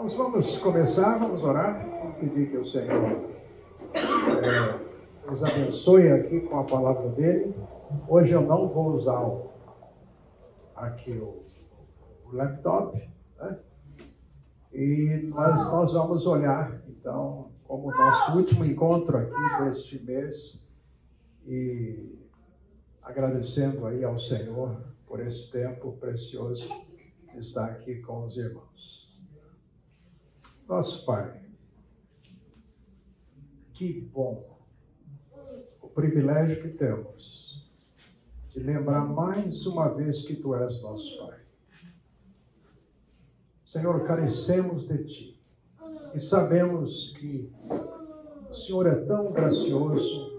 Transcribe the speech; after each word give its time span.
Nós 0.00 0.14
vamos 0.14 0.56
começar, 0.56 1.18
vamos 1.18 1.42
orar, 1.44 1.86
vamos 1.86 2.16
pedir 2.16 2.48
que 2.48 2.56
o 2.56 2.64
Senhor 2.64 3.20
é, 3.92 5.30
nos 5.30 5.44
abençoe 5.44 6.10
aqui 6.10 6.40
com 6.40 6.58
a 6.58 6.64
palavra 6.64 7.10
dele. 7.10 7.54
Hoje 8.08 8.32
eu 8.32 8.40
não 8.40 8.66
vou 8.70 8.94
usar 8.94 9.20
o, 9.20 9.50
aqui 10.74 11.10
o, 11.10 11.44
o 12.24 12.32
laptop, 12.34 12.96
né? 13.38 13.58
E 14.72 15.28
nós, 15.28 15.70
nós 15.70 15.92
vamos 15.92 16.26
olhar, 16.26 16.80
então, 16.88 17.50
como 17.64 17.90
nosso 17.90 18.38
último 18.38 18.64
encontro 18.64 19.18
aqui 19.18 19.64
deste 19.64 20.02
mês 20.02 20.72
e 21.46 22.18
agradecendo 23.02 23.86
aí 23.86 24.02
ao 24.02 24.18
Senhor 24.18 24.80
por 25.06 25.20
esse 25.20 25.52
tempo 25.52 25.92
precioso 26.00 26.70
de 27.34 27.40
estar 27.40 27.66
aqui 27.66 27.96
com 27.96 28.24
os 28.24 28.38
irmãos. 28.38 28.99
Nosso 30.70 31.04
Pai, 31.04 31.28
que 33.72 34.02
bom. 34.02 34.56
O 35.82 35.88
privilégio 35.88 36.62
que 36.62 36.68
temos 36.68 37.68
de 38.50 38.60
lembrar 38.60 39.04
mais 39.04 39.66
uma 39.66 39.88
vez 39.88 40.22
que 40.22 40.36
Tu 40.36 40.54
és 40.54 40.80
nosso 40.80 41.26
Pai. 41.26 41.40
Senhor, 43.66 44.06
carecemos 44.06 44.86
de 44.86 45.04
Ti. 45.06 45.42
E 46.14 46.20
sabemos 46.20 47.16
que 47.18 47.52
o 48.48 48.54
Senhor 48.54 48.86
é 48.86 48.94
tão 48.94 49.32
gracioso 49.32 50.38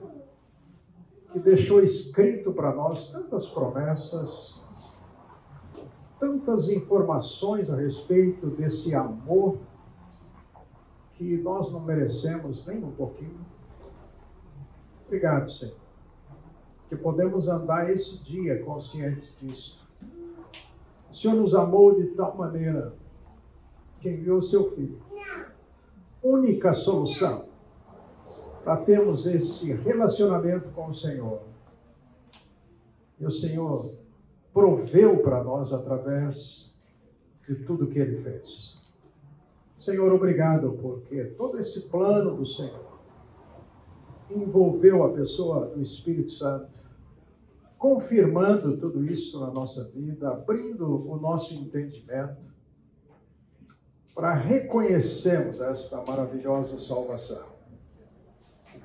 que 1.34 1.40
deixou 1.40 1.84
escrito 1.84 2.54
para 2.54 2.74
nós 2.74 3.12
tantas 3.12 3.50
promessas, 3.50 4.64
tantas 6.18 6.70
informações 6.70 7.70
a 7.70 7.76
respeito 7.76 8.48
desse 8.48 8.96
amor 8.96 9.60
que 11.22 11.38
nós 11.38 11.72
não 11.72 11.82
merecemos 11.82 12.66
nem 12.66 12.84
um 12.84 12.92
pouquinho. 12.92 13.46
Obrigado, 15.06 15.52
Senhor, 15.52 15.76
que 16.90 16.96
podemos 16.96 17.48
andar 17.48 17.92
esse 17.92 18.24
dia 18.24 18.64
conscientes 18.64 19.38
disso. 19.40 19.88
O 21.08 21.14
Senhor 21.14 21.36
nos 21.36 21.54
amou 21.54 21.94
de 21.94 22.08
tal 22.16 22.36
maneira 22.36 22.96
que 24.00 24.10
enviou 24.10 24.40
o 24.40 24.42
seu 24.42 24.72
Filho. 24.72 25.00
Única 26.24 26.74
solução 26.74 27.46
para 28.64 28.78
termos 28.78 29.28
esse 29.28 29.72
relacionamento 29.74 30.72
com 30.72 30.88
o 30.88 30.94
Senhor. 30.94 31.44
E 33.20 33.26
o 33.28 33.32
Senhor 33.32 33.94
proveu 34.52 35.22
para 35.22 35.44
nós 35.44 35.72
através 35.72 36.82
de 37.48 37.54
tudo 37.64 37.86
que 37.86 38.00
Ele 38.00 38.24
fez. 38.24 38.71
Senhor, 39.82 40.14
obrigado, 40.14 40.78
porque 40.82 41.24
todo 41.26 41.60
esse 41.60 41.90
plano 41.90 42.36
do 42.36 42.46
Senhor 42.46 43.00
envolveu 44.30 45.04
a 45.04 45.12
pessoa 45.12 45.66
do 45.66 45.82
Espírito 45.82 46.32
Santo, 46.32 46.80
confirmando 47.78 48.78
tudo 48.78 49.04
isso 49.06 49.40
na 49.40 49.52
nossa 49.52 49.92
vida, 49.92 50.30
abrindo 50.30 51.10
o 51.10 51.18
nosso 51.18 51.54
entendimento 51.54 52.50
para 54.16 54.34
reconhecermos 54.34 55.60
essa 55.60 56.02
maravilhosa 56.06 56.80
salvação 56.80 57.52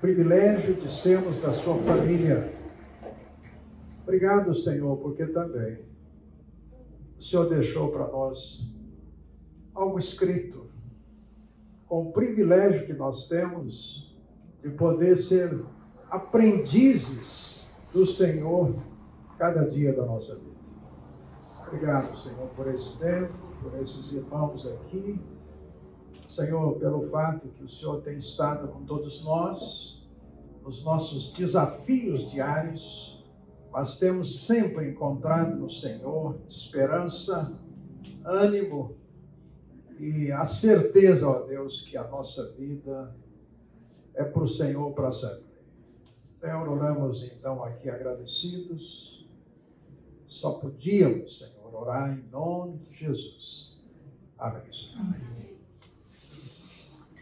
privilégio 0.00 0.75
de 0.75 0.88
sermos 0.88 1.41
da 1.41 1.50
sua 1.50 1.75
família. 1.78 2.53
Obrigado, 4.03 4.55
Senhor, 4.55 4.97
porque 4.98 5.27
também 5.27 5.78
o 7.19 7.22
Senhor 7.22 7.48
deixou 7.48 7.91
para 7.91 8.06
nós 8.06 8.72
algo 9.75 9.98
escrito, 9.98 10.66
com 11.88 12.08
o 12.08 12.12
privilégio 12.12 12.86
que 12.86 12.92
nós 12.92 13.28
temos 13.28 14.16
de 14.62 14.70
poder 14.70 15.16
ser 15.16 15.64
aprendizes 16.10 17.68
do 17.92 18.06
Senhor 18.06 18.74
cada 19.38 19.64
dia 19.64 19.92
da 19.92 20.04
nossa 20.04 20.34
vida. 20.34 20.56
Obrigado, 21.66 22.16
Senhor, 22.16 22.48
por 22.50 22.69
esse 22.69 22.98
tempo, 22.98 23.32
por 23.62 23.80
esses 23.80 24.12
irmãos 24.12 24.66
aqui. 24.66 25.20
Senhor, 26.28 26.76
pelo 26.78 27.02
fato 27.02 27.48
que 27.48 27.62
o 27.62 27.69
Senhor 27.69 28.02
tem 28.02 28.19
estado 28.19 28.69
com 28.69 28.84
todos 28.84 29.25
nós, 29.25 30.08
nos 30.62 30.84
nossos 30.84 31.32
desafios 31.32 32.30
diários, 32.30 33.25
mas 33.70 33.98
temos 33.98 34.46
sempre 34.46 34.91
encontrado 34.91 35.56
no 35.56 35.70
Senhor 35.70 36.36
esperança, 36.48 37.60
ânimo 38.25 38.96
e 39.98 40.30
a 40.30 40.44
certeza, 40.44 41.28
ó 41.28 41.42
Deus, 41.42 41.82
que 41.82 41.96
a 41.96 42.06
nossa 42.06 42.52
vida 42.52 43.14
é 44.14 44.24
para 44.24 44.42
o 44.42 44.48
Senhor 44.48 44.92
para 44.92 45.10
sempre. 45.10 45.44
Senhor, 46.40 46.68
oramos 46.68 47.22
então 47.24 47.64
aqui 47.64 47.88
agradecidos. 47.88 49.26
Só 50.26 50.52
podíamos, 50.52 51.38
Senhor, 51.38 51.74
orar 51.74 52.12
em 52.12 52.22
nome 52.30 52.78
de 52.78 52.92
Jesus. 52.94 53.80
Amém. 54.38 54.62
Amém. 54.98 55.56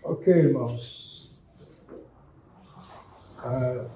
Ok, 0.02 0.32
irmãos. 0.32 1.38
Ah, 3.38 3.86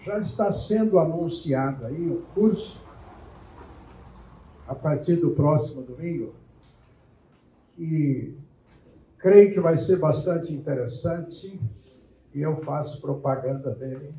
já 0.00 0.18
está 0.18 0.52
sendo 0.52 0.98
anunciado 0.98 1.86
aí 1.86 2.08
o 2.08 2.22
curso 2.34 2.82
a 4.66 4.74
partir 4.74 5.16
do 5.16 5.30
próximo 5.30 5.82
domingo 5.82 6.34
e 7.78 8.34
creio 9.18 9.52
que 9.52 9.60
vai 9.60 9.76
ser 9.76 9.98
bastante 9.98 10.52
interessante 10.52 11.60
e 12.34 12.40
eu 12.40 12.56
faço 12.56 13.00
propaganda 13.00 13.74
dele. 13.74 14.12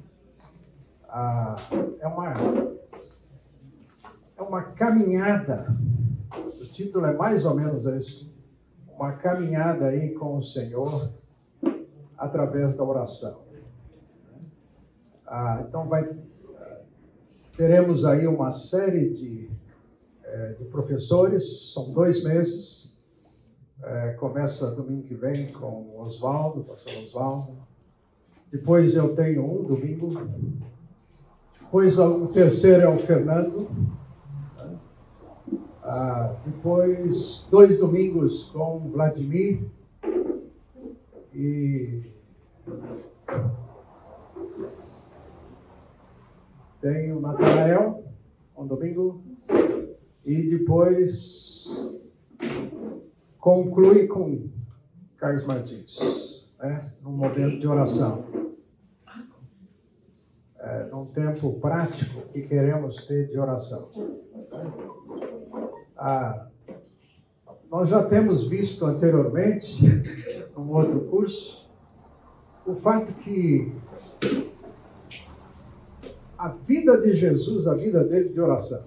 Ah, 1.08 1.56
é 2.00 2.08
uma 2.08 2.34
é 4.38 4.42
uma 4.42 4.64
caminhada. 4.64 5.76
O 6.36 6.66
título 6.66 7.06
é 7.06 7.14
mais 7.14 7.46
ou 7.46 7.56
menos 7.56 7.86
esse 7.86 8.30
uma 8.88 9.14
caminhada 9.14 9.88
aí 9.88 10.14
com 10.14 10.38
o 10.38 10.42
Senhor 10.42 11.12
através 12.18 12.76
da 12.76 12.84
oração. 12.84 13.44
Ah, 15.26 15.64
então 15.68 15.88
vai 15.88 16.18
teremos 17.60 18.06
aí 18.06 18.26
uma 18.26 18.52
série 18.52 19.10
de, 19.10 19.50
é, 20.24 20.54
de 20.54 20.64
professores, 20.64 21.74
são 21.74 21.92
dois 21.92 22.24
meses. 22.24 22.89
É, 23.82 24.12
começa 24.14 24.72
domingo 24.72 25.04
que 25.04 25.16
vem 25.16 25.48
com 25.48 25.68
o 25.68 26.02
Oswaldo, 26.02 26.64
pastor 26.64 26.94
Oswaldo. 27.02 27.58
Depois 28.52 28.96
eu 28.96 29.16
tenho 29.16 29.44
um 29.44 29.64
domingo. 29.64 30.12
Depois 31.60 31.98
o 31.98 32.28
terceiro 32.28 32.82
é 32.82 32.90
o 32.90 32.98
Fernando. 32.98 33.70
Ah, 35.84 36.36
depois, 36.46 37.48
dois 37.50 37.80
domingos 37.80 38.44
com 38.46 38.90
Vladimir 38.92 39.64
e 41.34 42.02
tem 46.82 47.12
o 47.12 47.20
Natanael, 47.20 48.04
um 48.58 48.66
domingo, 48.66 49.22
e 50.26 50.50
depois 50.50 51.60
conclui 53.40 54.08
com 54.08 54.50
Carlos 55.18 55.46
Martins, 55.46 56.50
né, 56.60 56.92
num 57.02 57.12
momento 57.12 57.60
de 57.60 57.68
oração. 57.68 58.26
É, 60.60 60.84
num 60.92 61.06
tempo 61.06 61.54
prático 61.54 62.28
que 62.34 62.42
queremos 62.42 63.06
ter 63.06 63.30
de 63.30 63.40
oração. 63.40 63.90
Ah, 65.98 66.48
nós 67.72 67.90
já 67.90 68.04
temos 68.04 68.48
visto 68.48 68.86
anteriormente, 68.86 69.82
num 70.56 70.70
outro 70.72 71.02
curso, 71.06 71.72
o 72.66 72.76
fato 72.76 73.14
que 73.14 73.72
a 76.38 76.50
vida 76.50 76.98
de 77.00 77.14
Jesus, 77.14 77.66
a 77.66 77.74
vida 77.74 78.04
dele 78.04 78.30
de 78.30 78.40
oração. 78.40 78.84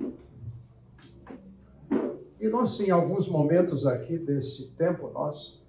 E 2.42 2.48
nós, 2.48 2.80
em 2.80 2.90
alguns 2.90 3.28
momentos 3.28 3.86
aqui 3.86 4.18
desse 4.18 4.72
tempo, 4.72 5.08
nós 5.14 5.62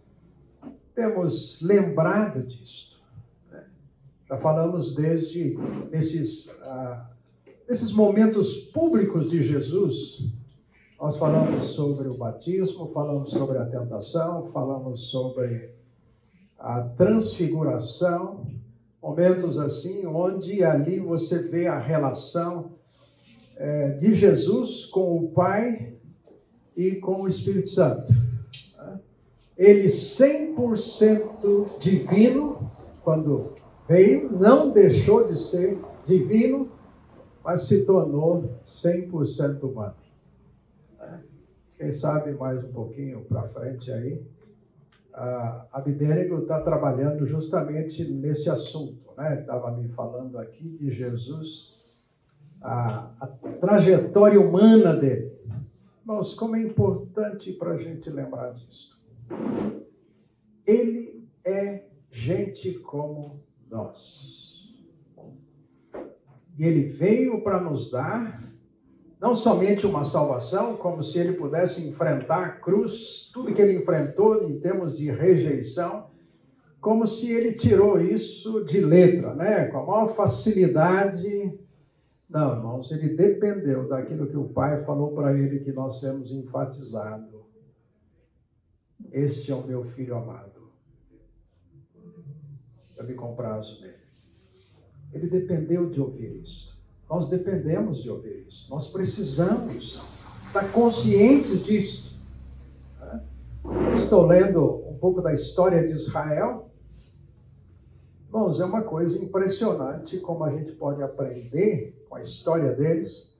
temos 0.95 1.61
lembrado 1.61 2.41
disto. 2.41 2.99
Né? 3.51 3.63
Já 4.27 4.37
falamos 4.37 4.95
desde 4.95 5.55
esses, 5.91 6.49
ah, 6.63 7.11
esses 7.69 7.93
momentos 7.93 8.55
públicos 8.71 9.29
de 9.29 9.43
Jesus, 9.43 10.33
nós 10.99 11.15
falamos 11.15 11.65
sobre 11.65 12.07
o 12.07 12.17
batismo, 12.17 12.87
falamos 12.87 13.29
sobre 13.29 13.59
a 13.59 13.65
tentação, 13.67 14.43
falamos 14.45 15.11
sobre 15.11 15.75
a 16.57 16.81
transfiguração, 16.81 18.47
momentos 18.99 19.59
assim, 19.59 20.07
onde 20.07 20.63
ali 20.63 20.99
você 20.99 21.37
vê 21.37 21.67
a 21.67 21.77
relação 21.77 22.71
é, 23.57 23.89
de 23.89 24.15
Jesus 24.15 24.85
com 24.85 25.19
o 25.19 25.27
Pai 25.33 25.93
e 26.75 26.95
com 26.95 27.21
o 27.21 27.27
Espírito 27.27 27.69
Santo. 27.69 28.03
Né? 28.77 28.99
ele 29.57 29.87
100% 29.87 31.79
divino, 31.79 32.71
quando 33.03 33.53
veio, 33.87 34.31
não 34.31 34.71
deixou 34.71 35.27
de 35.27 35.37
ser 35.37 35.79
divino, 36.05 36.71
mas 37.43 37.67
se 37.67 37.85
tornou 37.85 38.59
100% 38.65 39.63
humano. 39.63 39.95
Quem 41.77 41.91
sabe 41.91 42.31
mais 42.31 42.63
um 42.63 42.71
pouquinho 42.71 43.25
para 43.25 43.43
frente 43.43 43.91
aí, 43.91 44.25
a 45.13 45.67
Abdérico 45.73 46.39
está 46.39 46.61
trabalhando 46.61 47.25
justamente 47.27 48.05
nesse 48.05 48.49
assunto, 48.49 49.11
né? 49.17 49.41
Estava 49.41 49.69
me 49.71 49.89
falando 49.89 50.37
aqui 50.37 50.69
de 50.69 50.89
Jesus, 50.89 51.73
a, 52.61 53.11
a 53.19 53.27
trajetória 53.59 54.39
humana 54.39 54.95
dele. 54.95 55.32
Mas 56.05 56.33
como 56.33 56.55
é 56.55 56.61
importante 56.61 57.53
para 57.53 57.71
a 57.73 57.77
gente 57.77 58.09
lembrar 58.09 58.51
disso. 58.53 59.01
Ele 60.65 61.27
é 61.43 61.85
gente 62.11 62.73
como 62.79 63.41
nós. 63.69 64.53
E 66.57 66.63
ele 66.63 66.83
veio 66.83 67.41
para 67.41 67.59
nos 67.59 67.89
dar 67.89 68.53
não 69.19 69.33
somente 69.33 69.87
uma 69.87 70.03
salvação, 70.03 70.75
como 70.75 71.01
se 71.01 71.17
ele 71.17 71.31
pudesse 71.31 71.87
enfrentar 71.87 72.43
a 72.43 72.49
cruz, 72.49 73.31
tudo 73.33 73.53
que 73.53 73.61
ele 73.61 73.77
enfrentou 73.77 74.49
em 74.49 74.59
termos 74.59 74.97
de 74.97 75.09
rejeição, 75.09 76.07
como 76.81 77.07
se 77.07 77.31
ele 77.31 77.53
tirou 77.53 78.01
isso 78.01 78.65
de 78.65 78.81
letra, 78.81 79.33
né? 79.33 79.67
com 79.67 79.77
a 79.77 79.85
maior 79.85 80.07
facilidade. 80.07 81.57
Não, 82.33 82.55
irmãos, 82.55 82.91
ele 82.91 83.09
dependeu 83.09 83.87
daquilo 83.87 84.25
que 84.25 84.35
o 84.35 84.49
Pai 84.49 84.83
falou 84.83 85.13
para 85.13 85.37
ele, 85.37 85.59
que 85.59 85.71
nós 85.71 86.01
temos 86.01 86.31
enfatizado. 86.31 87.45
Este 89.11 89.51
é 89.51 89.55
o 89.55 89.61
meu 89.61 89.83
filho 89.83 90.15
amado. 90.15 90.71
Eu 92.97 93.05
me 93.05 93.13
comprazo 93.13 93.79
nele. 93.81 94.01
Ele 95.13 95.27
dependeu 95.27 95.87
de 95.91 96.01
ouvir 96.01 96.41
isso. 96.41 96.75
Nós 97.07 97.29
dependemos 97.29 98.01
de 98.01 98.09
ouvir 98.09 98.47
isso. 98.47 98.67
Nós 98.67 98.87
precisamos 98.87 100.03
estar 100.47 100.71
conscientes 100.71 101.63
disso. 101.63 102.19
Estou 103.95 104.25
lendo 104.25 104.83
um 104.89 104.97
pouco 104.97 105.21
da 105.21 105.31
história 105.31 105.85
de 105.85 105.93
Israel. 105.93 106.72
Irmãos, 108.33 108.59
é 108.59 108.65
uma 108.65 108.81
coisa 108.81 109.23
impressionante 109.23 110.17
como 110.17 110.43
a 110.43 110.49
gente 110.49 110.71
pode 110.71 111.03
aprender 111.03 112.03
com 112.09 112.15
a 112.15 112.21
história 112.21 112.71
deles, 112.71 113.37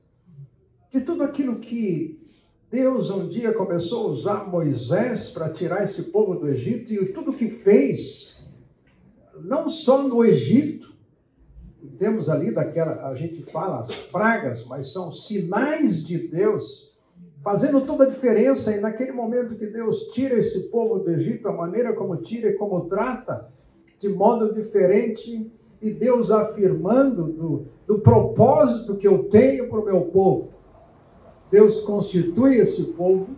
de 0.91 1.01
tudo 1.01 1.23
aquilo 1.23 1.55
que 1.55 2.23
Deus 2.69 3.09
um 3.09 3.27
dia 3.27 3.51
começou 3.53 4.05
a 4.05 4.09
usar 4.11 4.47
Moisés 4.47 5.31
para 5.31 5.49
tirar 5.49 5.83
esse 5.83 6.11
povo 6.11 6.35
do 6.35 6.47
Egito 6.47 6.93
e 6.93 7.11
tudo 7.11 7.33
que 7.33 7.49
fez, 7.49 8.45
não 9.41 9.67
só 9.67 10.03
no 10.03 10.23
Egito, 10.23 10.93
temos 11.97 12.29
ali 12.29 12.53
daquela, 12.53 13.09
a 13.09 13.15
gente 13.15 13.41
fala 13.41 13.79
as 13.79 13.95
pragas, 13.95 14.63
mas 14.67 14.93
são 14.93 15.11
sinais 15.11 16.05
de 16.05 16.19
Deus 16.19 16.95
fazendo 17.41 17.81
toda 17.81 18.03
a 18.03 18.09
diferença. 18.09 18.71
E 18.71 18.79
naquele 18.79 19.11
momento 19.11 19.55
que 19.55 19.65
Deus 19.65 20.11
tira 20.13 20.37
esse 20.37 20.69
povo 20.69 20.99
do 20.99 21.09
Egito, 21.09 21.47
a 21.47 21.51
maneira 21.51 21.93
como 21.93 22.15
tira 22.17 22.51
e 22.51 22.53
como 22.53 22.87
trata, 22.87 23.51
de 24.03 24.09
modo 24.09 24.53
diferente, 24.53 25.50
e 25.81 25.94
Deus 25.94 26.29
afirmando 26.29 27.31
do, 27.31 27.67
do 27.88 28.00
propósito 28.00 28.97
que 28.97 29.07
eu 29.07 29.29
tenho 29.29 29.69
para 29.69 29.79
o 29.79 29.85
meu 29.85 30.05
povo. 30.05 30.53
Deus 31.50 31.79
constitui 31.81 32.57
esse 32.57 32.94
povo, 32.94 33.35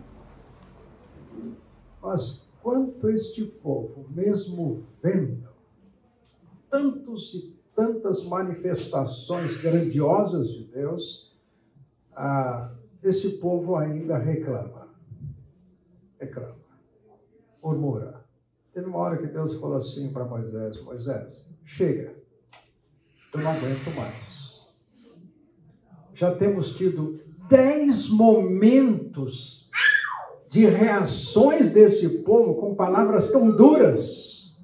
mas 2.02 2.50
quanto 2.62 3.08
este 3.10 3.44
povo, 3.44 4.06
mesmo 4.10 4.82
vendo 5.00 5.48
tantos 6.68 7.34
e 7.34 7.56
tantas 7.74 8.24
manifestações 8.24 9.60
grandiosas 9.60 10.48
de 10.48 10.64
Deus, 10.64 11.32
ah, 12.12 12.74
esse 13.04 13.38
povo 13.38 13.76
ainda 13.76 14.18
reclama. 14.18 14.88
Reclama. 16.18 16.56
Murmura. 17.62 18.25
Teve 18.76 18.90
uma 18.90 18.98
hora 18.98 19.16
que 19.16 19.26
Deus 19.26 19.54
falou 19.54 19.78
assim 19.78 20.12
para 20.12 20.26
Moisés: 20.26 20.82
Moisés, 20.82 21.46
chega, 21.64 22.12
eu 23.32 23.40
não 23.40 23.50
aguento 23.50 23.96
mais. 23.96 24.66
Já 26.12 26.34
temos 26.34 26.76
tido 26.76 27.18
dez 27.48 28.10
momentos 28.10 29.70
de 30.50 30.66
reações 30.66 31.72
desse 31.72 32.18
povo 32.18 32.56
com 32.56 32.74
palavras 32.74 33.30
tão 33.30 33.50
duras. 33.50 34.54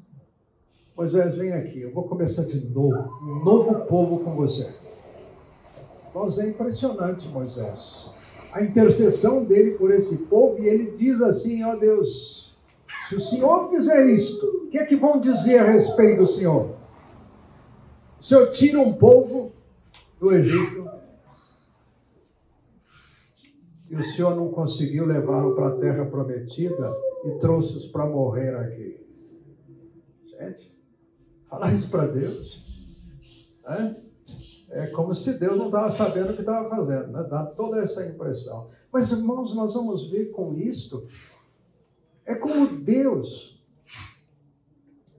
Moisés, 0.94 1.34
vem 1.36 1.54
aqui, 1.54 1.80
eu 1.80 1.90
vou 1.90 2.06
começar 2.06 2.44
de 2.44 2.60
novo, 2.68 3.18
um 3.22 3.42
novo 3.42 3.86
povo 3.86 4.22
com 4.22 4.32
você. 4.32 4.74
Mas 6.14 6.38
é 6.38 6.50
impressionante, 6.50 7.26
Moisés. 7.28 8.10
A 8.52 8.62
intercessão 8.62 9.42
dele 9.42 9.70
por 9.70 9.90
esse 9.90 10.18
povo, 10.18 10.62
e 10.62 10.68
ele 10.68 10.98
diz 10.98 11.22
assim: 11.22 11.64
ó 11.64 11.72
oh 11.72 11.76
Deus, 11.78 12.41
se 13.12 13.16
o 13.16 13.20
Senhor 13.20 13.68
fizer 13.68 14.08
isto, 14.08 14.46
o 14.46 14.68
que 14.68 14.78
é 14.78 14.86
que 14.86 14.96
vão 14.96 15.20
dizer 15.20 15.58
a 15.58 15.70
respeito 15.70 16.22
do 16.22 16.26
Senhor? 16.26 16.76
O 18.18 18.22
Senhor 18.22 18.50
tira 18.50 18.80
um 18.80 18.94
povo 18.94 19.52
do 20.18 20.32
Egito 20.32 20.88
e 23.90 23.96
o 23.96 24.02
Senhor 24.02 24.34
não 24.34 24.50
conseguiu 24.50 25.04
levá-lo 25.04 25.54
para 25.54 25.68
a 25.68 25.76
terra 25.76 26.06
prometida 26.06 26.90
e 27.26 27.38
trouxe-os 27.38 27.86
para 27.86 28.06
morrer 28.06 28.56
aqui. 28.56 29.06
Gente, 30.24 30.74
falar 31.50 31.74
isso 31.74 31.90
para 31.90 32.06
Deus 32.06 32.86
é, 34.70 34.84
é 34.84 34.86
como 34.86 35.14
se 35.14 35.34
Deus 35.34 35.58
não 35.58 35.66
estava 35.66 35.90
sabendo 35.90 36.30
o 36.30 36.34
que 36.34 36.40
estava 36.40 36.66
fazendo, 36.70 37.08
né? 37.08 37.26
dá 37.28 37.44
toda 37.44 37.82
essa 37.82 38.06
impressão. 38.06 38.70
Mas, 38.90 39.10
irmãos, 39.10 39.54
nós 39.54 39.74
vamos 39.74 40.10
ver 40.10 40.30
com 40.30 40.54
isto, 40.54 41.04
é 42.24 42.34
como 42.34 42.66
Deus, 42.66 43.62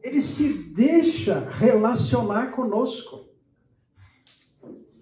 ele 0.02 0.22
se 0.22 0.54
deixa 0.74 1.40
relacionar 1.40 2.52
conosco. 2.52 3.30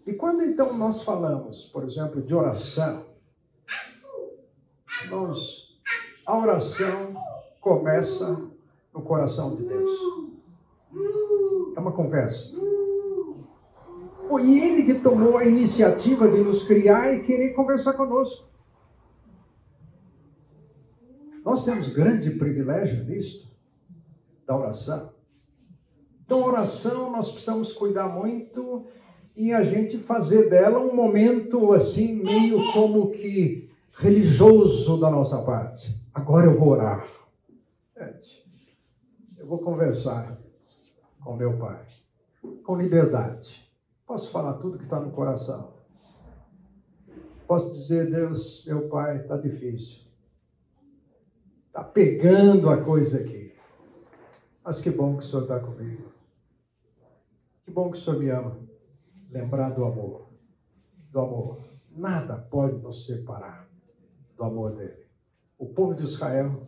E 0.05 0.13
quando 0.13 0.43
então 0.43 0.77
nós 0.77 1.03
falamos, 1.03 1.65
por 1.65 1.83
exemplo, 1.83 2.21
de 2.21 2.33
oração, 2.35 3.05
a 6.25 6.37
oração 6.37 7.15
começa 7.59 8.49
no 8.93 9.01
coração 9.01 9.55
de 9.55 9.63
Deus. 9.63 9.91
É 11.75 11.79
uma 11.79 11.91
conversa. 11.91 12.55
Foi 14.27 14.59
Ele 14.59 14.83
que 14.83 14.99
tomou 14.99 15.37
a 15.37 15.45
iniciativa 15.45 16.27
de 16.27 16.39
nos 16.39 16.63
criar 16.63 17.13
e 17.13 17.23
querer 17.23 17.53
conversar 17.53 17.93
conosco. 17.93 18.50
Nós 21.43 21.65
temos 21.65 21.89
grande 21.89 22.31
privilégio 22.31 23.03
nisso, 23.03 23.51
da 24.45 24.57
oração. 24.57 25.13
Então, 26.23 26.43
oração 26.43 27.11
nós 27.11 27.31
precisamos 27.31 27.73
cuidar 27.73 28.07
muito 28.07 28.85
e 29.35 29.51
a 29.53 29.63
gente 29.63 29.97
fazer 29.97 30.49
dela 30.49 30.79
um 30.79 30.95
momento 30.95 31.73
assim, 31.73 32.23
meio 32.23 32.71
como 32.71 33.11
que 33.11 33.69
religioso 33.97 34.99
da 34.99 35.09
nossa 35.09 35.41
parte. 35.41 35.95
Agora 36.13 36.45
eu 36.45 36.57
vou 36.57 36.69
orar. 36.69 37.07
Eu 39.37 39.47
vou 39.47 39.59
conversar 39.59 40.39
com 41.19 41.35
meu 41.35 41.57
pai, 41.57 41.85
com 42.63 42.75
liberdade. 42.77 43.69
Posso 44.05 44.29
falar 44.31 44.53
tudo 44.53 44.77
que 44.77 44.83
está 44.83 44.99
no 44.99 45.11
coração. 45.11 45.73
Posso 47.47 47.71
dizer, 47.73 48.09
Deus, 48.09 48.63
meu 48.65 48.87
pai, 48.87 49.17
está 49.17 49.37
difícil. 49.37 50.10
Está 51.71 51.85
pegando 51.85 52.69
a 52.69 52.83
coisa 52.83 53.21
aqui. 53.21 53.53
Mas 54.61 54.81
que 54.81 54.89
bom 54.89 55.15
que 55.15 55.23
o 55.23 55.25
Senhor 55.25 55.43
está 55.43 55.57
comigo. 55.57 56.11
Que 57.63 57.71
bom 57.71 57.89
que 57.89 57.97
o 57.97 58.01
Senhor 58.01 58.19
me 58.19 58.29
ama. 58.29 58.59
Lembrar 59.29 59.69
do 59.69 59.85
amor. 59.85 60.27
Do 61.09 61.19
amor. 61.21 61.63
Nada 61.95 62.35
pode 62.35 62.77
nos 62.81 63.07
separar 63.07 63.69
do 64.35 64.43
amor 64.43 64.75
dele. 64.75 65.05
O 65.57 65.67
povo 65.67 65.95
de 65.95 66.03
Israel, 66.03 66.67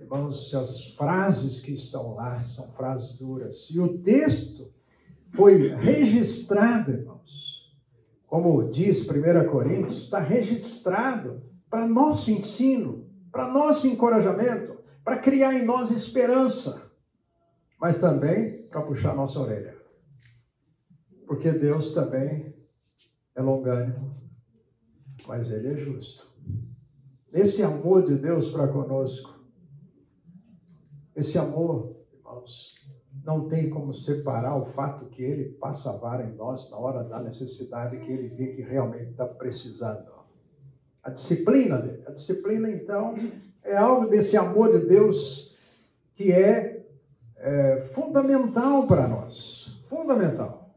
irmãos, 0.00 0.52
as 0.52 0.86
frases 0.96 1.60
que 1.60 1.72
estão 1.72 2.16
lá 2.16 2.42
são 2.42 2.72
frases 2.72 3.16
duras. 3.18 3.70
E 3.70 3.78
o 3.78 3.98
texto 3.98 4.74
foi 5.28 5.76
registrado, 5.76 6.90
irmãos. 6.90 7.72
Como 8.26 8.68
diz 8.68 9.08
1 9.08 9.48
Coríntios, 9.48 10.02
está 10.02 10.18
registrado 10.18 11.40
para 11.70 11.86
nosso 11.86 12.32
ensino, 12.32 13.08
para 13.30 13.48
nosso 13.48 13.86
encorajamento, 13.86 14.78
para 15.04 15.18
criar 15.18 15.54
em 15.54 15.64
nós 15.64 15.90
esperança, 15.90 16.90
mas 17.80 17.98
também 17.98 18.62
para 18.68 18.82
puxar 18.82 19.14
nossa 19.14 19.40
orelha. 19.40 19.76
Porque 21.26 21.50
Deus 21.52 21.92
também 21.92 22.54
é 23.34 23.42
longânimo, 23.42 24.16
mas 25.26 25.50
Ele 25.50 25.68
é 25.68 25.76
justo. 25.76 26.30
Esse 27.32 27.62
amor 27.62 28.04
de 28.04 28.16
Deus 28.16 28.50
para 28.50 28.66
conosco 28.66 29.38
Esse 31.14 31.38
amor, 31.38 31.96
irmãos, 32.12 32.74
não 33.24 33.48
tem 33.48 33.68
como 33.68 33.92
separar 33.92 34.56
o 34.56 34.64
fato 34.64 35.06
que 35.06 35.22
ele 35.22 35.50
passa 35.52 35.90
a 35.90 35.96
vara 35.96 36.24
em 36.24 36.34
nós 36.34 36.70
na 36.70 36.78
hora 36.78 37.04
da 37.04 37.20
necessidade 37.20 37.98
que 37.98 38.10
ele 38.10 38.28
vê 38.28 38.54
que 38.54 38.62
realmente 38.62 39.10
está 39.10 39.26
precisando. 39.26 40.19
A 41.02 41.10
disciplina 41.10 41.78
dele. 41.78 42.02
A 42.06 42.10
disciplina, 42.10 42.70
então, 42.70 43.14
é 43.64 43.76
algo 43.76 44.08
desse 44.08 44.36
amor 44.36 44.78
de 44.78 44.86
Deus 44.86 45.56
que 46.14 46.32
é, 46.32 46.84
é 47.36 47.80
fundamental 47.94 48.86
para 48.86 49.08
nós. 49.08 49.80
Fundamental. 49.88 50.70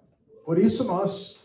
Por 0.45 0.57
isso 0.57 0.83
nós 0.83 1.41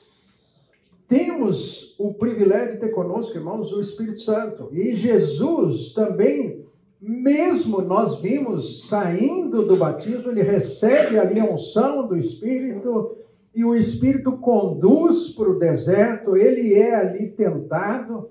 temos 1.07 1.99
o 1.99 2.15
privilégio 2.15 2.75
de 2.75 2.81
ter 2.81 2.91
conosco, 2.91 3.37
irmãos, 3.37 3.73
o 3.73 3.81
Espírito 3.81 4.21
Santo. 4.21 4.69
E 4.73 4.95
Jesus 4.95 5.93
também 5.93 6.69
mesmo 7.01 7.81
nós 7.81 8.21
vimos 8.21 8.89
saindo 8.89 9.65
do 9.65 9.77
batismo, 9.77 10.31
ele 10.31 10.43
recebe 10.43 11.19
ali 11.19 11.39
a 11.39 11.45
unção 11.45 12.07
do 12.07 12.17
Espírito 12.17 13.17
e 13.55 13.65
o 13.65 13.75
Espírito 13.75 14.33
conduz 14.33 15.31
para 15.31 15.49
o 15.49 15.59
deserto, 15.59 16.37
ele 16.37 16.75
é 16.75 16.95
ali 16.95 17.31
tentado 17.31 18.31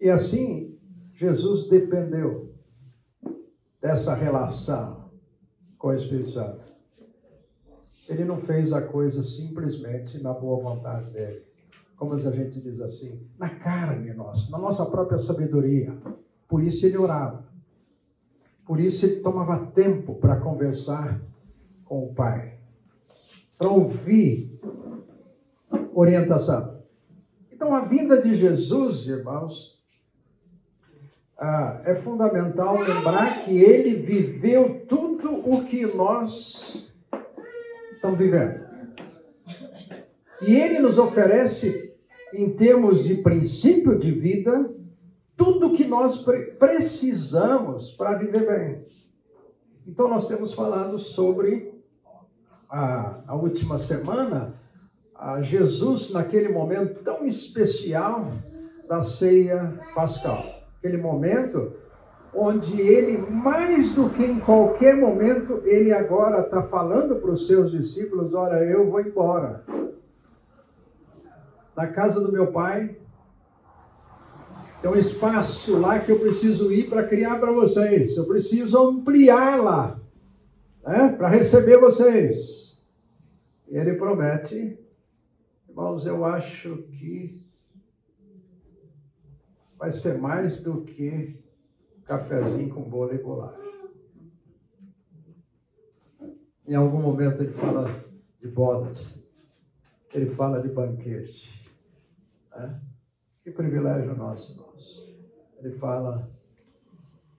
e 0.00 0.10
assim 0.10 0.78
Jesus 1.14 1.68
dependeu 1.68 2.52
dessa 3.80 4.14
relação 4.14 5.10
com 5.78 5.88
o 5.88 5.94
Espírito 5.94 6.30
Santo. 6.30 6.64
Ele 8.08 8.24
não 8.24 8.38
fez 8.38 8.72
a 8.72 8.82
coisa 8.82 9.22
simplesmente 9.22 10.22
na 10.22 10.32
boa 10.32 10.62
vontade 10.62 11.10
dele, 11.10 11.42
como 11.96 12.14
a 12.14 12.18
gente 12.18 12.60
diz 12.60 12.80
assim, 12.80 13.26
na 13.38 13.48
carne 13.48 14.12
nossa, 14.12 14.50
na 14.50 14.58
nossa 14.58 14.84
própria 14.86 15.18
sabedoria. 15.18 15.96
Por 16.48 16.62
isso 16.62 16.84
ele 16.84 16.98
orava. 16.98 17.44
Por 18.66 18.80
isso 18.80 19.04
ele 19.06 19.20
tomava 19.20 19.66
tempo 19.72 20.14
para 20.14 20.40
conversar 20.40 21.20
com 21.84 22.04
o 22.04 22.14
Pai, 22.14 22.58
para 23.58 23.68
ouvir 23.68 24.58
orientação. 25.94 26.82
Então, 27.52 27.74
a 27.74 27.84
vinda 27.84 28.20
de 28.20 28.34
Jesus, 28.34 29.06
irmãos, 29.06 29.73
ah, 31.38 31.80
é 31.84 31.94
fundamental 31.94 32.78
lembrar 32.80 33.44
que 33.44 33.58
ele 33.58 33.96
viveu 33.96 34.84
tudo 34.88 35.32
o 35.48 35.64
que 35.64 35.84
nós 35.86 36.92
estamos 37.92 38.18
vivendo. 38.18 38.64
E 40.42 40.56
ele 40.56 40.78
nos 40.78 40.98
oferece, 40.98 41.94
em 42.32 42.50
termos 42.50 43.02
de 43.02 43.16
princípio 43.16 43.98
de 43.98 44.10
vida, 44.10 44.70
tudo 45.36 45.72
que 45.72 45.84
nós 45.84 46.24
precisamos 46.58 47.90
para 47.92 48.18
viver 48.18 48.46
bem. 48.46 48.84
Então, 49.86 50.08
nós 50.08 50.28
temos 50.28 50.52
falado 50.52 50.98
sobre 50.98 51.74
a, 52.68 53.22
a 53.26 53.34
última 53.34 53.78
semana, 53.78 54.54
a 55.14 55.42
Jesus 55.42 56.10
naquele 56.10 56.48
momento 56.48 57.02
tão 57.02 57.26
especial 57.26 58.32
da 58.88 59.00
ceia 59.00 59.78
pascal. 59.94 60.53
Aquele 60.84 61.00
momento 61.00 61.72
onde 62.34 62.78
ele, 62.78 63.16
mais 63.16 63.94
do 63.94 64.10
que 64.10 64.22
em 64.22 64.38
qualquer 64.38 64.94
momento, 64.94 65.62
ele 65.64 65.94
agora 65.94 66.42
está 66.42 66.60
falando 66.60 67.16
para 67.16 67.30
os 67.30 67.46
seus 67.46 67.70
discípulos: 67.70 68.34
Olha, 68.34 68.56
eu 68.56 68.90
vou 68.90 69.00
embora. 69.00 69.64
Da 71.74 71.86
casa 71.86 72.20
do 72.20 72.30
meu 72.30 72.52
pai 72.52 72.98
tem 74.82 74.90
um 74.90 74.94
espaço 74.94 75.80
lá 75.80 75.98
que 75.98 76.12
eu 76.12 76.18
preciso 76.18 76.70
ir 76.70 76.90
para 76.90 77.04
criar 77.04 77.40
para 77.40 77.50
vocês. 77.50 78.14
Eu 78.18 78.26
preciso 78.26 78.90
ampliar 78.90 79.62
lá, 79.62 79.98
né, 80.86 81.14
para 81.16 81.28
receber 81.28 81.78
vocês. 81.78 82.86
E 83.70 83.78
ele 83.78 83.94
promete, 83.94 84.78
irmãos, 85.66 86.04
eu 86.04 86.26
acho 86.26 86.76
que 86.92 87.42
vai 89.84 89.92
ser 89.92 90.16
mais 90.16 90.62
do 90.62 90.80
que 90.82 91.38
cafezinho 92.06 92.74
com 92.74 92.88
bolo 92.88 93.12
e 93.12 93.22
bolacha. 93.22 93.60
Em 96.66 96.74
algum 96.74 97.02
momento 97.02 97.42
ele 97.42 97.52
fala 97.52 97.84
de 98.40 98.48
bodas, 98.48 99.22
ele 100.14 100.30
fala 100.30 100.62
de 100.62 100.70
banquete. 100.70 101.70
Né? 102.50 102.80
Que 103.42 103.50
privilégio 103.50 104.16
nosso, 104.16 104.52
irmãos. 104.52 105.14
Ele 105.58 105.72
fala: 105.72 106.30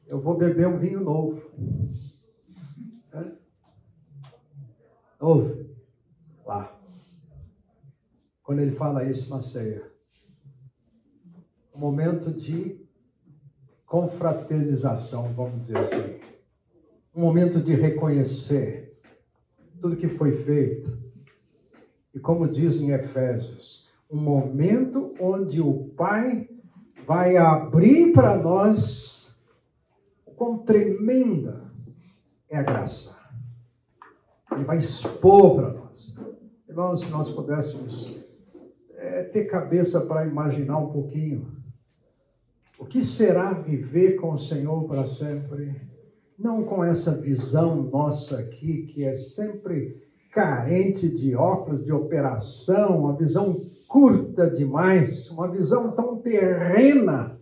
Eu 0.06 0.22
vou 0.22 0.38
beber 0.38 0.68
um 0.68 0.78
vinho 0.78 1.00
novo. 1.00 1.50
É? 3.12 3.32
Ouve? 5.20 5.76
Lá. 6.46 6.80
Quando 8.44 8.60
ele 8.60 8.76
fala 8.76 9.04
isso 9.04 9.32
na 9.34 9.42
ceia. 9.42 9.95
Um 11.76 11.80
momento 11.80 12.32
de 12.32 12.80
confraternização, 13.86 15.34
vamos 15.34 15.62
dizer 15.62 15.78
assim. 15.80 16.20
Um 17.14 17.20
momento 17.20 17.60
de 17.60 17.76
reconhecer 17.76 18.98
tudo 19.82 19.98
que 19.98 20.08
foi 20.08 20.32
feito. 20.44 20.98
E 22.14 22.20
como 22.20 22.48
diz 22.48 22.80
em 22.80 22.92
Efésios, 22.92 23.90
um 24.10 24.18
momento 24.18 25.14
onde 25.20 25.60
o 25.60 25.90
Pai 25.98 26.50
vai 27.06 27.36
abrir 27.36 28.14
para 28.14 28.38
nós 28.38 29.38
o 30.26 30.32
quão 30.32 30.60
tremenda 30.60 31.72
é 32.50 32.58
a 32.58 32.64
graça. 32.64 33.20
Ele 34.54 34.64
vai 34.64 34.78
expor 34.78 35.56
para 35.56 35.74
nós. 35.74 36.16
Irmãos, 36.70 37.02
se 37.02 37.12
nós 37.12 37.30
pudéssemos 37.30 38.24
é, 38.96 39.24
ter 39.24 39.44
cabeça 39.46 40.06
para 40.06 40.26
imaginar 40.26 40.78
um 40.78 40.92
pouquinho 40.92 41.65
o 42.78 42.86
que 42.86 43.04
será 43.04 43.54
viver 43.54 44.16
com 44.16 44.34
o 44.34 44.40
Senhor 44.40 44.84
para 44.86 45.06
sempre, 45.06 45.82
não 46.38 46.64
com 46.64 46.84
essa 46.84 47.20
visão 47.20 47.84
nossa 47.84 48.40
aqui, 48.40 48.84
que 48.88 49.04
é 49.04 49.14
sempre 49.14 50.04
carente 50.32 51.08
de 51.08 51.36
óculos 51.36 51.86
de 51.86 51.94
operação, 51.94 53.00
uma 53.00 53.16
visão 53.16 53.56
curta 53.88 54.50
demais, 54.50 55.30
uma 55.32 55.48
visão 55.48 55.92
tão 55.92 56.18
terrena, 56.18 57.40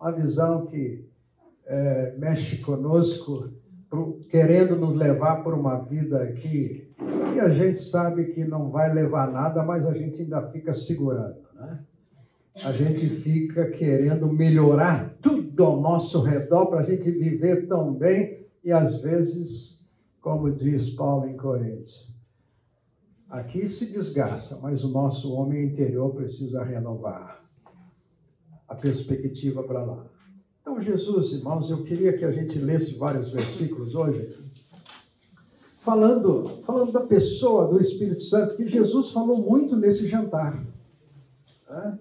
uma 0.00 0.12
visão 0.12 0.66
que 0.66 1.04
é, 1.66 2.14
mexe 2.16 2.58
conosco, 2.58 3.50
querendo 4.30 4.76
nos 4.76 4.96
levar 4.96 5.42
por 5.42 5.54
uma 5.54 5.78
vida 5.78 6.22
aqui 6.22 6.86
e 7.34 7.40
a 7.40 7.50
gente 7.50 7.78
sabe 7.78 8.32
que 8.32 8.44
não 8.44 8.70
vai 8.70 8.92
levar 8.92 9.30
nada, 9.30 9.62
mas 9.62 9.84
a 9.84 9.92
gente 9.92 10.22
ainda 10.22 10.40
fica 10.42 10.72
segurando, 10.72 11.36
né? 11.54 11.80
A 12.64 12.72
gente 12.72 13.08
fica 13.08 13.70
querendo 13.70 14.26
melhorar 14.32 15.16
tudo 15.20 15.64
ao 15.64 15.80
nosso 15.80 16.22
redor 16.22 16.66
para 16.66 16.80
a 16.80 16.84
gente 16.84 17.10
viver 17.10 17.66
tão 17.66 17.92
bem 17.92 18.46
e 18.64 18.72
às 18.72 19.02
vezes, 19.02 19.84
como 20.20 20.50
diz 20.50 20.90
Paulo 20.90 21.28
em 21.28 21.36
Coríntios, 21.36 22.16
Aqui 23.28 23.66
se 23.66 23.86
desgasta, 23.86 24.58
mas 24.62 24.84
o 24.84 24.88
nosso 24.88 25.34
homem 25.34 25.64
interior 25.64 26.14
precisa 26.14 26.62
renovar 26.62 27.44
a 28.68 28.74
perspectiva 28.74 29.64
para 29.64 29.82
lá. 29.82 30.06
Então, 30.60 30.80
Jesus, 30.80 31.32
irmãos, 31.32 31.68
eu 31.68 31.82
queria 31.82 32.16
que 32.16 32.24
a 32.24 32.30
gente 32.30 32.58
lesse 32.58 32.96
vários 32.96 33.30
versículos 33.30 33.96
hoje, 33.96 34.32
falando, 35.80 36.62
falando 36.62 36.92
da 36.92 37.00
pessoa 37.00 37.66
do 37.66 37.80
Espírito 37.80 38.22
Santo, 38.22 38.56
que 38.56 38.68
Jesus 38.68 39.10
falou 39.10 39.38
muito 39.38 39.76
nesse 39.76 40.06
jantar. 40.06 40.64
Né? 41.68 41.98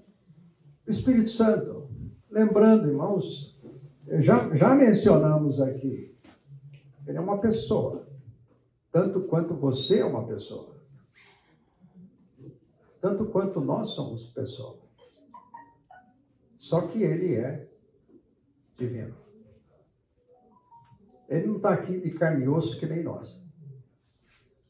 O 0.87 0.91
Espírito 0.91 1.29
Santo, 1.29 1.89
lembrando, 2.29 2.87
irmãos, 2.87 3.59
já, 4.19 4.55
já 4.55 4.75
mencionamos 4.75 5.59
aqui, 5.59 6.15
ele 7.07 7.17
é 7.17 7.21
uma 7.21 7.39
pessoa, 7.39 8.07
tanto 8.91 9.21
quanto 9.21 9.55
você 9.55 9.99
é 9.99 10.05
uma 10.05 10.25
pessoa 10.25 10.75
tanto 13.05 13.27
quanto 13.27 13.61
nós 13.61 13.89
somos 13.89 14.25
pessoas. 14.25 14.79
Só 16.57 16.87
que 16.87 17.03
ele 17.03 17.35
é 17.35 17.69
divino. 18.73 19.15
Ele 21.29 21.45
não 21.45 21.57
está 21.57 21.69
aqui 21.71 21.99
de 21.99 22.09
carne 22.09 22.45
e 22.45 22.49
osso 22.49 22.79
que 22.79 22.87
nem 22.87 23.03
nós. 23.03 23.45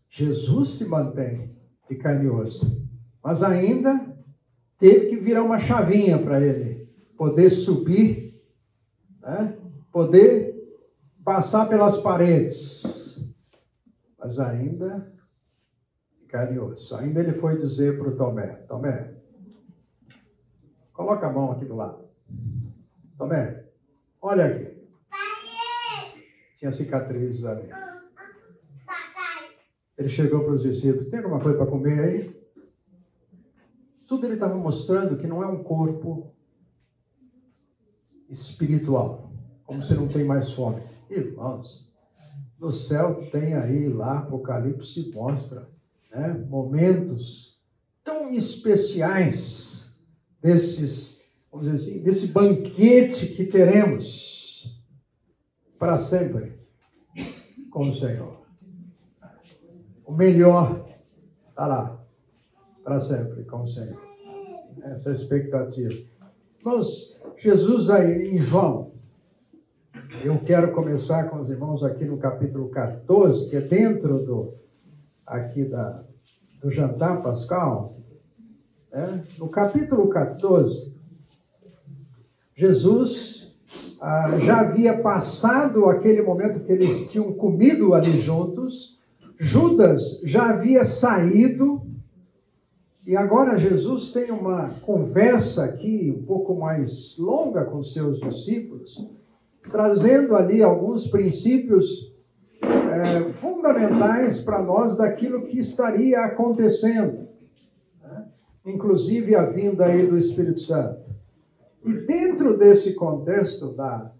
Jesus 0.09 0.71
se 0.71 0.85
mantém 0.89 1.55
de 1.89 1.95
carne 1.95 2.25
e 2.25 2.29
osso, 2.29 2.85
mas 3.23 3.41
ainda 3.41 4.14
teve 4.77 5.09
que 5.09 5.15
virar 5.17 5.43
uma 5.43 5.59
chavinha 5.59 6.17
para 6.17 6.41
ele 6.41 6.87
poder 7.17 7.49
subir, 7.49 8.41
né? 9.21 9.57
poder 9.91 10.53
passar 11.23 11.67
pelas 11.67 11.97
paredes, 11.97 13.33
mas 14.17 14.39
ainda 14.39 15.13
carne 16.27 16.59
osso. 16.59 16.95
Ainda 16.97 17.21
ele 17.21 17.33
foi 17.33 17.57
dizer 17.57 17.97
para 17.97 18.09
o 18.09 18.15
Tomé: 18.15 18.47
Tomé, 18.67 19.13
coloca 20.93 21.25
a 21.25 21.31
mão 21.31 21.51
aqui 21.51 21.65
do 21.65 21.75
lado. 21.75 22.05
Tomé, 23.17 23.65
olha 24.21 24.45
aqui. 24.45 24.75
tinha 26.57 26.71
cicatrizes 26.71 27.45
ali. 27.45 27.69
Ele 29.97 30.09
chegou 30.09 30.43
para 30.43 30.53
os 30.53 30.61
discípulos: 30.61 31.09
tem 31.09 31.19
alguma 31.19 31.39
coisa 31.39 31.57
para 31.57 31.67
comer 31.67 31.99
aí? 31.99 32.34
Tudo 34.07 34.25
ele 34.25 34.35
estava 34.35 34.55
mostrando 34.55 35.17
que 35.17 35.27
não 35.27 35.43
é 35.43 35.47
um 35.47 35.63
corpo 35.63 36.33
espiritual, 38.29 39.31
como 39.63 39.81
se 39.81 39.93
não 39.95 40.07
tem 40.07 40.23
mais 40.23 40.51
fome. 40.51 40.81
Irmãos, 41.09 41.91
no 42.59 42.71
céu 42.71 43.27
tem 43.31 43.53
aí, 43.55 43.89
lá, 43.89 44.19
Apocalipse 44.19 45.11
mostra, 45.11 45.69
né, 46.11 46.33
momentos 46.49 47.59
tão 48.03 48.31
especiais 48.31 49.93
desses, 50.41 51.23
vamos 51.51 51.67
dizer 51.67 51.75
assim, 51.75 52.03
desse 52.03 52.27
banquete 52.27 53.27
que 53.27 53.45
teremos 53.45 54.83
para 55.77 55.97
sempre 55.97 56.59
com 57.71 57.89
o 57.89 57.95
Senhor. 57.95 58.45
O 60.05 60.13
melhor 60.13 60.87
está 61.49 61.65
lá, 61.65 62.04
para 62.85 62.99
sempre 62.99 63.43
com 63.45 63.65
Senhor. 63.65 63.99
Essa 64.83 65.09
é 65.09 65.11
a 65.11 65.15
expectativa. 65.15 65.91
Irmãos, 66.59 67.19
Jesus 67.35 67.89
aí 67.89 68.35
em 68.35 68.37
João, 68.37 68.91
eu 70.23 70.37
quero 70.45 70.71
começar 70.71 71.27
com 71.29 71.39
os 71.39 71.49
irmãos 71.49 71.83
aqui 71.83 72.05
no 72.05 72.17
capítulo 72.17 72.69
14, 72.69 73.49
que 73.49 73.55
é 73.55 73.61
dentro 73.61 74.23
do 74.23 74.53
aqui 75.25 75.65
da, 75.65 76.03
do 76.61 76.69
jantar 76.69 77.23
pascal. 77.23 77.95
Né? 78.91 79.23
No 79.39 79.49
capítulo 79.49 80.07
14, 80.07 80.93
Jesus 82.55 83.57
ah, 83.99 84.37
já 84.43 84.59
havia 84.59 84.95
passado 85.01 85.85
aquele 85.87 86.21
momento 86.21 86.59
que 86.59 86.71
eles 86.71 87.09
tinham 87.09 87.33
comido 87.33 87.95
ali 87.95 88.11
juntos, 88.21 89.01
Judas 89.39 90.21
já 90.23 90.51
havia 90.51 90.85
saído, 90.85 91.94
e 93.05 93.15
agora 93.15 93.57
Jesus 93.57 94.11
tem 94.11 94.31
uma 94.31 94.69
conversa 94.81 95.65
aqui 95.65 96.13
um 96.17 96.23
pouco 96.25 96.55
mais 96.55 97.17
longa 97.17 97.65
com 97.65 97.83
seus 97.83 98.19
discípulos 98.19 98.97
trazendo 99.71 100.35
ali 100.35 100.61
alguns 100.61 101.07
princípios 101.07 102.13
é, 102.61 103.31
fundamentais 103.31 104.39
para 104.39 104.61
nós 104.61 104.95
daquilo 104.95 105.45
que 105.45 105.59
estaria 105.59 106.19
acontecendo, 106.21 107.27
né? 108.01 108.27
inclusive 108.65 109.35
a 109.35 109.45
vinda 109.45 109.85
aí 109.85 110.05
do 110.07 110.17
Espírito 110.17 110.59
Santo. 110.61 111.03
E 111.83 111.93
dentro 111.93 112.57
desse 112.57 112.95
contexto 112.95 113.73
da, 113.73 114.11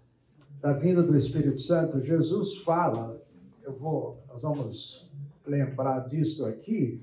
da 0.60 0.72
vinda 0.72 1.02
do 1.02 1.16
Espírito 1.16 1.60
Santo, 1.60 2.00
Jesus 2.00 2.58
fala, 2.58 3.20
eu 3.64 3.72
vou, 3.72 4.22
nós 4.28 4.42
vamos 4.42 5.10
lembrar 5.44 6.00
disso 6.06 6.44
aqui, 6.44 7.02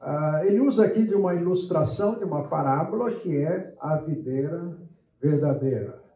uh, 0.00 0.44
ele 0.44 0.60
usa 0.60 0.84
aqui 0.84 1.04
de 1.04 1.14
uma 1.14 1.34
ilustração, 1.34 2.18
de 2.18 2.24
uma 2.24 2.48
parábola 2.48 3.10
que 3.10 3.36
é 3.36 3.74
a 3.80 3.96
videira 3.96 4.76
verdadeira 5.20 6.06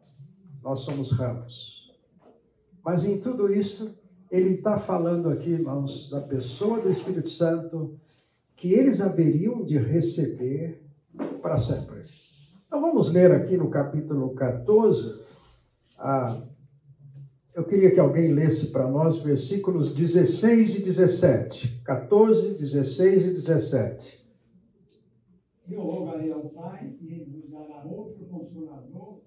nós 0.63 0.81
somos 0.81 1.13
ramos. 1.13 1.91
Mas 2.85 3.05
em 3.05 3.21
tudo 3.21 3.53
isso, 3.53 3.99
ele 4.31 4.55
está 4.55 4.79
falando 4.79 5.29
aqui, 5.29 5.51
irmãos, 5.51 6.11
da 6.11 6.21
pessoa 6.21 6.81
do 6.81 6.91
Espírito 6.91 7.29
Santo, 7.29 7.99
que 8.57 8.73
eles 8.73 9.01
haveriam 9.01 9.65
de 9.65 9.79
receber 9.79 10.83
para 11.43 11.59
sempre. 11.59 12.05
Então 12.67 12.81
vamos 12.81 13.13
ler 13.13 13.33
aqui 13.33 13.57
no 13.57 13.71
capítulo 13.71 14.35
14. 14.35 15.21
Ah, 15.99 16.43
eu 17.61 17.65
queria 17.65 17.91
que 17.91 18.01
alguém 18.01 18.33
lesse 18.33 18.69
para 18.69 18.89
nós 18.89 19.19
versículos 19.19 19.95
16 19.95 20.77
e 20.77 20.83
17. 20.83 21.83
14, 21.85 22.55
16 22.55 23.27
e 23.27 23.35
17. 23.35 24.27
Eu 25.69 25.83
rogarei 25.83 26.33
ao 26.33 26.49
Pai 26.49 26.97
e 26.99 27.13
ele 27.13 27.25
vos 27.27 27.51
dará 27.51 27.85
outro 27.85 28.25
consolador 28.25 29.21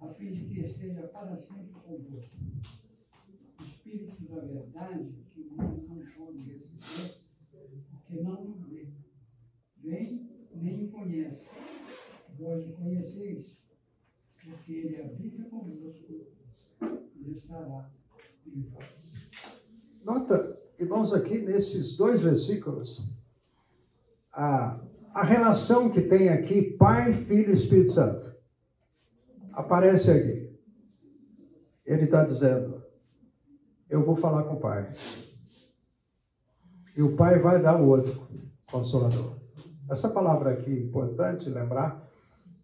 a 0.00 0.08
fim 0.08 0.32
de 0.32 0.46
que 0.46 0.60
esteja 0.62 1.02
para 1.02 1.36
sempre 1.36 1.80
convosco. 1.86 2.36
O 3.60 3.62
Espírito 3.62 4.24
da 4.28 4.40
verdade, 4.40 5.14
que 5.32 5.40
o 5.42 5.50
mundo 5.50 5.86
não 5.88 6.04
pode 6.18 6.38
receber, 6.38 7.20
porque 7.88 8.20
não 8.20 8.42
o 8.42 8.54
vê. 8.68 8.88
Vem, 9.80 10.28
nem 10.56 10.86
o 10.86 10.88
conhece. 10.88 11.48
Vós 12.36 12.66
o 12.68 12.72
conheceis, 12.72 13.60
porque 14.42 14.72
ele 14.72 15.00
habita 15.00 15.44
convosco 15.44 16.23
estará 17.34 17.90
em 18.46 18.62
vós. 18.62 18.84
Nota, 20.04 20.58
irmãos, 20.78 21.12
aqui 21.12 21.38
nesses 21.38 21.96
dois 21.96 22.20
versículos, 22.20 23.10
a, 24.32 24.80
a 25.12 25.24
relação 25.24 25.90
que 25.90 26.00
tem 26.00 26.28
aqui 26.28 26.62
Pai, 26.62 27.12
Filho 27.12 27.50
e 27.50 27.54
Espírito 27.54 27.92
Santo 27.92 28.34
aparece 29.52 30.10
aqui. 30.10 30.54
Ele 31.84 32.04
está 32.04 32.24
dizendo: 32.24 32.82
Eu 33.88 34.04
vou 34.04 34.16
falar 34.16 34.44
com 34.44 34.54
o 34.54 34.60
Pai. 34.60 34.92
E 36.96 37.02
o 37.02 37.16
Pai 37.16 37.38
vai 37.38 37.60
dar 37.60 37.80
o 37.80 37.88
outro 37.88 38.28
consolador. 38.70 39.36
Essa 39.90 40.08
palavra 40.08 40.52
aqui 40.52 40.70
é 40.70 40.82
importante 40.82 41.48
lembrar 41.48 42.08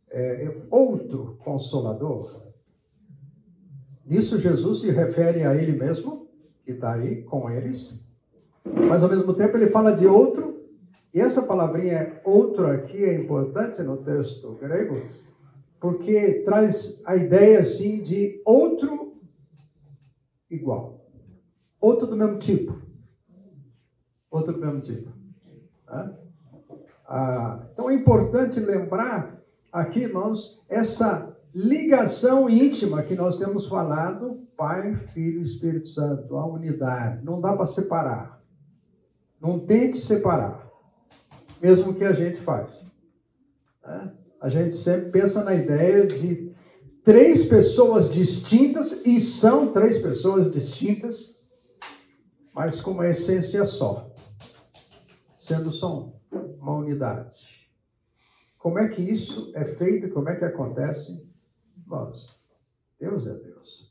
é, 0.09 0.45
é 0.45 0.63
outro 0.71 1.37
consolador. 1.45 2.50
Nisso 4.11 4.41
Jesus 4.41 4.81
se 4.81 4.91
refere 4.91 5.45
a 5.45 5.55
ele 5.55 5.71
mesmo, 5.71 6.27
que 6.65 6.73
está 6.73 6.95
aí 6.95 7.23
com 7.23 7.49
eles, 7.49 8.05
mas 8.65 9.05
ao 9.05 9.09
mesmo 9.09 9.33
tempo 9.35 9.57
ele 9.57 9.69
fala 9.69 9.93
de 9.93 10.05
outro, 10.05 10.65
e 11.15 11.21
essa 11.21 11.43
palavrinha 11.43 12.21
outro 12.25 12.67
aqui 12.67 13.05
é 13.05 13.15
importante 13.15 13.81
no 13.85 13.99
texto 13.99 14.51
grego, 14.61 15.01
porque 15.79 16.43
traz 16.45 17.01
a 17.07 17.15
ideia 17.15 17.61
assim 17.61 18.03
de 18.03 18.43
outro 18.45 19.15
igual, 20.51 21.07
outro 21.81 22.09
do 22.09 22.17
mesmo 22.17 22.41
tipo, 22.41 22.83
outro 24.29 24.55
do 24.55 24.59
mesmo 24.59 24.81
tipo. 24.81 25.09
Né? 25.87 26.17
Ah, 27.07 27.65
então 27.73 27.89
é 27.89 27.95
importante 27.95 28.59
lembrar 28.59 29.41
aqui, 29.73 30.01
irmãos, 30.01 30.61
essa 30.69 31.30
ligação 31.55 32.49
íntima 32.49 33.03
que 33.03 33.15
nós 33.15 33.39
temos 33.39 33.67
falado, 33.67 34.47
Pai, 34.57 34.97
Filho 34.97 35.41
e 35.41 35.45
Espírito 35.45 35.89
Santo, 35.89 36.37
a 36.37 36.47
unidade. 36.47 37.25
Não 37.25 37.41
dá 37.41 37.55
para 37.55 37.67
separar. 37.67 38.41
Não 39.41 39.59
tente 39.59 39.97
separar, 39.97 40.71
mesmo 41.61 41.95
que 41.95 42.05
a 42.05 42.13
gente 42.13 42.39
faz. 42.41 42.85
Né? 43.83 44.13
a 44.41 44.49
gente 44.49 44.75
sempre 44.75 45.11
pensa 45.11 45.45
na 45.45 45.55
ideia 45.55 46.07
de 46.07 46.51
três 47.05 47.45
pessoas 47.45 48.11
distintas, 48.11 49.05
e 49.05 49.21
são 49.21 49.71
três 49.71 49.99
pessoas 49.99 50.51
distintas, 50.51 51.39
mas 52.53 52.81
com 52.81 52.93
uma 52.93 53.09
essência 53.09 53.65
só, 53.67 54.11
sendo 55.39 55.71
só 55.71 56.11
uma 56.59 56.75
unidade. 56.75 57.69
Como 58.59 58.79
é 58.79 58.89
que 58.89 59.03
isso 59.03 59.53
é 59.55 59.65
feito? 59.65 60.11
Como 60.11 60.29
é 60.29 60.37
que 60.37 60.45
acontece? 60.45 61.30
Vamos, 61.87 62.37
Deus 62.99 63.27
é 63.27 63.35
Deus. 63.35 63.91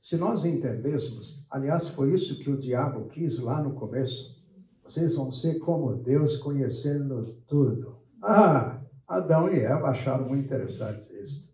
Se 0.00 0.16
nós 0.16 0.44
entendêssemos, 0.46 1.46
aliás, 1.50 1.88
foi 1.88 2.14
isso 2.14 2.38
que 2.38 2.50
o 2.50 2.56
diabo 2.56 3.08
quis 3.08 3.38
lá 3.38 3.62
no 3.62 3.74
começo, 3.74 4.42
vocês 4.82 5.14
vão 5.14 5.30
ser 5.30 5.58
como 5.58 5.94
Deus, 5.96 6.38
conhecendo 6.38 7.34
tudo. 7.46 7.98
Ah, 8.22 8.80
Adão 9.06 9.52
e 9.52 9.58
Eva 9.60 9.88
acharam 9.88 10.26
muito 10.26 10.46
interessante 10.46 11.12
isso. 11.22 11.52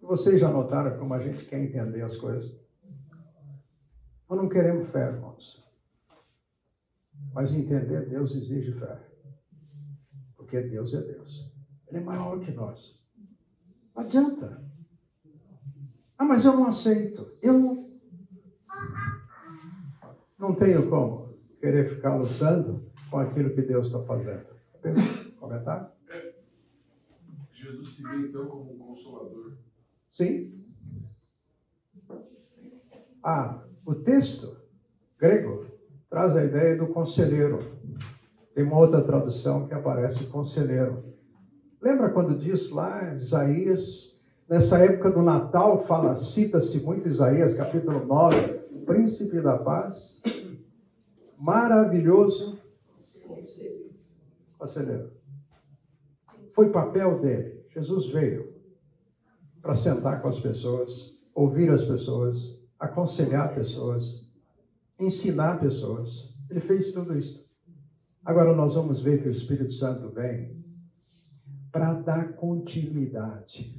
Vocês 0.00 0.40
já 0.40 0.48
notaram 0.48 0.96
como 0.96 1.12
a 1.12 1.18
gente 1.18 1.44
quer 1.44 1.60
entender 1.60 2.02
as 2.02 2.16
coisas? 2.16 2.54
Nós 4.28 4.38
não 4.38 4.48
queremos 4.48 4.88
fé, 4.88 5.08
irmãos. 5.08 5.60
Mas 7.34 7.52
entender 7.52 8.08
Deus 8.08 8.34
exige 8.36 8.72
fé. 8.72 8.96
Porque 10.36 10.60
Deus 10.60 10.94
é 10.94 11.00
Deus. 11.02 11.52
Ele 11.88 11.98
é 11.98 12.00
maior 12.00 12.38
que 12.38 12.52
nós. 12.52 13.01
Não 13.94 14.02
adianta. 14.02 14.62
Ah, 16.18 16.24
mas 16.24 16.44
eu 16.44 16.54
não 16.54 16.66
aceito. 16.66 17.36
Eu 17.42 17.58
não, 17.58 17.90
não 20.38 20.54
tenho 20.54 20.88
como 20.88 21.36
querer 21.60 21.88
ficar 21.88 22.16
lutando 22.16 22.90
com 23.10 23.18
aquilo 23.18 23.54
que 23.54 23.62
Deus 23.62 23.88
está 23.88 24.02
fazendo. 24.04 24.46
Comentário? 25.38 25.88
Jesus 27.52 27.96
se 27.96 28.02
vê 28.02 28.28
então 28.28 28.46
como 28.46 28.72
um 28.72 28.78
consolador. 28.78 29.52
Sim. 30.10 30.64
Ah, 33.22 33.62
o 33.86 33.94
texto 33.94 34.56
grego 35.18 35.66
traz 36.10 36.36
a 36.36 36.44
ideia 36.44 36.76
do 36.76 36.88
conselheiro. 36.88 37.60
Tem 38.54 38.64
uma 38.64 38.78
outra 38.78 39.02
tradução 39.02 39.66
que 39.66 39.74
aparece 39.74 40.26
conselheiro. 40.26 41.11
Lembra 41.82 42.10
quando 42.10 42.38
diz 42.38 42.70
lá, 42.70 43.14
Isaías, 43.14 44.12
Nessa 44.52 44.78
época 44.84 45.10
do 45.10 45.22
Natal, 45.22 45.78
fala, 45.78 46.14
cita-se 46.14 46.82
muito 46.82 47.08
Isaías, 47.08 47.54
capítulo 47.54 48.04
9, 48.04 48.52
príncipe 48.84 49.40
da 49.40 49.56
paz, 49.56 50.20
maravilhoso 51.38 52.58
conselheiro. 54.58 55.10
Foi 56.50 56.68
papel 56.68 57.18
dele. 57.18 57.64
Jesus 57.70 58.08
veio 58.08 58.52
para 59.62 59.74
sentar 59.74 60.20
com 60.20 60.28
as 60.28 60.38
pessoas, 60.38 61.18
ouvir 61.34 61.70
as 61.70 61.82
pessoas, 61.82 62.62
aconselhar 62.78 63.54
pessoas, 63.54 64.30
ensinar 65.00 65.60
pessoas. 65.60 66.36
Ele 66.50 66.60
fez 66.60 66.92
tudo 66.92 67.16
isso. 67.16 67.42
Agora 68.22 68.54
nós 68.54 68.74
vamos 68.74 69.00
ver 69.00 69.22
que 69.22 69.28
o 69.28 69.32
Espírito 69.32 69.72
Santo 69.72 70.10
vem 70.10 70.61
para 71.72 71.94
dar 71.94 72.34
continuidade. 72.34 73.74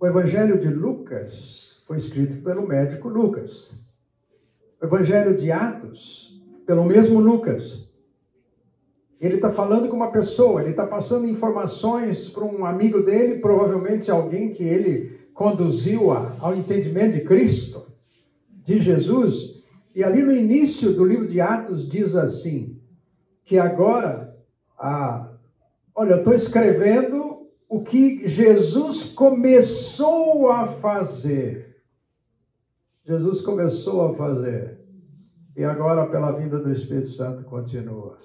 O 0.00 0.06
Evangelho 0.06 0.58
de 0.58 0.68
Lucas 0.68 1.82
foi 1.86 1.98
escrito 1.98 2.42
pelo 2.42 2.66
médico 2.66 3.08
Lucas. 3.08 3.78
O 4.80 4.86
Evangelho 4.86 5.36
de 5.36 5.52
Atos, 5.52 6.42
pelo 6.64 6.84
mesmo 6.84 7.20
Lucas. 7.20 7.92
Ele 9.20 9.36
está 9.36 9.50
falando 9.50 9.88
com 9.88 9.96
uma 9.96 10.10
pessoa, 10.10 10.62
ele 10.62 10.70
está 10.70 10.86
passando 10.86 11.28
informações 11.28 12.28
para 12.28 12.44
um 12.44 12.64
amigo 12.64 13.02
dele, 13.02 13.40
provavelmente 13.40 14.10
alguém 14.10 14.52
que 14.52 14.62
ele 14.64 15.18
conduziu 15.32 16.10
ao 16.10 16.54
entendimento 16.54 17.14
de 17.14 17.24
Cristo, 17.24 17.86
de 18.50 18.78
Jesus. 18.78 19.62
E 19.94 20.02
ali 20.02 20.22
no 20.22 20.34
início 20.34 20.92
do 20.92 21.04
livro 21.04 21.26
de 21.26 21.40
Atos 21.40 21.88
diz 21.88 22.16
assim: 22.16 22.75
que 23.46 23.58
agora, 23.60 24.36
ah, 24.76 25.32
olha, 25.94 26.14
eu 26.14 26.18
estou 26.18 26.34
escrevendo 26.34 27.48
o 27.68 27.80
que 27.80 28.26
Jesus 28.26 29.12
começou 29.12 30.50
a 30.50 30.66
fazer. 30.66 31.80
Jesus 33.04 33.40
começou 33.40 34.08
a 34.08 34.14
fazer. 34.14 34.80
E 35.56 35.62
agora, 35.62 36.06
pela 36.08 36.32
vinda 36.32 36.58
do 36.58 36.72
Espírito 36.72 37.08
Santo, 37.08 37.44
continua. 37.44 38.18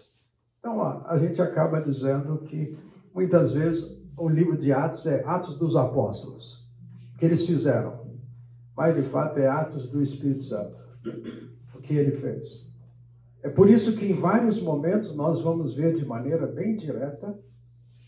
Então, 0.60 0.82
a 1.06 1.18
gente 1.20 1.40
acaba 1.40 1.80
dizendo 1.80 2.40
que 2.40 2.76
muitas 3.14 3.52
vezes 3.52 4.04
o 4.18 4.28
livro 4.28 4.58
de 4.58 4.74
Atos 4.74 5.06
é 5.06 5.24
Atos 5.24 5.56
dos 5.56 5.76
Apóstolos, 5.76 6.68
que 7.20 7.26
eles 7.26 7.46
fizeram. 7.46 8.02
Mas, 8.76 8.96
de 8.96 9.04
fato, 9.04 9.38
é 9.38 9.48
Atos 9.48 9.88
do 9.88 10.02
Espírito 10.02 10.44
Santo, 10.44 10.82
o 11.76 11.80
que 11.80 11.94
ele 11.94 12.12
fez. 12.12 12.71
É 13.44 13.50
por 13.50 13.70
isso 13.70 13.98
que 13.98 14.06
em 14.06 14.14
vários 14.14 14.62
momentos 14.62 15.16
nós 15.16 15.42
vamos 15.42 15.74
ver 15.74 15.94
de 15.94 16.06
maneira 16.06 16.46
bem 16.46 16.76
direta 16.76 17.38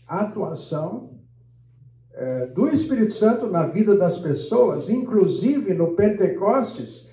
a 0.06 0.20
atuação 0.20 1.18
é, 2.12 2.46
do 2.46 2.68
Espírito 2.68 3.14
Santo 3.14 3.48
na 3.48 3.66
vida 3.66 3.96
das 3.96 4.18
pessoas, 4.18 4.88
inclusive 4.88 5.74
no 5.74 5.94
Pentecostes, 5.94 7.12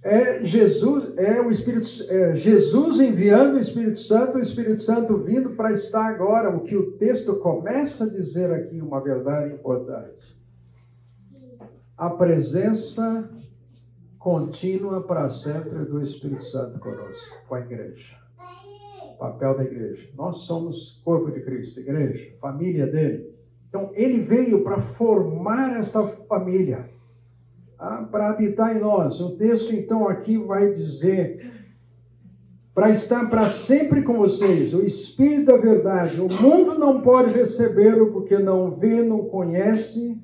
é 0.00 0.44
Jesus, 0.44 1.12
é 1.16 1.40
o 1.40 1.50
Espírito, 1.50 1.88
é 2.08 2.36
Jesus 2.36 3.00
enviando 3.00 3.56
o 3.56 3.60
Espírito 3.60 3.98
Santo, 3.98 4.38
o 4.38 4.40
Espírito 4.40 4.80
Santo 4.80 5.18
vindo 5.18 5.50
para 5.50 5.72
estar 5.72 6.06
agora, 6.06 6.54
o 6.54 6.60
que 6.60 6.76
o 6.76 6.92
texto 6.92 7.36
começa 7.40 8.04
a 8.04 8.08
dizer 8.08 8.52
aqui, 8.52 8.80
uma 8.80 9.00
verdade 9.00 9.54
importante. 9.54 10.38
A 11.96 12.10
presença 12.10 13.28
contínua 14.28 15.00
para 15.00 15.30
sempre 15.30 15.86
do 15.86 16.02
Espírito 16.02 16.44
Santo 16.44 16.78
conosco, 16.78 17.34
com 17.48 17.54
a 17.54 17.60
igreja. 17.60 18.14
papel 19.18 19.56
da 19.56 19.64
igreja. 19.64 20.10
Nós 20.14 20.40
somos 20.40 21.00
corpo 21.02 21.30
de 21.30 21.40
Cristo, 21.40 21.80
igreja, 21.80 22.36
família 22.38 22.86
dele. 22.86 23.34
Então, 23.66 23.90
ele 23.94 24.20
veio 24.20 24.62
para 24.62 24.80
formar 24.80 25.78
esta 25.78 26.02
família, 26.02 26.90
ah, 27.78 28.06
para 28.10 28.28
habitar 28.28 28.76
em 28.76 28.80
nós. 28.80 29.18
O 29.18 29.34
texto, 29.34 29.74
então, 29.74 30.06
aqui 30.06 30.36
vai 30.36 30.72
dizer: 30.72 31.50
para 32.74 32.90
estar 32.90 33.30
para 33.30 33.44
sempre 33.44 34.02
com 34.02 34.18
vocês, 34.18 34.74
o 34.74 34.84
Espírito 34.84 35.46
da 35.46 35.56
verdade. 35.56 36.20
O 36.20 36.28
mundo 36.28 36.78
não 36.78 37.00
pode 37.00 37.32
recebê-lo 37.32 38.12
porque 38.12 38.38
não 38.38 38.70
vê, 38.70 39.02
não 39.02 39.24
conhece 39.24 40.22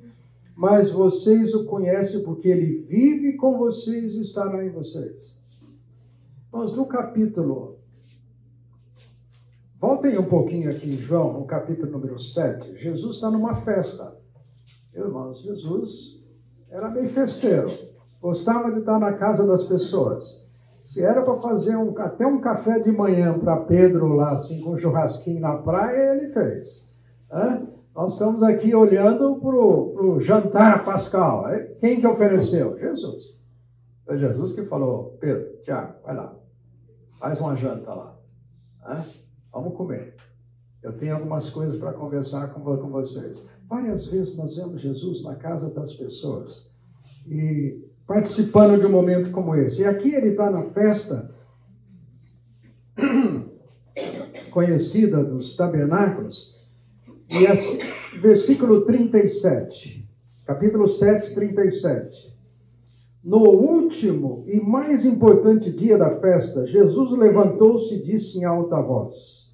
mas 0.55 0.89
vocês 0.89 1.53
o 1.53 1.65
conhecem 1.65 2.23
porque 2.23 2.47
ele 2.47 2.77
vive 2.83 3.33
com 3.33 3.57
vocês 3.57 4.13
e 4.13 4.21
estará 4.21 4.65
em 4.65 4.69
vocês. 4.69 5.43
Mas 6.51 6.73
no 6.73 6.85
capítulo. 6.85 7.75
Voltem 9.77 10.17
um 10.17 10.23
pouquinho 10.23 10.71
aqui 10.71 10.89
em 10.89 10.97
João, 10.97 11.33
no 11.33 11.45
capítulo 11.45 11.91
número 11.91 12.17
7. 12.17 12.77
Jesus 12.77 13.15
está 13.15 13.29
numa 13.29 13.55
festa. 13.57 14.17
Irmãos, 14.93 15.41
Jesus 15.41 16.23
era 16.69 16.87
bem 16.87 17.07
festeiro. 17.07 17.69
Gostava 18.21 18.71
de 18.71 18.79
estar 18.79 18.97
na 18.97 19.13
casa 19.13 19.45
das 19.45 19.63
pessoas. 19.65 20.45
Se 20.83 21.03
era 21.03 21.21
para 21.21 21.35
fazer 21.37 21.75
um, 21.75 21.97
até 21.99 22.25
um 22.25 22.39
café 22.39 22.79
de 22.79 22.91
manhã 22.91 23.37
para 23.37 23.57
Pedro 23.57 24.07
lá, 24.13 24.31
assim, 24.31 24.61
com 24.61 24.71
um 24.71 24.77
churrasquinho 24.77 25.41
na 25.41 25.57
praia, 25.57 26.15
ele 26.15 26.29
fez. 26.29 26.89
Hã? 27.29 27.67
Nós 27.95 28.13
estamos 28.13 28.43
aqui 28.43 28.75
olhando 28.75 29.37
para 29.37 29.55
o 29.55 30.19
jantar 30.19 30.83
pascal. 30.83 31.45
Quem 31.79 32.01
que 32.01 32.05
ofereceu? 32.05 32.77
Jesus. 32.77 33.33
Foi 34.05 34.17
Jesus 34.17 34.51
que 34.51 34.65
falou, 34.65 35.17
Pedro, 35.21 35.61
Tiago, 35.63 35.95
vai 36.03 36.13
lá, 36.13 36.37
faz 37.17 37.39
uma 37.39 37.55
janta 37.55 37.93
lá. 37.93 38.19
Vamos 39.51 39.75
comer. 39.75 40.13
Eu 40.83 40.91
tenho 40.97 41.15
algumas 41.15 41.49
coisas 41.49 41.77
para 41.77 41.93
conversar 41.93 42.49
com, 42.49 42.61
com 42.61 42.89
vocês. 42.89 43.47
Várias 43.67 44.05
vezes 44.05 44.37
nós 44.37 44.57
vemos 44.57 44.81
Jesus 44.81 45.23
na 45.23 45.35
casa 45.35 45.69
das 45.69 45.93
pessoas 45.93 46.69
e 47.25 47.81
participando 48.05 48.77
de 48.77 48.85
um 48.85 48.91
momento 48.91 49.31
como 49.31 49.55
esse. 49.55 49.81
E 49.81 49.85
aqui 49.85 50.13
ele 50.13 50.31
está 50.31 50.51
na 50.51 50.65
festa 50.65 51.33
conhecida 54.51 55.23
dos 55.23 55.55
tabernáculos 55.55 56.54
e 57.37 57.47
assim, 57.47 57.77
versículo 58.21 58.85
37, 58.85 60.09
capítulo 60.45 60.87
7, 60.87 61.33
37. 61.33 62.33
No 63.21 63.39
último 63.39 64.45
e 64.47 64.57
mais 64.59 65.03
importante 65.03 65.69
dia 65.69 65.97
da 65.97 66.19
festa, 66.21 66.65
Jesus 66.65 67.11
levantou-se 67.11 67.95
e 67.95 68.03
disse 68.03 68.37
em 68.37 68.45
alta 68.45 68.81
voz: 68.81 69.53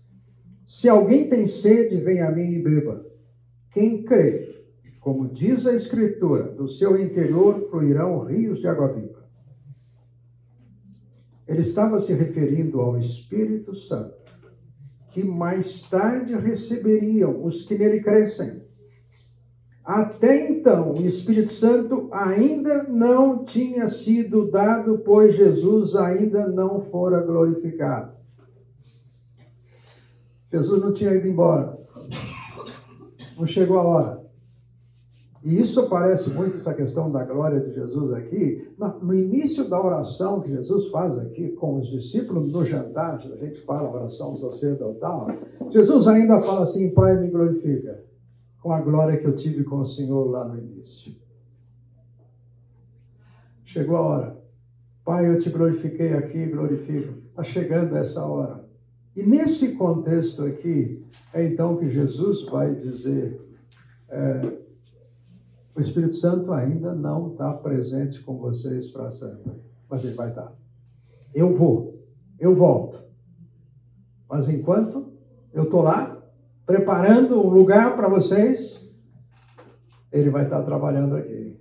Se 0.66 0.88
alguém 0.88 1.28
tem 1.28 1.48
sede, 1.48 1.98
venha 1.98 2.28
a 2.28 2.32
mim 2.32 2.52
e 2.52 2.62
beba. 2.62 3.04
Quem 3.72 4.04
crê, 4.04 4.64
como 5.00 5.28
diz 5.28 5.66
a 5.66 5.74
Escritura, 5.74 6.44
do 6.44 6.68
seu 6.68 7.02
interior 7.02 7.60
fluirão 7.62 8.24
rios 8.26 8.60
de 8.60 8.68
água 8.68 8.90
viva. 8.90 9.26
Ele 11.48 11.62
estava 11.62 12.00
se 12.00 12.14
referindo 12.14 12.80
ao 12.80 12.98
Espírito 12.98 13.74
Santo 13.74 14.21
que 15.12 15.24
mais 15.24 15.82
tarde 15.84 16.36
receberiam 16.36 17.44
os 17.44 17.64
que 17.64 17.78
nele 17.78 18.02
crescem. 18.02 18.62
Até 19.84 20.50
então, 20.50 20.94
o 20.94 21.02
Espírito 21.02 21.52
Santo 21.52 22.08
ainda 22.12 22.84
não 22.84 23.44
tinha 23.44 23.88
sido 23.88 24.50
dado, 24.50 25.00
pois 25.00 25.36
Jesus 25.36 25.96
ainda 25.96 26.48
não 26.48 26.82
fora 26.82 27.22
glorificado. 27.22 28.14
Jesus 30.52 30.82
não 30.82 30.94
tinha 30.94 31.14
ido 31.14 31.28
embora. 31.28 31.78
Não 33.38 33.46
chegou 33.46 33.80
a 33.80 33.84
hora. 33.84 34.21
E 35.44 35.60
isso 35.60 35.90
parece 35.90 36.30
muito 36.30 36.58
essa 36.58 36.74
questão 36.74 37.12
da 37.12 37.24
glória 37.24 37.60
de 37.60 37.74
Jesus 37.74 38.14
aqui. 38.14 38.70
No 39.02 39.14
início 39.14 39.68
da 39.68 39.84
oração 39.84 40.40
que 40.40 40.52
Jesus 40.52 40.90
faz 40.90 41.18
aqui 41.18 41.50
com 41.54 41.80
os 41.80 41.90
discípulos 41.90 42.54
no 42.54 42.64
jantar, 42.64 43.16
a 43.16 43.36
gente 43.38 43.60
fala 43.62 43.92
oração 43.92 44.38
sacerdotal, 44.38 45.28
Jesus 45.72 46.08
ainda 46.08 46.40
fala 46.42 46.64
assim: 46.64 46.92
Pai, 46.92 47.20
me 47.20 47.30
glorifica 47.30 48.04
com 48.62 48.72
a 48.72 48.82
glória 48.82 49.18
que 49.18 49.26
eu 49.26 49.36
tive 49.36 49.64
com 49.64 49.78
o 49.78 49.86
Senhor 49.86 50.30
lá 50.30 50.48
no 50.48 50.60
início. 50.60 51.16
Chegou 53.66 53.96
a 53.96 54.02
hora. 54.02 54.38
Pai, 55.04 55.28
eu 55.28 55.40
te 55.40 55.50
glorifiquei 55.50 56.14
aqui, 56.14 56.46
glorifico. 56.46 57.16
Está 57.30 57.44
chegando 57.44 57.96
essa 57.96 58.24
hora. 58.24 58.64
E 59.16 59.24
nesse 59.24 59.76
contexto 59.76 60.44
aqui, 60.44 61.04
é 61.34 61.44
então 61.46 61.78
que 61.78 61.90
Jesus 61.90 62.44
vai 62.46 62.76
dizer. 62.76 63.42
É, 64.08 64.61
o 65.76 65.82
Espírito 65.82 66.16
Santo 66.16 66.52
ainda 66.52 66.94
não 66.94 67.32
está 67.32 67.54
presente 67.54 68.22
com 68.22 68.38
vocês 68.38 68.90
para 68.90 69.10
sempre, 69.10 69.52
mas 69.90 70.04
ele 70.04 70.16
vai 70.16 70.30
estar. 70.30 70.54
Eu 71.34 71.54
vou, 71.54 72.04
eu 72.40 72.54
volto. 72.54 73.00
Mas 74.30 74.50
enquanto 74.50 75.14
eu 75.54 75.64
estou 75.64 75.82
lá, 75.82 76.18
preparando 76.66 77.40
um 77.40 77.50
lugar 77.50 77.96
para 77.96 78.08
vocês, 78.08 78.90
ele 80.12 80.30
vai 80.30 80.44
estar 80.44 80.62
trabalhando 80.64 81.16
aqui. 81.16 81.58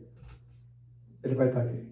Ele 1.23 1.35
vai 1.35 1.49
estar 1.49 1.61
aqui. 1.61 1.89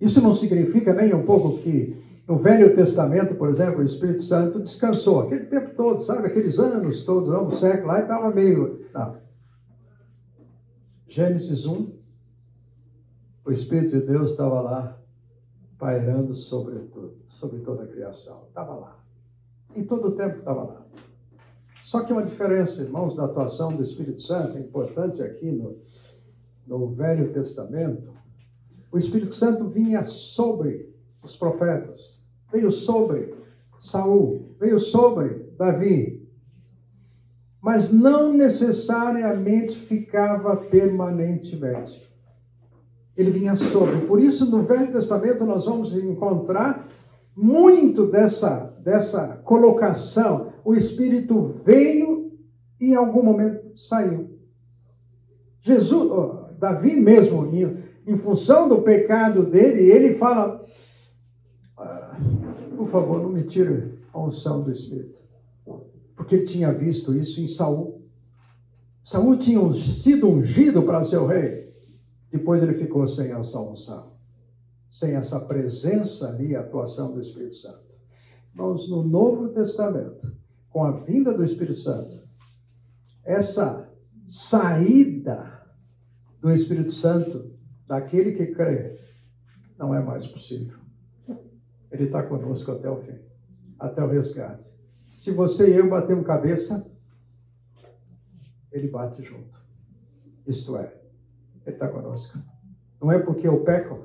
Isso 0.00 0.20
não 0.20 0.32
significa 0.32 0.92
nem 0.92 1.14
um 1.14 1.24
pouco 1.24 1.58
que 1.58 1.96
No 2.28 2.38
Velho 2.38 2.74
Testamento, 2.74 3.36
por 3.36 3.48
exemplo, 3.48 3.80
o 3.80 3.84
Espírito 3.84 4.22
Santo 4.22 4.58
descansou 4.58 5.20
aquele 5.20 5.44
tempo 5.46 5.74
todo, 5.76 6.02
sabe? 6.02 6.26
Aqueles 6.26 6.58
anos 6.58 7.04
todos, 7.04 7.28
um 7.28 7.50
século 7.52 7.86
lá, 7.88 8.00
e 8.00 8.02
estava 8.02 8.30
meio. 8.30 8.80
Não. 8.92 9.25
Gênesis 11.16 11.64
1, 11.64 11.92
o 13.46 13.50
Espírito 13.50 13.98
de 13.98 14.04
Deus 14.04 14.32
estava 14.32 14.60
lá, 14.60 15.00
pairando 15.78 16.36
sobre 16.36 16.78
tudo, 16.80 17.16
sobre 17.26 17.60
toda 17.60 17.84
a 17.84 17.86
criação. 17.86 18.44
Estava 18.48 18.74
lá. 18.74 19.02
Em 19.74 19.82
todo 19.82 20.08
o 20.08 20.12
tempo 20.12 20.40
estava 20.40 20.62
lá. 20.62 20.86
Só 21.82 22.04
que 22.04 22.12
uma 22.12 22.22
diferença, 22.22 22.82
irmãos, 22.82 23.16
da 23.16 23.24
atuação 23.24 23.74
do 23.74 23.82
Espírito 23.82 24.20
Santo, 24.20 24.58
é 24.58 24.60
importante 24.60 25.22
aqui 25.22 25.50
no, 25.50 25.78
no 26.66 26.88
Velho 26.88 27.32
Testamento, 27.32 28.12
o 28.92 28.98
Espírito 28.98 29.34
Santo 29.34 29.66
vinha 29.70 30.04
sobre 30.04 30.94
os 31.22 31.34
profetas, 31.34 32.22
veio 32.52 32.70
sobre 32.70 33.34
Saul, 33.80 34.54
veio 34.60 34.78
sobre 34.78 35.50
Davi, 35.56 36.15
mas 37.66 37.92
não 37.92 38.32
necessariamente 38.32 39.74
ficava 39.74 40.56
permanentemente. 40.56 42.00
Ele 43.16 43.32
vinha 43.32 43.56
sobre. 43.56 44.06
Por 44.06 44.22
isso, 44.22 44.48
no 44.48 44.62
Velho 44.62 44.92
Testamento, 44.92 45.44
nós 45.44 45.66
vamos 45.66 45.92
encontrar 45.96 46.88
muito 47.34 48.06
dessa, 48.06 48.72
dessa 48.84 49.40
colocação. 49.42 50.52
O 50.64 50.76
Espírito 50.76 51.56
veio 51.64 52.38
e 52.80 52.90
em 52.90 52.94
algum 52.94 53.24
momento 53.24 53.76
saiu. 53.76 54.38
Jesus, 55.60 56.08
oh, 56.08 56.52
Davi 56.60 56.94
mesmo, 56.94 57.46
em, 57.52 57.78
em 58.06 58.16
função 58.16 58.68
do 58.68 58.80
pecado 58.82 59.44
dele, 59.44 59.90
ele 59.90 60.14
fala: 60.14 60.64
ah, 61.76 62.16
por 62.76 62.86
favor, 62.86 63.20
não 63.20 63.30
me 63.30 63.42
tire 63.42 63.98
a 64.12 64.20
unção 64.20 64.62
do 64.62 64.70
Espírito. 64.70 65.25
Porque 66.16 66.34
ele 66.34 66.46
tinha 66.46 66.72
visto 66.72 67.14
isso 67.14 67.40
em 67.40 67.46
Saul. 67.46 68.02
Saul 69.04 69.36
tinha 69.36 69.60
sido 69.74 70.26
ungido 70.28 70.82
para 70.82 71.04
ser 71.04 71.18
o 71.18 71.26
rei. 71.26 71.72
Depois 72.32 72.62
ele 72.62 72.74
ficou 72.74 73.06
sem 73.06 73.30
essa 73.32 73.60
unção, 73.60 74.14
sem 74.90 75.14
essa 75.14 75.38
presença 75.40 76.28
ali, 76.28 76.56
a 76.56 76.60
atuação 76.60 77.12
do 77.12 77.20
Espírito 77.20 77.54
Santo. 77.54 77.86
Irmãos, 78.52 78.88
no 78.88 79.04
Novo 79.04 79.50
Testamento, 79.50 80.34
com 80.70 80.82
a 80.82 80.92
vinda 80.92 81.32
do 81.32 81.44
Espírito 81.44 81.78
Santo, 81.78 82.18
essa 83.24 83.88
saída 84.26 85.62
do 86.40 86.50
Espírito 86.50 86.90
Santo 86.90 87.54
daquele 87.86 88.32
que 88.32 88.46
crê 88.46 88.98
não 89.78 89.94
é 89.94 90.02
mais 90.02 90.26
possível. 90.26 90.78
Ele 91.90 92.04
está 92.04 92.22
conosco 92.22 92.72
até 92.72 92.90
o 92.90 92.96
fim, 92.96 93.18
até 93.78 94.02
o 94.02 94.08
resgate. 94.08 94.75
Se 95.16 95.30
você 95.30 95.70
e 95.70 95.76
eu 95.76 95.88
batemos 95.88 96.26
cabeça, 96.26 96.86
ele 98.70 98.86
bate 98.86 99.22
junto. 99.22 99.58
Isto 100.46 100.76
é, 100.76 100.92
ele 101.64 101.74
está 101.74 101.88
conosco. 101.88 102.38
Não 103.00 103.10
é 103.10 103.18
porque 103.18 103.48
eu 103.48 103.60
peco 103.60 104.04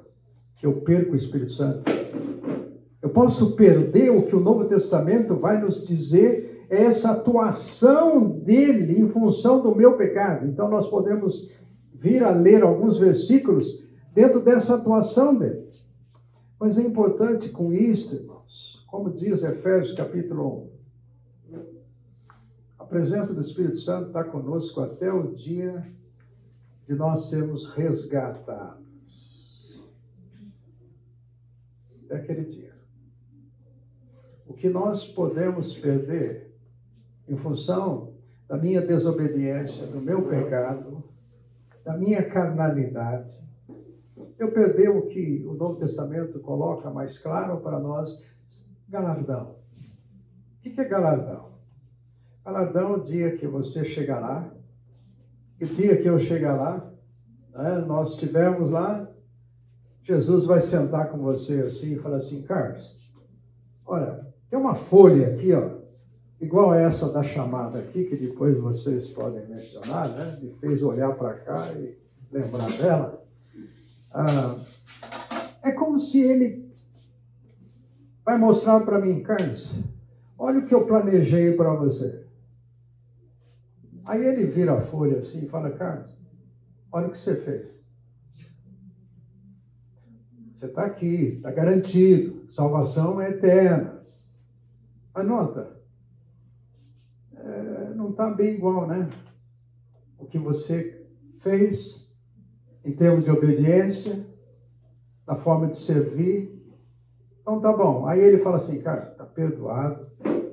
que 0.56 0.66
eu 0.66 0.80
perco 0.82 1.12
o 1.12 1.18
Espírito 1.18 1.52
Santo. 1.52 1.84
Eu 3.02 3.10
posso 3.10 3.58
perder 3.58 4.10
o 4.10 4.26
que 4.26 4.34
o 4.34 4.40
Novo 4.40 4.70
Testamento 4.70 5.36
vai 5.36 5.60
nos 5.60 5.86
dizer, 5.86 6.66
é 6.70 6.84
essa 6.84 7.12
atuação 7.12 8.30
dele 8.30 8.98
em 8.98 9.10
função 9.10 9.62
do 9.62 9.76
meu 9.76 9.98
pecado. 9.98 10.48
Então 10.48 10.70
nós 10.70 10.88
podemos 10.88 11.52
vir 11.94 12.24
a 12.24 12.32
ler 12.32 12.64
alguns 12.64 12.98
versículos 12.98 13.86
dentro 14.14 14.40
dessa 14.40 14.76
atuação 14.76 15.38
dele. 15.38 15.68
Mas 16.58 16.78
é 16.78 16.84
importante 16.84 17.50
com 17.50 17.74
isto, 17.74 18.16
irmãos, 18.16 18.86
como 18.88 19.10
diz 19.10 19.44
Efésios 19.44 19.94
capítulo 19.94 20.70
1, 20.70 20.72
a 20.78 20.81
presença 22.92 23.34
do 23.34 23.40
Espírito 23.40 23.78
Santo 23.78 24.08
está 24.08 24.22
conosco 24.22 24.82
até 24.82 25.10
o 25.10 25.34
dia 25.34 25.90
de 26.84 26.94
nós 26.94 27.30
sermos 27.30 27.74
resgatados. 27.74 28.82
Daquele 32.06 32.44
dia. 32.44 32.76
O 34.46 34.54
que 34.54 34.68
nós 34.68 35.08
podemos 35.08 35.74
perder 35.74 36.54
em 37.30 37.38
função 37.38 38.14
da 38.46 38.58
minha 38.58 38.82
desobediência, 38.86 39.88
do 39.88 40.02
meu 40.02 40.28
pecado, 40.28 41.02
da 41.86 41.98
minha 41.98 42.30
carnalidade, 42.30 43.42
eu 44.38 44.52
perder 44.52 44.90
o 44.90 45.08
que 45.08 45.46
o 45.48 45.54
Novo 45.54 45.80
Testamento 45.80 46.42
coloca 46.42 46.90
mais 46.90 47.18
claro 47.18 47.62
para 47.62 47.80
nós, 47.80 48.30
galardão. 48.90 49.56
O 50.60 50.62
que 50.62 50.82
é 50.82 50.84
galardão? 50.84 51.51
Galardão 52.44 52.94
é 52.94 52.98
o 52.98 53.04
dia 53.04 53.38
que 53.38 53.46
você 53.46 53.86
chegará, 53.86 54.52
o 55.62 55.66
dia 55.66 56.02
que 56.02 56.08
eu 56.10 56.20
chegar 56.20 56.56
lá, 56.56 56.92
né, 57.54 57.84
nós 57.86 58.12
estivermos 58.12 58.72
lá, 58.72 59.08
Jesus 60.04 60.46
vai 60.46 60.60
sentar 60.60 61.10
com 61.10 61.20
você 61.20 61.62
assim 61.62 61.94
e 61.94 62.00
falar 62.00 62.18
assim, 62.18 62.42
Carlos, 62.44 62.98
olha, 63.86 64.28
tem 64.50 64.58
uma 64.58 64.74
folha 64.74 65.34
aqui, 65.34 65.54
ó, 65.54 65.82
igual 66.40 66.74
essa 66.74 67.14
da 67.14 67.22
chamada 67.22 67.78
aqui, 67.78 68.06
que 68.06 68.18
depois 68.18 68.58
vocês 68.58 69.10
podem 69.10 69.48
mencionar, 69.48 70.10
né? 70.10 70.40
Me 70.42 70.52
fez 70.54 70.82
olhar 70.82 71.14
para 71.16 71.36
cá 71.36 71.72
e 71.74 71.96
lembrar 72.32 72.72
dela. 72.72 73.24
Ah, 74.12 74.56
é 75.64 75.72
como 75.72 76.00
se 76.00 76.20
ele 76.20 76.72
vai 78.26 78.38
mostrar 78.38 78.80
para 78.80 79.00
mim, 79.00 79.22
Carlos, 79.22 79.72
olha 80.38 80.60
o 80.60 80.68
que 80.68 80.74
eu 80.74 80.88
planejei 80.88 81.56
para 81.56 81.74
você. 81.76 82.31
Aí 84.12 84.26
ele 84.26 84.46
vira 84.46 84.74
a 84.74 84.82
folha 84.82 85.20
assim 85.20 85.46
e 85.46 85.48
fala, 85.48 85.72
Carlos, 85.72 86.20
olha 86.92 87.08
o 87.08 87.12
que 87.12 87.18
você 87.18 87.34
fez. 87.34 87.82
Você 90.54 90.66
está 90.66 90.86
aqui, 90.86 91.36
está 91.38 91.50
garantido, 91.50 92.52
salvação 92.52 93.22
é 93.22 93.30
eterna. 93.30 94.04
Anota, 95.14 95.78
é, 97.38 97.94
não 97.96 98.10
está 98.10 98.30
bem 98.30 98.56
igual, 98.56 98.86
né? 98.86 99.10
O 100.20 100.26
que 100.26 100.38
você 100.38 101.08
fez 101.40 102.14
em 102.84 102.92
termos 102.92 103.24
de 103.24 103.32
obediência, 103.32 104.28
na 105.26 105.38
forma 105.38 105.68
de 105.68 105.78
servir. 105.78 106.62
Então 107.40 107.62
tá 107.62 107.72
bom. 107.72 108.06
Aí 108.06 108.20
ele 108.20 108.40
fala 108.40 108.58
assim, 108.58 108.82
cara, 108.82 109.12
está 109.14 109.24
perdoado. 109.24 110.06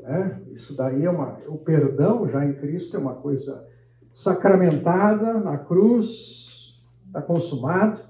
Né? 0.09 0.43
Isso 0.53 0.75
daí 0.75 1.05
é 1.05 1.11
uma. 1.11 1.39
O 1.47 1.59
perdão 1.59 2.27
já 2.29 2.45
em 2.45 2.55
Cristo 2.55 2.97
é 2.97 3.01
uma 3.01 3.15
coisa 3.15 3.69
sacramentada 4.13 5.35
na 5.35 5.59
cruz, 5.59 6.83
está 7.07 7.21
consumado. 7.21 8.01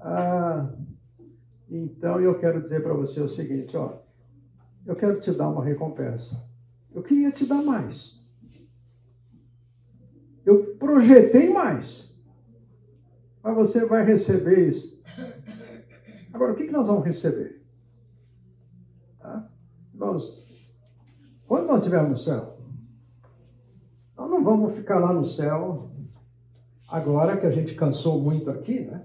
Ah, 0.00 0.72
então 1.70 2.18
eu 2.20 2.38
quero 2.38 2.62
dizer 2.62 2.82
para 2.82 2.94
você 2.94 3.20
o 3.20 3.28
seguinte, 3.28 3.76
ó, 3.76 3.98
eu 4.86 4.96
quero 4.96 5.20
te 5.20 5.32
dar 5.32 5.50
uma 5.50 5.62
recompensa. 5.62 6.48
Eu 6.94 7.02
queria 7.02 7.30
te 7.30 7.44
dar 7.44 7.62
mais. 7.62 8.18
Eu 10.46 10.76
projetei 10.76 11.52
mais 11.52 12.04
mas 13.44 13.54
você 13.54 13.84
vai 13.84 14.02
receber 14.06 14.70
isso. 14.70 14.98
Agora, 16.32 16.54
o 16.54 16.56
que, 16.56 16.70
nós 16.70 16.86
vamos 16.86 17.04
receber? 17.04 17.62
Tá? 19.18 19.50
Irmãos, 19.92 20.53
quando 21.54 21.68
nós 21.68 21.78
estivermos 21.82 22.10
no 22.10 22.16
céu, 22.16 22.56
nós 24.16 24.28
não 24.28 24.42
vamos 24.42 24.74
ficar 24.74 24.98
lá 24.98 25.12
no 25.12 25.24
céu 25.24 25.88
agora 26.90 27.36
que 27.36 27.46
a 27.46 27.50
gente 27.52 27.76
cansou 27.76 28.20
muito 28.20 28.50
aqui, 28.50 28.80
né? 28.80 29.04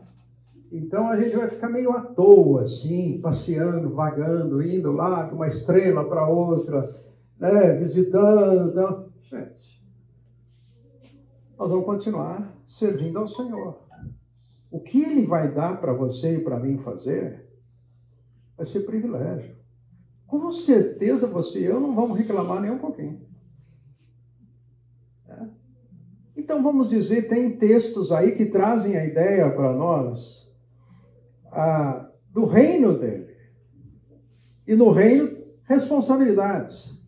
Então 0.72 1.12
a 1.12 1.22
gente 1.22 1.36
vai 1.36 1.48
ficar 1.48 1.70
meio 1.70 1.92
à 1.92 2.02
toa, 2.02 2.64
assim, 2.64 3.20
passeando, 3.22 3.94
vagando, 3.94 4.64
indo 4.64 4.92
lá 4.92 5.28
de 5.28 5.36
uma 5.36 5.46
estrela 5.46 6.04
para 6.04 6.28
outra, 6.28 6.90
né? 7.38 7.74
visitando. 7.74 8.72
Então... 8.72 9.10
Gente, 9.22 9.86
nós 11.56 11.70
vamos 11.70 11.86
continuar 11.86 12.52
servindo 12.66 13.20
ao 13.20 13.28
Senhor. 13.28 13.78
O 14.72 14.80
que 14.80 15.04
ele 15.04 15.28
vai 15.28 15.54
dar 15.54 15.80
para 15.80 15.94
você 15.94 16.38
e 16.38 16.44
para 16.44 16.60
mim 16.60 16.80
fazer 16.80 17.48
vai 18.58 18.66
ser 18.66 18.80
privilégio. 18.88 19.59
Com 20.30 20.52
certeza 20.52 21.26
você 21.26 21.62
e 21.62 21.66
eu 21.66 21.80
não 21.80 21.96
vamos 21.96 22.16
reclamar 22.16 22.62
nem 22.62 22.70
um 22.70 22.78
pouquinho. 22.78 23.20
É? 25.28 25.48
Então 26.38 26.62
vamos 26.62 26.88
dizer, 26.88 27.28
tem 27.28 27.58
textos 27.58 28.12
aí 28.12 28.36
que 28.36 28.46
trazem 28.46 28.96
a 28.96 29.06
ideia 29.06 29.50
para 29.50 29.74
nós 29.74 30.48
do 32.32 32.46
reino 32.46 32.98
dele. 33.00 33.36
E 34.68 34.76
no 34.76 34.92
reino, 34.92 35.36
responsabilidades. 35.64 37.04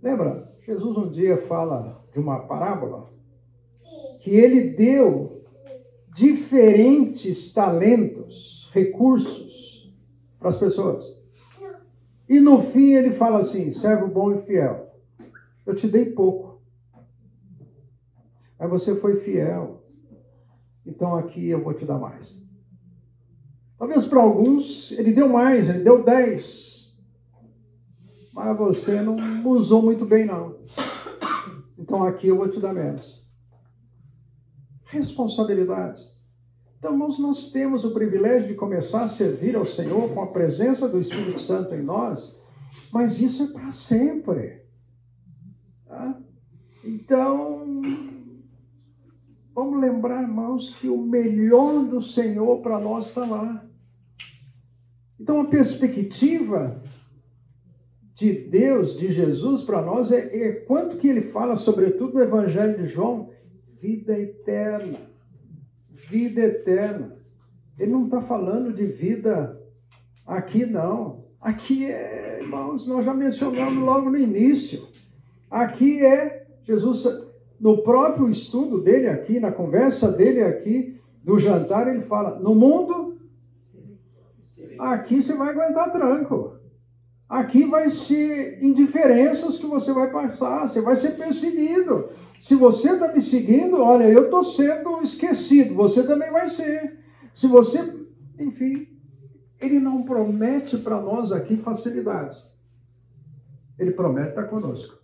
Lembra? 0.00 0.48
Jesus 0.64 0.96
um 0.96 1.10
dia 1.10 1.36
fala 1.36 2.06
de 2.12 2.20
uma 2.20 2.46
parábola 2.46 3.12
que 4.20 4.30
ele 4.30 4.70
deu 4.76 5.44
diferentes 6.14 7.52
talentos, 7.52 8.70
recursos 8.72 9.92
para 10.38 10.50
as 10.50 10.56
pessoas. 10.56 11.21
E 12.32 12.40
no 12.40 12.62
fim 12.62 12.94
ele 12.94 13.10
fala 13.10 13.40
assim: 13.40 13.70
servo 13.70 14.08
bom 14.08 14.32
e 14.32 14.40
fiel. 14.40 14.90
Eu 15.66 15.76
te 15.76 15.86
dei 15.86 16.06
pouco. 16.06 16.62
Mas 18.58 18.70
você 18.70 18.96
foi 18.96 19.16
fiel. 19.16 19.84
Então 20.86 21.14
aqui 21.14 21.46
eu 21.46 21.62
vou 21.62 21.74
te 21.74 21.84
dar 21.84 21.98
mais. 21.98 22.42
Talvez 23.76 24.06
para 24.06 24.22
alguns 24.22 24.92
ele 24.92 25.12
deu 25.12 25.28
mais, 25.28 25.68
ele 25.68 25.80
deu 25.80 26.02
10. 26.02 26.98
Mas 28.32 28.56
você 28.56 29.02
não 29.02 29.46
usou 29.46 29.82
muito 29.82 30.06
bem, 30.06 30.24
não. 30.24 30.56
Então 31.78 32.02
aqui 32.02 32.28
eu 32.28 32.38
vou 32.38 32.48
te 32.48 32.58
dar 32.58 32.72
menos. 32.72 33.28
Responsabilidade. 34.84 36.00
Então, 36.82 36.94
irmãos, 36.94 37.16
nós 37.16 37.52
temos 37.52 37.84
o 37.84 37.94
privilégio 37.94 38.48
de 38.48 38.54
começar 38.54 39.04
a 39.04 39.08
servir 39.08 39.54
ao 39.54 39.64
Senhor 39.64 40.12
com 40.12 40.20
a 40.20 40.26
presença 40.26 40.88
do 40.88 40.98
Espírito 40.98 41.38
Santo 41.38 41.72
em 41.76 41.80
nós, 41.80 42.36
mas 42.92 43.20
isso 43.20 43.44
é 43.44 43.46
para 43.52 43.70
sempre. 43.70 44.62
Tá? 45.86 46.20
Então, 46.84 47.64
vamos 49.54 49.80
lembrar, 49.80 50.22
irmãos, 50.22 50.74
que 50.74 50.88
o 50.88 51.00
melhor 51.00 51.84
do 51.84 52.00
Senhor 52.00 52.60
para 52.62 52.80
nós 52.80 53.10
está 53.10 53.24
lá. 53.24 53.64
Então, 55.20 55.40
a 55.40 55.44
perspectiva 55.44 56.82
de 58.12 58.32
Deus, 58.32 58.98
de 58.98 59.12
Jesus 59.12 59.62
para 59.62 59.80
nós, 59.80 60.10
é, 60.10 60.36
é 60.36 60.52
quanto 60.52 60.96
que 60.96 61.06
ele 61.06 61.22
fala, 61.22 61.54
sobretudo 61.54 62.14
no 62.14 62.22
Evangelho 62.24 62.76
de 62.76 62.88
João, 62.88 63.30
vida 63.80 64.18
eterna. 64.18 65.11
Vida 66.08 66.40
eterna. 66.40 67.16
Ele 67.78 67.92
não 67.92 68.04
está 68.04 68.20
falando 68.20 68.72
de 68.72 68.84
vida 68.84 69.60
aqui, 70.26 70.66
não. 70.66 71.24
Aqui 71.40 71.86
é, 71.86 72.40
irmãos, 72.42 72.86
nós 72.86 73.04
já 73.04 73.14
mencionamos 73.14 73.82
logo 73.82 74.10
no 74.10 74.18
início. 74.18 74.86
Aqui 75.50 76.04
é 76.04 76.46
Jesus, 76.64 77.04
no 77.58 77.82
próprio 77.82 78.28
estudo 78.28 78.80
dele 78.80 79.08
aqui, 79.08 79.40
na 79.40 79.50
conversa 79.50 80.12
dele 80.12 80.42
aqui, 80.42 81.00
no 81.24 81.38
jantar, 81.38 81.88
ele 81.88 82.02
fala: 82.02 82.38
no 82.38 82.54
mundo 82.54 83.12
Aqui 84.78 85.22
você 85.22 85.34
vai 85.34 85.50
aguentar 85.50 85.90
tranco. 85.90 86.56
Aqui 87.28 87.64
vai 87.64 87.88
ser 87.88 88.62
indiferenças 88.62 89.56
que 89.56 89.66
você 89.66 89.92
vai 89.92 90.10
passar, 90.10 90.68
você 90.68 90.80
vai 90.80 90.96
ser 90.96 91.12
perseguido. 91.12 92.08
Se 92.42 92.56
você 92.56 92.94
está 92.94 93.14
me 93.14 93.22
seguindo, 93.22 93.80
olha, 93.80 94.02
eu 94.02 94.24
estou 94.24 94.42
sendo 94.42 95.00
esquecido, 95.00 95.76
você 95.76 96.04
também 96.04 96.28
vai 96.32 96.48
ser. 96.48 96.98
Se 97.32 97.46
você, 97.46 98.04
enfim, 98.36 98.98
ele 99.60 99.78
não 99.78 100.02
promete 100.02 100.76
para 100.78 101.00
nós 101.00 101.30
aqui 101.30 101.56
facilidades. 101.56 102.52
Ele 103.78 103.92
promete 103.92 104.30
estar 104.30 104.48
conosco. 104.48 104.98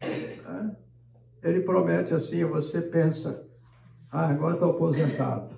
É? 0.00 0.76
Ele 1.42 1.60
promete 1.60 2.14
assim, 2.14 2.42
você 2.46 2.80
pensa, 2.80 3.46
ah, 4.10 4.28
agora 4.30 4.54
estou 4.54 4.70
aposentado. 4.70 5.54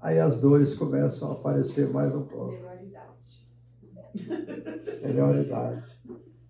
Aí 0.00 0.18
as 0.18 0.40
dores 0.40 0.72
começam 0.72 1.28
a 1.28 1.34
aparecer 1.34 1.90
mais 1.90 2.14
um 2.14 2.22
pouco. 2.22 2.56
Melhor 5.04 5.38
idade. 5.38 5.84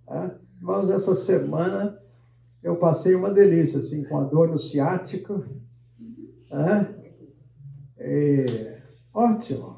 É? 0.09 0.52
Irmãos, 0.63 0.89
essa 0.91 1.13
semana 1.17 1.99
eu 2.63 2.77
passei 2.77 3.17
uma 3.17 3.33
delícia, 3.33 3.81
assim, 3.81 4.05
com 4.05 4.21
a 4.21 4.23
dor 4.23 4.47
no 4.47 4.57
ciático. 4.57 5.45
É? 6.53 6.87
E, 7.99 8.77
ótimo. 9.13 9.77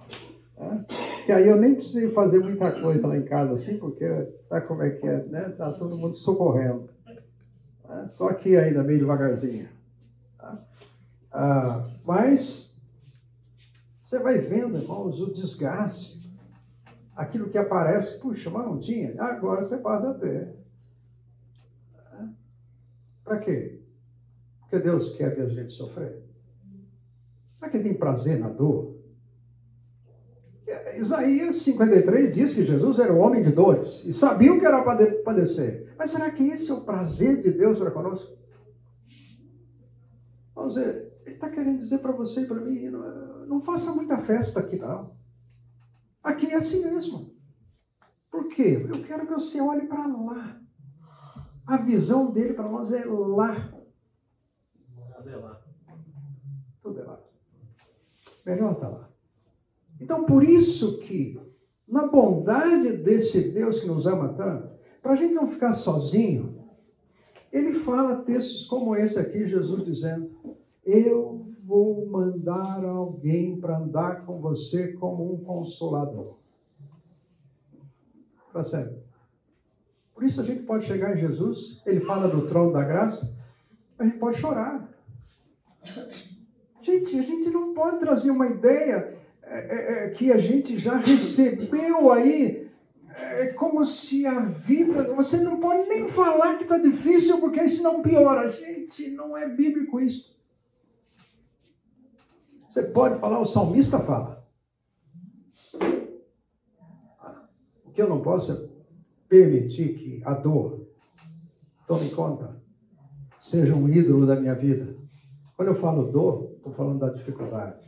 É? 0.58 1.24
Que 1.24 1.32
aí 1.32 1.48
eu 1.48 1.56
nem 1.56 1.74
precisei 1.74 2.10
fazer 2.10 2.38
muita 2.38 2.70
coisa 2.82 3.06
lá 3.06 3.16
em 3.16 3.24
casa, 3.24 3.54
assim, 3.54 3.78
porque 3.78 4.06
sabe 4.46 4.66
como 4.66 4.82
é 4.82 4.90
que 4.90 5.08
é, 5.08 5.24
né? 5.24 5.54
Tá 5.56 5.72
todo 5.72 5.96
mundo 5.96 6.16
socorrendo. 6.16 6.90
Estou 8.10 8.28
é? 8.28 8.32
aqui 8.32 8.54
ainda, 8.54 8.82
meio 8.82 8.98
devagarzinho. 8.98 9.66
Tá? 10.36 10.62
Ah, 11.32 11.88
mas 12.04 12.78
você 14.02 14.18
vai 14.18 14.36
vendo, 14.36 14.76
irmãos, 14.76 15.18
o 15.18 15.32
desgaste. 15.32 16.22
Aquilo 17.16 17.48
que 17.48 17.56
aparece, 17.56 18.20
puxa, 18.20 18.50
mas 18.50 18.66
não 18.66 18.78
tinha, 18.78 19.14
agora 19.22 19.64
você 19.64 19.78
passa 19.78 20.10
a 20.10 20.14
ter. 20.14 20.63
Para 23.24 23.38
quê? 23.38 23.80
Porque 24.60 24.78
Deus 24.78 25.16
quer 25.16 25.34
ver 25.34 25.42
a 25.42 25.48
gente 25.48 25.72
sofrer. 25.72 26.22
Para 27.58 27.70
que 27.70 27.78
tem 27.78 27.94
prazer 27.94 28.38
na 28.38 28.48
dor? 28.48 28.94
Isaías 30.98 31.56
53 31.56 32.34
diz 32.34 32.54
que 32.54 32.64
Jesus 32.64 32.98
era 32.98 33.12
o 33.12 33.18
homem 33.18 33.42
de 33.42 33.50
dores 33.50 34.04
e 34.04 34.12
sabia 34.12 34.52
o 34.52 34.58
que 34.58 34.66
era 34.66 34.82
padecer. 35.24 35.92
Mas 35.98 36.10
será 36.10 36.30
que 36.30 36.42
esse 36.44 36.70
é 36.70 36.74
o 36.74 36.82
prazer 36.82 37.40
de 37.40 37.50
Deus 37.50 37.78
para 37.78 37.90
conosco? 37.90 38.36
Vamos 40.54 40.74
dizer, 40.74 41.12
ele 41.26 41.34
está 41.34 41.48
querendo 41.50 41.78
dizer 41.78 41.98
para 41.98 42.12
você 42.12 42.42
e 42.42 42.46
para 42.46 42.60
mim, 42.60 42.88
não, 42.88 43.04
é, 43.04 43.46
não 43.46 43.60
faça 43.60 43.92
muita 43.92 44.18
festa 44.18 44.60
aqui 44.60 44.76
não. 44.76 45.14
Aqui 46.22 46.46
é 46.46 46.56
assim 46.56 46.84
mesmo. 46.84 47.34
Por 48.30 48.48
quê? 48.48 48.86
Eu 48.88 49.02
quero 49.02 49.26
que 49.26 49.32
você 49.32 49.60
olhe 49.60 49.86
para 49.86 50.06
lá. 50.06 50.60
A 51.66 51.76
visão 51.78 52.30
dele 52.30 52.54
para 52.54 52.68
nós 52.68 52.92
é 52.92 53.04
lá. 53.04 53.72
Tudo 55.16 55.30
é 55.30 55.36
lá. 55.36 55.62
Tudo 56.82 57.00
é 57.00 57.04
lá. 57.04 57.20
Melhor 58.44 58.72
estar 58.72 58.86
tá 58.86 58.92
lá. 58.92 59.10
Então, 60.00 60.24
por 60.24 60.44
isso 60.44 60.98
que, 60.98 61.40
na 61.88 62.06
bondade 62.06 62.96
desse 62.98 63.50
Deus 63.52 63.80
que 63.80 63.86
nos 63.86 64.06
ama 64.06 64.34
tanto, 64.34 64.76
para 65.00 65.12
a 65.12 65.16
gente 65.16 65.34
não 65.34 65.46
ficar 65.46 65.72
sozinho, 65.72 66.64
ele 67.50 67.72
fala 67.72 68.22
textos 68.22 68.66
como 68.66 68.96
esse 68.96 69.18
aqui, 69.18 69.46
Jesus 69.46 69.84
dizendo: 69.84 70.30
eu 70.84 71.46
vou 71.64 72.06
mandar 72.06 72.84
alguém 72.84 73.58
para 73.58 73.78
andar 73.78 74.26
com 74.26 74.40
você 74.40 74.92
como 74.92 75.32
um 75.32 75.38
consolador. 75.38 76.36
Sério. 78.62 79.03
Por 80.14 80.22
isso 80.22 80.40
a 80.40 80.44
gente 80.44 80.62
pode 80.62 80.86
chegar 80.86 81.16
em 81.16 81.20
Jesus, 81.20 81.82
ele 81.84 82.00
fala 82.00 82.28
do 82.28 82.46
trono 82.46 82.72
da 82.72 82.84
graça, 82.84 83.34
a 83.98 84.04
gente 84.04 84.18
pode 84.18 84.38
chorar. 84.38 84.88
Gente, 86.80 87.18
a 87.18 87.22
gente 87.22 87.50
não 87.50 87.74
pode 87.74 87.98
trazer 87.98 88.30
uma 88.30 88.46
ideia 88.46 89.18
é, 89.42 89.58
é, 89.58 90.04
é 90.06 90.10
que 90.10 90.30
a 90.32 90.38
gente 90.38 90.78
já 90.78 90.96
recebeu 90.98 92.12
aí, 92.12 92.70
é, 93.16 93.48
como 93.48 93.84
se 93.84 94.26
a 94.26 94.40
vida. 94.40 95.14
Você 95.14 95.40
não 95.40 95.58
pode 95.58 95.88
nem 95.88 96.08
falar 96.08 96.56
que 96.56 96.64
está 96.64 96.78
difícil, 96.78 97.40
porque 97.40 97.62
isso 97.62 97.82
não 97.82 98.02
piora. 98.02 98.48
Gente, 98.50 99.10
não 99.10 99.36
é 99.36 99.48
bíblico 99.48 100.00
isso. 100.00 100.34
Você 102.68 102.82
pode 102.82 103.18
falar, 103.20 103.40
o 103.40 103.46
salmista 103.46 103.98
fala. 104.00 104.44
O 107.84 107.90
que 107.92 108.02
eu 108.02 108.08
não 108.08 108.20
posso 108.20 108.52
é 108.52 108.73
permitir 109.28 109.94
que 109.94 110.22
a 110.24 110.34
dor, 110.34 110.86
tome 111.86 112.10
conta, 112.10 112.62
seja 113.40 113.74
um 113.74 113.88
ídolo 113.88 114.26
da 114.26 114.36
minha 114.36 114.54
vida. 114.54 114.96
Quando 115.56 115.68
eu 115.68 115.74
falo 115.74 116.10
dor, 116.10 116.52
estou 116.56 116.72
falando 116.72 117.00
da 117.00 117.10
dificuldade. 117.10 117.84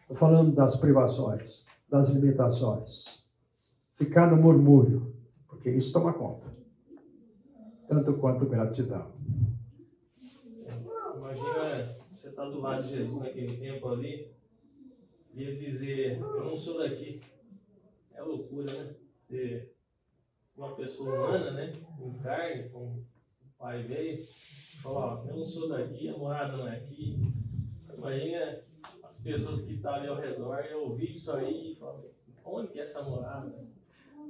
Estou 0.00 0.16
falando 0.16 0.54
das 0.54 0.76
privações, 0.76 1.64
das 1.88 2.08
limitações. 2.08 3.24
Ficar 3.94 4.30
no 4.30 4.40
murmúrio, 4.40 5.14
porque 5.48 5.70
isso 5.70 5.92
toma 5.92 6.12
conta. 6.12 6.46
Tanto 7.88 8.14
quanto 8.14 8.46
gratidão. 8.46 9.12
Imagina 11.16 11.94
você 12.12 12.28
está 12.28 12.44
do 12.48 12.60
lado 12.60 12.84
de 12.84 12.96
Jesus 12.96 13.18
naquele 13.18 13.56
tempo 13.56 13.88
ali, 13.88 14.32
e 15.34 15.42
ele 15.42 15.64
dizer, 15.64 16.18
eu 16.18 16.44
não 16.44 16.56
sou 16.56 16.78
daqui. 16.78 17.20
É 18.14 18.22
loucura, 18.22 18.72
né? 18.72 18.94
Ser 19.28 19.75
uma 20.56 20.74
pessoa 20.74 21.10
humana, 21.10 21.50
né? 21.52 21.72
Em 22.00 22.12
carne, 22.18 22.68
como 22.70 22.86
o 22.86 23.04
pai 23.58 23.82
veio, 23.82 24.24
falar, 24.82 25.24
eu 25.28 25.36
não 25.36 25.44
sou 25.44 25.68
daqui, 25.68 26.08
a 26.08 26.16
morada 26.16 26.56
não 26.56 26.66
é 26.66 26.76
aqui. 26.76 27.16
Imagina 27.96 28.58
as 29.04 29.20
pessoas 29.20 29.62
que 29.62 29.74
estão 29.74 29.94
ali 29.94 30.08
ao 30.08 30.20
redor 30.20 30.64
e 30.70 30.74
ouvir 30.74 31.10
isso 31.10 31.32
aí 31.32 31.72
e 31.72 31.76
falar, 31.76 32.00
onde 32.44 32.68
que 32.68 32.78
é 32.78 32.82
essa 32.82 33.02
morada? 33.02 33.52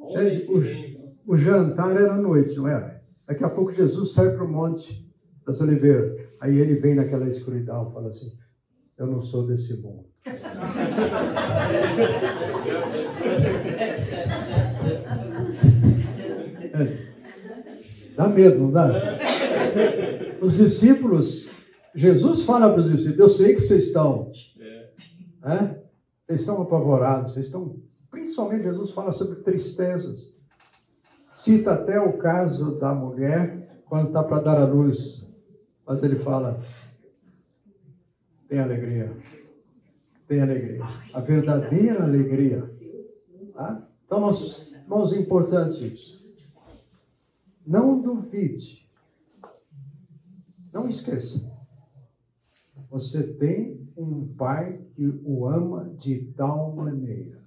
Onde 0.00 0.18
é, 0.18 0.34
esse 0.34 0.52
o, 0.52 1.14
o 1.26 1.36
jantar 1.36 1.96
era 1.96 2.14
à 2.14 2.16
noite, 2.16 2.56
não 2.56 2.68
era? 2.68 3.04
Daqui 3.26 3.44
a 3.44 3.50
pouco 3.50 3.72
Jesus 3.72 4.12
sai 4.12 4.34
para 4.34 4.44
o 4.44 4.48
monte 4.48 5.06
das 5.44 5.60
oliveiras. 5.60 6.26
Aí 6.40 6.58
ele 6.58 6.74
vem 6.74 6.94
naquela 6.94 7.28
escuridão 7.28 7.88
e 7.88 7.92
fala 7.92 8.08
assim: 8.08 8.36
Eu 8.96 9.06
não 9.06 9.20
sou 9.20 9.46
desse 9.46 9.80
mundo. 9.80 10.06
Dá 18.16 18.26
medo, 18.26 18.58
não 18.58 18.70
dá? 18.70 18.90
Os 20.40 20.56
discípulos, 20.56 21.48
Jesus 21.94 22.42
fala 22.42 22.70
para 22.70 22.80
os 22.80 22.90
discípulos: 22.90 23.18
Eu 23.18 23.28
sei 23.28 23.54
que 23.54 23.60
vocês 23.60 23.84
estão 23.84 24.32
é? 25.46 25.78
Vocês 26.26 26.40
estão 26.40 26.60
apavorados, 26.60 27.34
vocês 27.34 27.46
estão. 27.46 27.80
Principalmente 28.10 28.64
Jesus 28.64 28.90
fala 28.90 29.12
sobre 29.12 29.36
tristezas. 29.42 30.34
Cita 31.32 31.72
até 31.72 32.00
o 32.00 32.18
caso 32.18 32.78
da 32.80 32.92
mulher 32.92 33.82
quando 33.84 34.08
está 34.08 34.24
para 34.24 34.42
dar 34.42 34.60
a 34.60 34.64
luz. 34.64 35.24
Mas 35.86 36.02
ele 36.02 36.16
fala: 36.16 36.60
tem 38.48 38.58
alegria. 38.58 39.16
Tem 40.26 40.40
alegria. 40.40 40.84
A 41.14 41.20
verdadeira 41.20 42.02
alegria. 42.02 42.64
Tá? 43.54 43.88
Então, 44.04 44.20
nós, 44.20 44.72
irmãos, 44.72 45.12
é 45.12 45.18
importante 45.18 45.86
isso. 45.86 46.15
Não 47.66 48.00
duvide. 48.00 48.88
Não 50.72 50.88
esqueça. 50.88 51.52
Você 52.90 53.34
tem 53.34 53.90
um 53.96 54.34
pai 54.34 54.80
que 54.94 55.06
o 55.24 55.46
ama 55.46 55.92
de 55.98 56.32
tal 56.36 56.74
maneira 56.74 57.46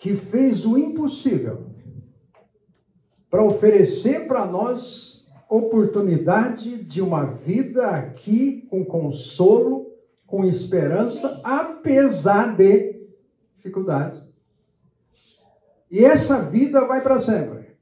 que 0.00 0.16
fez 0.16 0.64
o 0.64 0.78
impossível 0.78 1.66
para 3.28 3.44
oferecer 3.44 4.26
para 4.26 4.46
nós 4.46 5.28
oportunidade 5.48 6.82
de 6.82 7.02
uma 7.02 7.26
vida 7.26 7.86
aqui 7.90 8.62
com 8.70 8.82
consolo, 8.82 9.92
com 10.26 10.44
esperança, 10.44 11.40
apesar 11.44 12.56
de 12.56 12.98
dificuldades. 13.56 14.26
E 15.90 16.04
essa 16.04 16.40
vida 16.42 16.86
vai 16.86 17.02
para 17.02 17.18
sempre. 17.18 17.76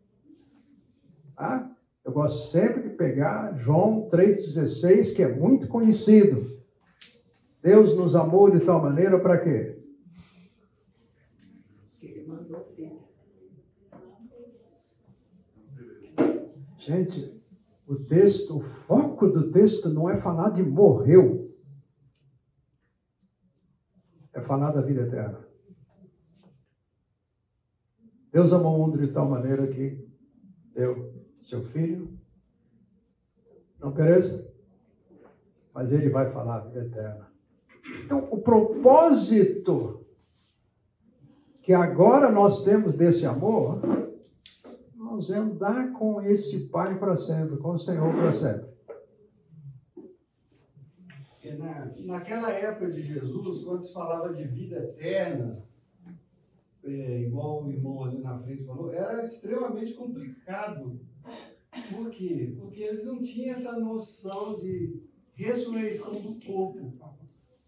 Tá? 1.37 1.71
Eu 2.03 2.13
gosto 2.13 2.51
sempre 2.51 2.83
de 2.83 2.91
pegar 2.97 3.55
João 3.59 4.09
3,16, 4.09 5.15
que 5.15 5.23
é 5.23 5.29
muito 5.29 5.69
conhecido. 5.69 6.59
Deus 7.63 7.95
nos 7.97 8.17
amou 8.17 8.51
de 8.51 8.61
tal 8.61 8.81
maneira 8.81 9.21
para 9.21 9.39
quê? 9.39 9.79
Ele 12.01 12.27
mandou 12.27 12.65
filho. 12.65 13.03
Gente, 16.79 17.39
o 17.87 17.95
texto, 17.95 18.57
o 18.57 18.61
foco 18.61 19.29
do 19.29 19.51
texto 19.53 19.91
não 19.91 20.09
é 20.09 20.17
falar 20.17 20.49
de 20.51 20.63
morreu. 20.63 21.55
É 24.33 24.41
falar 24.41 24.71
da 24.71 24.81
vida 24.81 25.03
eterna. 25.03 25.48
Deus 28.33 28.53
amou 28.53 28.77
o 28.77 28.79
mundo 28.79 28.99
de 28.99 29.13
tal 29.13 29.29
maneira 29.29 29.67
que 29.67 30.07
deu 30.75 31.13
seu 31.41 31.63
filho. 31.63 32.19
Não 33.81 33.93
pereça, 33.93 34.53
mas 35.73 35.93
ele 35.93 36.11
vai 36.11 36.29
falar 36.31 36.57
a 36.57 36.61
vida 36.61 36.85
eterna. 36.85 37.29
Então, 38.05 38.29
o 38.31 38.39
propósito 38.41 40.05
que 41.63 41.73
agora 41.73 42.31
nós 42.31 42.65
temos 42.65 42.95
desse 42.95 43.25
amor, 43.25 43.81
nós 44.95 45.31
é 45.31 45.37
andar 45.37 45.93
com 45.93 46.21
esse 46.23 46.69
Pai 46.69 46.99
para 46.99 47.17
sempre, 47.17 47.57
com 47.59 47.73
o 47.73 47.79
Senhor 47.79 48.13
para 48.15 48.33
sempre. 48.33 48.69
Na, 51.59 51.93
naquela 52.05 52.51
época 52.51 52.91
de 52.91 53.03
Jesus, 53.03 53.65
quando 53.65 53.83
se 53.83 53.93
falava 53.93 54.35
de 54.35 54.45
vida 54.45 54.77
eterna, 54.77 55.65
é, 56.89 57.23
igual 57.23 57.65
o 57.65 57.71
irmão 57.71 58.05
ali 58.05 58.19
na 58.19 58.39
frente 58.39 58.65
falou, 58.65 58.93
era 58.93 59.25
extremamente 59.25 59.95
complicado. 59.95 61.01
Por 61.91 62.11
quê? 62.11 62.55
Porque 62.59 62.83
eles 62.83 63.05
não 63.05 63.21
tinham 63.21 63.55
essa 63.55 63.79
noção 63.79 64.57
de 64.57 65.03
ressurreição 65.35 66.13
do 66.13 66.35
corpo. 66.45 66.95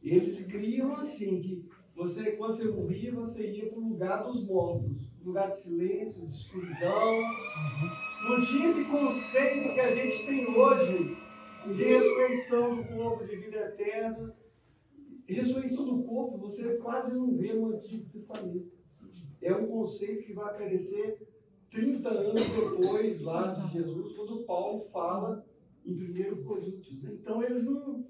Eles 0.03 0.47
criam 0.47 0.97
assim, 0.97 1.41
que 1.41 1.69
você, 1.95 2.33
quando 2.33 2.57
você 2.57 2.69
morria, 2.69 3.13
você 3.13 3.51
ia 3.51 3.69
para 3.69 3.79
o 3.79 3.89
lugar 3.89 4.25
dos 4.25 4.47
mortos, 4.49 5.13
lugar 5.23 5.51
de 5.51 5.61
silêncio, 5.61 6.27
de 6.27 6.35
escuridão. 6.35 7.21
Não 8.29 8.41
tinha 8.41 8.69
esse 8.69 8.87
conceito 8.87 9.75
que 9.75 9.81
a 9.81 9.95
gente 9.95 10.27
tem 10.27 10.47
hoje 10.47 11.17
de 11.67 11.85
ressurreição 11.85 12.77
do 12.77 12.85
corpo, 12.85 13.27
de 13.27 13.37
vida 13.37 13.59
eterna. 13.59 14.35
Ressurreição 15.27 15.85
do 15.87 16.03
corpo 16.05 16.39
você 16.39 16.79
quase 16.79 17.15
não 17.15 17.37
vê 17.37 17.53
no 17.53 17.67
Antigo 17.67 18.09
Testamento. 18.11 18.80
É 19.43 19.55
um 19.55 19.67
conceito 19.67 20.25
que 20.25 20.33
vai 20.33 20.47
aparecer 20.47 21.27
30 21.71 22.09
anos 22.09 22.43
depois 22.43 23.21
lá 23.23 23.53
de 23.55 23.73
Jesus, 23.73 24.17
quando 24.17 24.45
Paulo 24.45 24.81
fala 24.81 25.47
em 25.85 25.93
1 25.93 26.45
Coríntios. 26.45 27.05
Então 27.05 27.43
eles 27.43 27.65
não. 27.65 28.05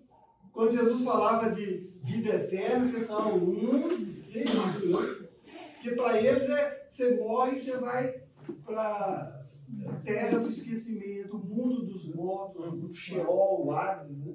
Quando 0.53 0.73
Jesus 0.73 1.05
falava 1.05 1.51
de 1.51 1.91
vida 2.03 2.31
eterna, 2.31 2.89
eles 2.89 3.07
falavam, 3.07 3.37
hum, 3.37 3.89
que 4.31 4.39
é 4.39 4.45
isso, 4.45 4.89
né? 4.89 5.29
Porque 5.75 5.95
para 5.95 6.21
eles 6.21 6.49
é 6.51 6.87
você 6.91 7.17
morre 7.17 7.57
e 7.57 7.61
você 7.61 7.79
vai 7.79 8.23
para 8.65 9.47
a 9.87 9.93
terra 10.05 10.39
do 10.41 10.49
esquecimento, 10.49 11.37
o 11.37 11.45
mundo 11.45 11.87
dos 11.87 12.13
mortos, 12.13 12.83
o 12.83 12.93
Sheol, 12.93 13.67
o 13.67 13.73
Hades. 13.73 14.19
Né? 14.19 14.35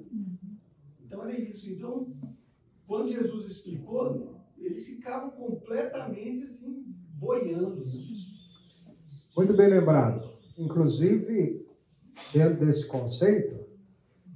Então 1.04 1.22
era 1.22 1.38
isso. 1.38 1.70
Então, 1.70 2.08
quando 2.86 3.12
Jesus 3.12 3.46
explicou, 3.46 4.35
eles 4.66 4.86
ficavam 4.86 5.30
completamente 5.30 6.44
assim, 6.44 6.84
boiando. 7.14 7.82
Muito 9.36 9.54
bem 9.54 9.68
lembrado. 9.68 10.36
Inclusive, 10.58 11.66
dentro 12.32 12.64
desse 12.64 12.86
conceito, 12.86 13.66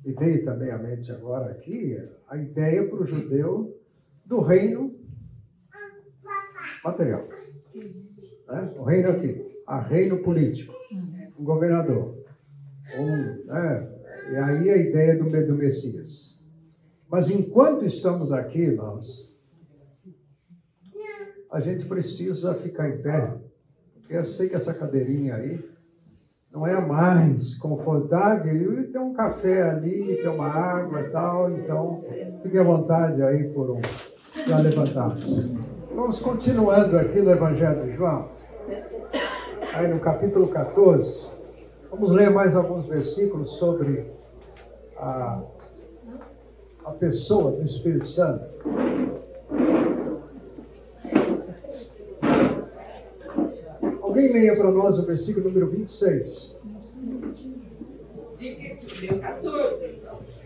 e 0.05 0.13
veio 0.13 0.45
também 0.45 0.71
à 0.71 0.79
mente 0.79 1.11
agora 1.13 1.51
aqui, 1.51 1.97
a 2.29 2.37
ideia 2.37 2.89
para 2.89 3.03
o 3.03 3.07
judeu 3.07 3.79
do 4.25 4.41
reino 4.41 4.95
material. 6.85 7.29
Né? 8.49 8.75
O 8.77 8.85
reino 8.85 9.11
aqui, 9.11 9.63
a 9.67 9.81
reino 9.81 10.23
político, 10.23 10.75
um 11.39 11.45
governador. 11.45 12.19
Um, 12.99 13.47
né? 13.47 14.01
E 14.33 14.37
aí 14.37 14.71
a 14.71 14.77
ideia 14.77 15.17
do, 15.17 15.25
do 15.25 15.55
Messias. 15.55 16.39
Mas 17.09 17.31
enquanto 17.31 17.85
estamos 17.85 18.33
aqui, 18.33 18.71
nós, 18.71 19.30
a 21.51 21.61
gente 21.61 21.85
precisa 21.87 22.55
ficar 22.55 22.89
em 22.89 22.99
pé, 22.99 23.35
porque 23.95 24.15
eu 24.15 24.25
sei 24.25 24.49
que 24.49 24.55
essa 24.55 24.73
cadeirinha 24.73 25.35
aí 25.35 25.59
não 26.53 26.67
é 26.67 26.81
mais 26.81 27.57
confortável, 27.57 28.81
e 28.81 28.87
tem 28.89 29.01
um 29.01 29.13
café 29.13 29.63
ali, 29.63 30.17
tem 30.17 30.29
uma 30.29 30.49
água 30.49 31.01
e 31.01 31.11
tal, 31.11 31.51
então 31.51 32.01
fique 32.43 32.59
à 32.59 32.63
vontade 32.63 33.23
aí 33.23 33.45
por 33.53 33.71
um, 33.71 33.81
para 34.45 34.59
levantarmos. 34.59 35.49
Vamos 35.95 36.21
continuando 36.21 36.97
aqui 36.99 37.21
no 37.21 37.31
Evangelho 37.31 37.83
de 37.83 37.97
João, 37.97 38.29
aí 39.75 39.89
no 39.89 40.01
capítulo 40.01 40.49
14, 40.49 41.29
vamos 41.91 42.13
ler 42.13 42.31
mais 42.31 42.57
alguns 42.57 42.87
versículos 42.87 43.51
sobre 43.59 44.11
a, 44.99 45.43
a 46.85 46.91
pessoa 46.93 47.53
do 47.53 47.63
Espírito 47.63 48.07
Santo. 48.07 48.51
Alguém 54.21 54.33
leia 54.33 54.55
para 54.55 54.71
nós 54.71 54.99
o 54.99 55.07
versículo 55.07 55.49
número 55.49 55.71
26. 55.71 56.59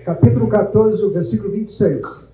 Capítulo 0.05 0.49
14, 0.49 1.03
o 1.03 1.11
versículo 1.11 1.51
26. 1.51 2.33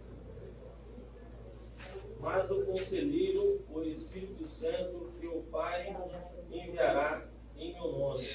Mas 2.20 2.50
o 2.50 2.60
conselheiro, 2.66 3.58
o 3.72 3.80
Espírito 3.80 4.46
Santo, 4.46 5.12
que 5.18 5.26
o 5.28 5.40
Pai 5.50 5.96
enviará 6.50 7.26
em 7.56 7.72
meu 7.72 7.90
nome, 7.90 8.26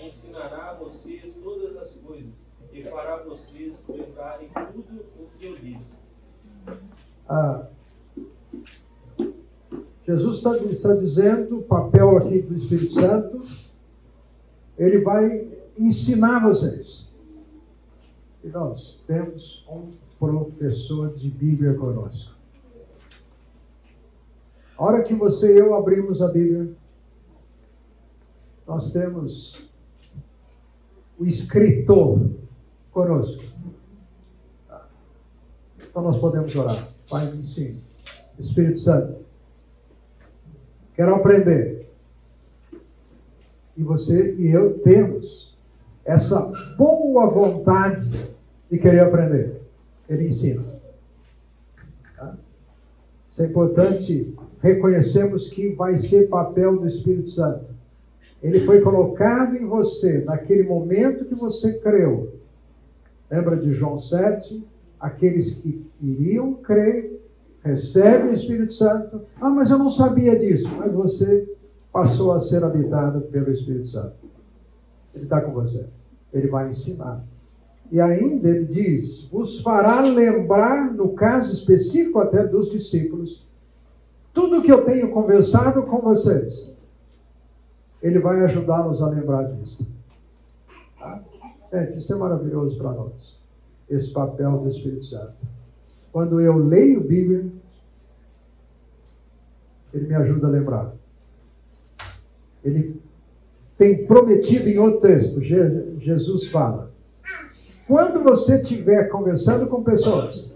ensinará 0.00 0.70
a 0.70 0.74
vocês 0.74 1.36
todas 1.40 1.76
as 1.76 1.92
coisas 1.92 2.48
e 2.72 2.82
fará 2.82 3.18
vocês 3.18 3.84
lembrarem 3.88 4.50
tudo 4.72 5.06
o 5.16 5.28
que 5.28 5.46
eu 5.46 5.56
disse. 5.58 6.00
Ah, 7.28 7.68
Jesus 10.08 10.38
está, 10.38 10.56
está 10.56 10.94
dizendo, 10.94 11.58
o 11.58 11.62
papel 11.62 12.16
aqui 12.16 12.40
do 12.40 12.54
Espírito 12.54 12.94
Santo, 12.94 13.42
ele 14.78 15.00
vai 15.00 15.46
ensinar 15.76 16.48
vocês. 16.48 17.06
E 18.42 18.48
nós 18.48 19.02
temos 19.06 19.66
um 19.68 19.90
professor 20.18 21.12
de 21.12 21.28
Bíblia 21.28 21.74
conosco. 21.74 22.34
A 24.78 24.82
hora 24.82 25.02
que 25.02 25.12
você 25.12 25.54
e 25.54 25.58
eu 25.58 25.74
abrimos 25.74 26.22
a 26.22 26.28
Bíblia, 26.28 26.74
nós 28.66 28.90
temos 28.90 29.68
o 31.18 31.26
escritor 31.26 32.30
conosco. 32.90 33.44
Então 35.78 36.00
nós 36.00 36.16
podemos 36.16 36.56
orar. 36.56 36.88
Pai, 37.10 37.30
me. 37.30 37.78
Espírito 38.38 38.78
Santo, 38.78 39.17
quero 40.98 41.14
aprender. 41.14 41.88
E 43.76 43.84
você 43.84 44.34
e 44.34 44.48
eu 44.48 44.80
temos 44.80 45.56
essa 46.04 46.50
boa 46.76 47.30
vontade 47.30 48.10
de 48.68 48.78
querer 48.78 49.00
aprender. 49.04 49.62
Ele 50.08 50.26
ensina. 50.26 50.60
Isso 53.30 53.42
é 53.44 53.46
importante 53.46 54.34
reconhecemos 54.60 55.46
que 55.46 55.68
vai 55.68 55.96
ser 55.96 56.28
papel 56.28 56.78
do 56.78 56.86
Espírito 56.88 57.30
Santo. 57.30 57.66
Ele 58.42 58.66
foi 58.66 58.80
colocado 58.80 59.54
em 59.54 59.66
você 59.66 60.24
naquele 60.24 60.64
momento 60.64 61.26
que 61.26 61.34
você 61.36 61.78
creu. 61.78 62.34
Lembra 63.30 63.56
de 63.56 63.72
João 63.72 64.00
7? 64.00 64.66
Aqueles 64.98 65.54
que 65.54 65.78
iriam 66.02 66.54
crer, 66.54 67.20
recebem 67.68 68.30
o 68.30 68.32
Espírito 68.32 68.72
Santo. 68.72 69.22
Ah, 69.40 69.50
mas 69.50 69.70
eu 69.70 69.78
não 69.78 69.90
sabia 69.90 70.38
disso. 70.38 70.68
Mas 70.76 70.92
você 70.92 71.56
passou 71.92 72.32
a 72.32 72.40
ser 72.40 72.64
habitado 72.64 73.20
pelo 73.22 73.50
Espírito 73.50 73.88
Santo. 73.88 74.16
Ele 75.14 75.24
está 75.24 75.40
com 75.40 75.52
você. 75.52 75.88
Ele 76.32 76.48
vai 76.48 76.68
ensinar. 76.68 77.24
E 77.90 78.00
ainda 78.00 78.48
ele 78.48 78.66
diz: 78.66 79.24
vos 79.30 79.60
fará 79.60 80.00
lembrar, 80.00 80.92
no 80.92 81.10
caso 81.14 81.52
específico 81.52 82.18
até 82.18 82.46
dos 82.46 82.70
discípulos, 82.70 83.46
tudo 84.32 84.62
que 84.62 84.72
eu 84.72 84.84
tenho 84.84 85.10
conversado 85.10 85.82
com 85.82 86.00
vocês. 86.00 86.76
Ele 88.02 88.18
vai 88.20 88.44
ajudá-los 88.44 89.02
a 89.02 89.08
lembrar 89.08 89.44
disso. 89.44 89.86
Tá? 90.98 91.20
Gente, 91.72 91.98
isso 91.98 92.12
é 92.12 92.16
maravilhoso 92.16 92.78
para 92.78 92.92
nós. 92.92 93.40
Esse 93.90 94.12
papel 94.12 94.58
do 94.58 94.68
Espírito 94.68 95.04
Santo. 95.04 95.34
Quando 96.12 96.40
eu 96.40 96.56
leio 96.56 97.00
Bíblia, 97.00 97.46
ele 99.92 100.06
me 100.06 100.14
ajuda 100.14 100.46
a 100.46 100.50
lembrar. 100.50 100.92
Ele 102.64 103.00
tem 103.76 104.06
prometido 104.06 104.68
em 104.68 104.78
outro 104.78 105.00
texto, 105.00 105.42
Jesus 105.42 106.48
fala: 106.48 106.90
quando 107.86 108.22
você 108.22 108.60
estiver 108.60 109.08
conversando 109.08 109.66
com 109.66 109.82
pessoas, 109.82 110.52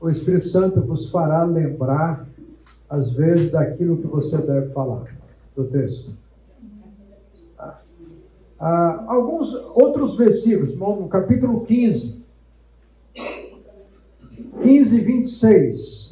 o 0.00 0.08
Espírito 0.08 0.46
Santo 0.46 0.80
vos 0.80 1.10
fará 1.10 1.42
lembrar, 1.42 2.28
às 2.88 3.10
vezes, 3.10 3.50
daquilo 3.50 3.98
que 3.98 4.06
você 4.06 4.38
deve 4.38 4.68
falar, 4.68 5.04
do 5.56 5.64
texto. 5.64 6.16
Ah, 8.60 9.04
alguns 9.06 9.52
outros 9.74 10.16
versículos, 10.16 10.76
no 10.76 11.08
capítulo 11.08 11.64
15, 11.64 12.24
15, 14.62 15.00
26. 15.00 16.07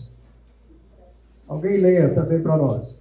Alguém 1.49 1.81
leia 1.81 2.15
também 2.15 2.43
para 2.43 2.57
nós. 2.57 2.97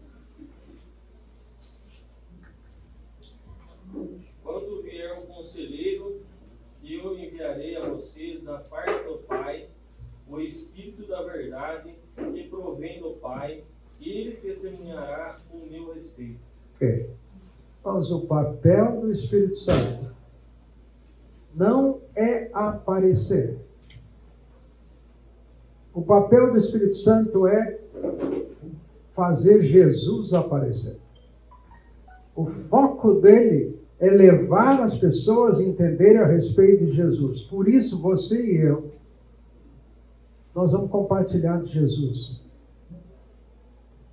o 10.36 10.42
Espírito 10.42 11.08
da 11.08 11.22
verdade 11.24 11.96
que 12.16 12.50
provém 12.50 13.02
do 13.02 13.12
Pai, 13.12 13.64
ele 14.02 14.34
testemunhará 14.38 15.38
o 15.52 15.66
meu 15.70 15.94
respeito. 15.94 16.40
Ok. 16.76 17.10
Mas 17.84 18.12
o 18.12 18.22
papel 18.22 19.00
do 19.02 19.12
Espírito 19.12 19.58
Santo 19.58 20.14
não 21.54 22.02
é 22.16 22.50
aparecer. 22.54 23.58
O 25.94 26.02
papel 26.02 26.52
do 26.52 26.58
Espírito 26.58 26.96
Santo 26.98 27.48
é 27.48 27.80
fazer 29.14 29.64
Jesus 29.64 30.34
aparecer. 30.34 30.98
O 32.36 32.46
foco 32.46 33.16
dele 33.16 33.80
é 34.00 34.10
levar 34.10 34.82
as 34.82 34.98
pessoas 34.98 35.60
a 35.60 35.64
entenderem 35.64 36.18
a 36.18 36.26
respeito 36.26 36.86
de 36.86 36.94
Jesus. 36.94 37.42
Por 37.44 37.68
isso, 37.68 38.02
você 38.02 38.44
e 38.46 38.58
eu 38.58 38.92
nós 40.56 40.72
vamos 40.72 40.90
compartilhar 40.90 41.62
de 41.62 41.74
Jesus. 41.74 42.40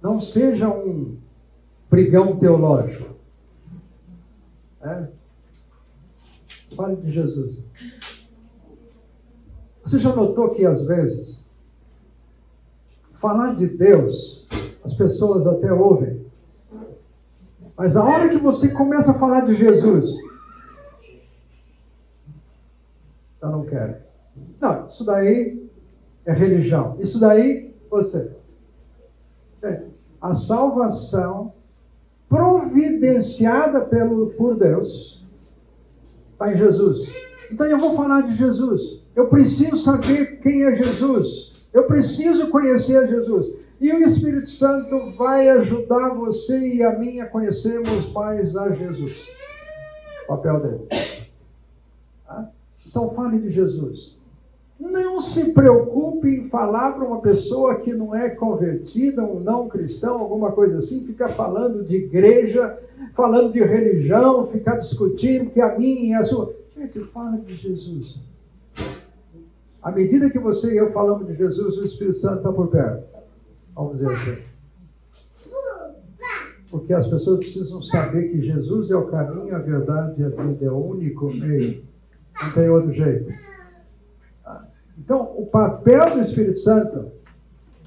Não 0.02 0.20
seja 0.20 0.68
um 0.68 1.16
brigão 1.88 2.36
teológico. 2.36 3.14
É? 4.82 5.06
Fale 6.74 6.96
de 6.96 7.12
Jesus. 7.12 7.58
Você 9.84 10.00
já 10.00 10.14
notou 10.14 10.50
que 10.50 10.66
às 10.66 10.82
vezes 10.82 11.41
falar 13.22 13.54
de 13.54 13.68
Deus, 13.68 14.44
as 14.84 14.92
pessoas 14.94 15.46
até 15.46 15.72
ouvem. 15.72 16.26
Mas 17.78 17.96
a 17.96 18.04
hora 18.04 18.28
que 18.28 18.36
você 18.36 18.72
começa 18.72 19.12
a 19.12 19.18
falar 19.18 19.42
de 19.42 19.54
Jesus, 19.54 20.10
eu 23.40 23.48
não 23.48 23.64
quero. 23.64 23.94
Não, 24.60 24.88
isso 24.88 25.04
daí 25.04 25.70
é 26.26 26.32
religião. 26.32 26.96
Isso 26.98 27.20
daí, 27.20 27.72
você. 27.88 28.32
É, 29.62 29.84
a 30.20 30.34
salvação 30.34 31.52
providenciada 32.28 33.82
pelo, 33.82 34.30
por 34.30 34.56
Deus 34.56 35.24
está 36.32 36.52
em 36.52 36.58
Jesus. 36.58 37.08
Então 37.52 37.66
eu 37.66 37.78
vou 37.78 37.94
falar 37.94 38.22
de 38.22 38.34
Jesus. 38.34 39.00
Eu 39.14 39.28
preciso 39.28 39.76
saber 39.76 40.40
quem 40.40 40.64
é 40.64 40.74
Jesus. 40.74 41.51
Eu 41.72 41.84
preciso 41.84 42.50
conhecer 42.50 43.08
Jesus. 43.08 43.52
E 43.80 43.92
o 43.92 43.98
Espírito 43.98 44.48
Santo 44.50 45.16
vai 45.16 45.48
ajudar 45.48 46.10
você 46.10 46.74
e 46.74 46.82
a 46.82 46.96
mim 46.96 47.20
a 47.20 47.26
conhecermos 47.26 48.12
mais 48.12 48.56
a 48.56 48.70
Jesus. 48.70 49.28
O 50.24 50.28
papel 50.28 50.60
dele. 50.60 50.88
Tá? 52.24 52.48
Então 52.86 53.08
fale 53.10 53.38
de 53.38 53.50
Jesus. 53.50 54.16
Não 54.78 55.20
se 55.20 55.52
preocupe 55.52 56.28
em 56.28 56.48
falar 56.48 56.92
para 56.92 57.04
uma 57.04 57.20
pessoa 57.20 57.76
que 57.76 57.92
não 57.92 58.14
é 58.14 58.30
convertida, 58.30 59.22
um 59.22 59.40
não 59.40 59.68
cristão, 59.68 60.18
alguma 60.18 60.52
coisa 60.52 60.78
assim, 60.78 61.04
ficar 61.04 61.28
falando 61.28 61.84
de 61.84 61.96
igreja, 61.96 62.78
falando 63.14 63.52
de 63.52 63.62
religião, 63.62 64.46
ficar 64.48 64.76
discutindo 64.76 65.50
que 65.50 65.60
a 65.60 65.78
minha 65.78 66.10
e 66.10 66.14
a 66.14 66.24
sua. 66.24 66.54
Gente, 66.76 67.00
fala 67.00 67.38
de 67.38 67.54
Jesus. 67.54 68.18
À 69.82 69.90
medida 69.90 70.30
que 70.30 70.38
você 70.38 70.72
e 70.72 70.76
eu 70.76 70.92
falamos 70.92 71.26
de 71.26 71.34
Jesus, 71.34 71.76
o 71.78 71.84
Espírito 71.84 72.18
Santo 72.18 72.38
está 72.38 72.52
por 72.52 72.68
perto. 72.68 73.04
Vamos 73.74 73.98
dizer 73.98 74.12
assim. 74.12 74.42
Porque 76.70 76.94
as 76.94 77.06
pessoas 77.06 77.40
precisam 77.40 77.82
saber 77.82 78.30
que 78.30 78.40
Jesus 78.40 78.90
é 78.90 78.96
o 78.96 79.06
caminho, 79.06 79.54
a 79.54 79.58
verdade 79.58 80.22
e 80.22 80.24
a 80.24 80.28
vida, 80.28 80.64
é 80.64 80.70
o 80.70 80.76
único 80.76 81.30
meio. 81.32 81.82
Não 82.40 82.52
tem 82.52 82.68
outro 82.70 82.92
jeito. 82.92 83.30
Então, 84.96 85.34
o 85.36 85.46
papel 85.46 86.14
do 86.14 86.20
Espírito 86.20 86.60
Santo 86.60 87.10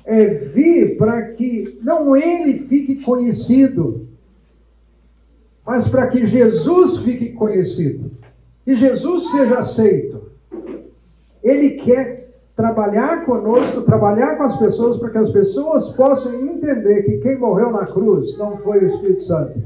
é 0.04 0.26
vir 0.26 0.98
para 0.98 1.32
que 1.32 1.80
não 1.82 2.16
ele 2.16 2.68
fique 2.68 3.04
conhecido, 3.04 4.08
mas 5.66 5.88
para 5.88 6.08
que 6.08 6.26
Jesus 6.26 6.98
fique 6.98 7.32
conhecido 7.32 8.12
e 8.68 8.76
Jesus 8.76 9.32
seja 9.32 9.60
aceito. 9.60 10.15
Ele 11.46 11.70
quer 11.82 12.34
trabalhar 12.56 13.24
conosco, 13.24 13.84
trabalhar 13.84 14.36
com 14.36 14.44
as 14.44 14.58
pessoas, 14.58 14.98
para 14.98 15.12
que 15.12 15.18
as 15.20 15.30
pessoas 15.30 15.92
possam 15.92 16.34
entender 16.34 17.04
que 17.04 17.20
quem 17.20 17.38
morreu 17.38 17.72
na 17.72 17.86
cruz 17.86 18.36
não 18.36 18.58
foi 18.58 18.80
o 18.80 18.88
Espírito 18.88 19.22
Santo, 19.22 19.62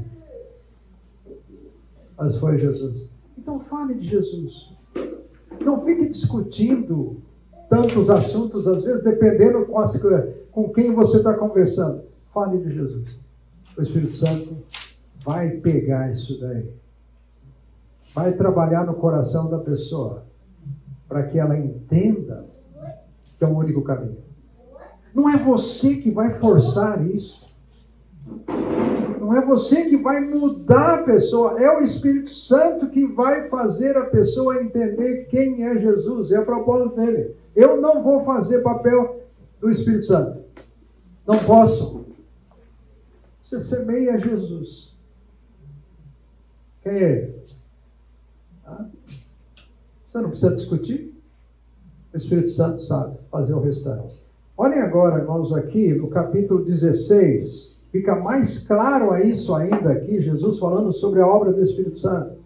mas 2.18 2.36
foi 2.36 2.58
Jesus. 2.58 3.08
Então 3.38 3.58
fale 3.58 3.94
de 3.94 4.06
Jesus. 4.06 4.70
Não 5.64 5.82
fique 5.82 6.06
discutindo 6.06 7.16
tantos 7.70 8.10
assuntos, 8.10 8.68
às 8.68 8.84
vezes, 8.84 9.02
dependendo 9.02 9.64
com, 9.64 9.78
as, 9.78 9.98
com 10.52 10.68
quem 10.68 10.92
você 10.92 11.16
está 11.16 11.32
conversando. 11.32 12.02
Fale 12.34 12.58
de 12.58 12.74
Jesus. 12.74 13.08
O 13.74 13.80
Espírito 13.80 14.16
Santo 14.16 14.58
vai 15.24 15.48
pegar 15.48 16.10
isso 16.10 16.38
daí. 16.38 16.68
Vai 18.14 18.32
trabalhar 18.32 18.84
no 18.84 18.94
coração 18.94 19.48
da 19.48 19.58
pessoa 19.58 20.29
para 21.10 21.24
que 21.24 21.40
ela 21.40 21.58
entenda 21.58 22.46
que 23.36 23.42
é 23.42 23.48
o 23.48 23.58
único 23.58 23.82
caminho. 23.82 24.18
Não 25.12 25.28
é 25.28 25.36
você 25.36 25.96
que 25.96 26.08
vai 26.08 26.34
forçar 26.34 27.04
isso. 27.04 27.44
Não 29.18 29.36
é 29.36 29.44
você 29.44 29.86
que 29.86 29.96
vai 29.96 30.20
mudar 30.20 31.00
a 31.00 31.02
pessoa, 31.02 31.60
é 31.60 31.68
o 31.76 31.82
Espírito 31.82 32.30
Santo 32.30 32.88
que 32.90 33.04
vai 33.06 33.48
fazer 33.48 33.96
a 33.96 34.04
pessoa 34.04 34.62
entender 34.62 35.26
quem 35.28 35.64
é 35.64 35.76
Jesus. 35.80 36.30
É 36.30 36.36
a 36.36 36.44
propósito 36.44 36.94
dele. 36.94 37.34
Eu 37.56 37.80
não 37.80 38.04
vou 38.04 38.24
fazer 38.24 38.62
papel 38.62 39.20
do 39.60 39.68
Espírito 39.68 40.06
Santo. 40.06 40.44
Não 41.26 41.38
posso. 41.38 42.06
Você 43.42 43.58
semeia 43.58 44.16
Jesus. 44.16 44.96
Quem 46.82 46.92
é 46.92 47.02
ele? 47.02 47.29
Você 50.10 50.18
não 50.18 50.30
precisa 50.30 50.56
discutir. 50.56 51.14
O 52.12 52.16
Espírito 52.16 52.50
Santo 52.50 52.82
sabe 52.82 53.16
fazer 53.30 53.54
o 53.54 53.60
restante. 53.60 54.20
Olhem 54.56 54.80
agora, 54.80 55.20
irmãos, 55.20 55.52
aqui 55.52 55.94
no 55.94 56.08
capítulo 56.08 56.64
16. 56.64 57.78
Fica 57.92 58.16
mais 58.16 58.66
claro 58.66 59.12
a 59.12 59.22
isso 59.22 59.54
ainda 59.54 59.92
aqui, 59.92 60.20
Jesus 60.20 60.58
falando 60.58 60.92
sobre 60.92 61.20
a 61.20 61.26
obra 61.26 61.52
do 61.52 61.62
Espírito 61.62 61.98
Santo. 61.98 62.38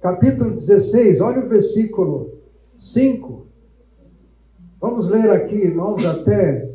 Capítulo 0.00 0.54
16, 0.54 1.20
olha 1.20 1.44
o 1.44 1.48
versículo 1.48 2.34
5. 2.78 3.46
Vamos 4.80 5.08
ler 5.08 5.30
aqui, 5.30 5.56
irmãos, 5.56 6.04
até 6.04 6.70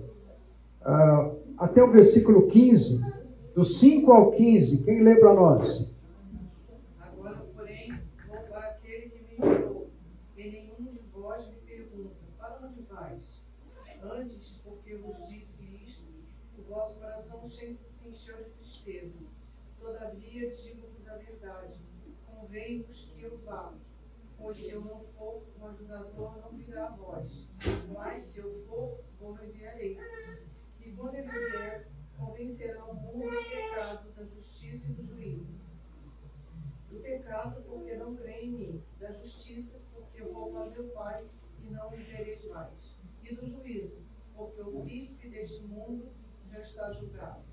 uh, 0.81 1.37
até 1.59 1.83
o 1.83 1.91
versículo 1.91 2.47
15, 2.47 3.01
do 3.53 3.63
5 3.65 4.11
ao 4.11 4.31
15. 4.31 4.83
Quem 4.83 5.03
lê 5.03 5.15
para 5.15 5.33
nós? 5.33 5.91
Agora, 6.99 7.35
porém, 7.55 7.93
vou 8.27 8.37
para 8.49 8.69
aquele 8.69 9.09
que 9.09 9.21
me 9.21 9.47
enviou, 9.47 9.89
e 10.37 10.43
nenhum 10.49 10.85
de 10.85 10.99
vós 11.13 11.47
me 11.49 11.57
pergunta: 11.57 12.15
Para 12.37 12.65
onde 12.65 12.81
vais? 12.83 13.39
Antes, 14.01 14.61
porque 14.63 14.95
vos 14.95 15.27
disse 15.27 15.67
isto, 15.85 16.07
o 16.57 16.73
vosso 16.73 16.99
coração 16.99 17.47
se 17.89 18.09
encheu 18.09 18.43
de 18.43 18.51
tristeza. 18.51 19.19
Todavia, 19.79 20.51
digo-vos 20.51 21.07
a 21.07 21.17
verdade: 21.17 21.79
convém-vos 22.25 23.05
que 23.05 23.21
eu 23.23 23.37
vá. 23.39 23.73
Pois 24.37 24.57
se 24.57 24.71
eu 24.71 24.81
não 24.81 24.99
for, 25.01 25.43
o 25.59 25.65
ajudador 25.65 26.37
não 26.37 26.51
virá 26.57 26.85
a 26.85 26.91
vós. 26.91 27.49
Mas 27.93 28.23
se 28.23 28.39
eu 28.39 28.53
for, 28.65 29.03
vou 29.19 29.37
enviarei. 29.43 29.97
E 30.79 30.91
quando 30.93 31.15
ele 31.15 31.29
vier, 31.29 31.89
convencerá 32.17 32.85
o 32.85 32.95
mundo 32.95 33.29
do 33.29 33.49
pecado, 33.49 34.11
da 34.11 34.25
justiça 34.25 34.87
e 34.89 34.93
do 34.93 35.03
juízo. 35.03 35.59
Do 36.89 36.99
pecado, 37.01 37.61
porque 37.63 37.95
não 37.95 38.15
crê 38.15 38.45
em 38.45 38.51
mim. 38.51 38.83
Da 38.97 39.11
justiça, 39.11 39.81
porque 39.93 40.21
eu 40.21 40.33
vou 40.33 40.51
para 40.51 40.69
meu 40.69 40.87
Pai 40.89 41.27
e 41.61 41.69
não 41.69 41.91
me 41.91 41.97
verei 41.97 42.47
mais. 42.47 42.97
E 43.23 43.35
do 43.35 43.45
juízo, 43.45 44.01
porque 44.35 44.61
o 44.61 44.81
príncipe 44.81 45.29
deste 45.29 45.63
mundo 45.63 46.09
já 46.49 46.59
está 46.59 46.93
julgado. 46.93 47.43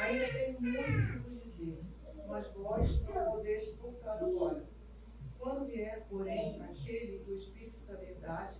Ainda 0.00 0.32
tenho 0.32 0.60
muito 0.60 1.12
que 1.12 1.18
vos 1.18 1.42
dizer, 1.42 1.84
mas 2.28 2.46
vós 2.48 3.00
não 3.00 3.32
podeis 3.32 3.74
voltar 3.76 4.18
agora. 4.18 4.64
Quando 5.38 5.66
vier, 5.66 6.06
porém, 6.08 6.60
aquele, 6.62 7.24
o 7.26 7.36
Espírito 7.36 7.78
da 7.86 7.94
Verdade, 7.94 8.56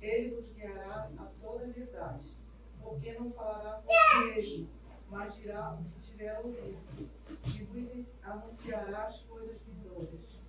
ele 0.00 0.34
vos 0.34 0.48
guiará 0.48 1.10
a 1.16 1.24
toda 1.40 1.64
a 1.64 1.68
verdade, 1.68 2.34
porque 2.80 3.12
não 3.12 3.30
falará 3.32 3.82
por 3.82 3.92
si 3.94 4.34
mesmo, 4.34 4.68
mas 5.08 5.34
dirá 5.36 5.74
o 5.74 5.84
que 5.84 6.10
tiver 6.10 6.38
ouvido, 6.40 7.10
e 7.46 7.62
vos 7.64 8.18
anunciará 8.22 9.06
as 9.06 9.20
coisas 9.20 9.60
vindouras. 9.62 10.40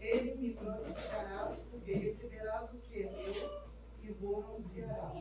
Ele 0.00 0.34
me 0.34 0.52
glorificará, 0.54 1.56
porque 1.70 1.92
receberá 1.92 2.62
do 2.62 2.78
que 2.78 3.02
é 3.02 3.12
meu, 3.12 3.70
e 4.02 4.10
vou 4.12 4.42
anunciará. 4.42 5.12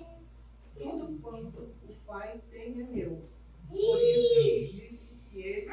Tudo 0.73 1.19
quanto 1.19 1.61
o 1.61 1.95
Pai 2.07 2.41
tem 2.49 2.81
é 2.81 2.83
meu. 2.85 3.29
Por 3.70 3.78
isso 3.78 4.39
eu 4.39 4.61
disse 4.61 5.15
que 5.30 5.39
ele, 5.39 5.70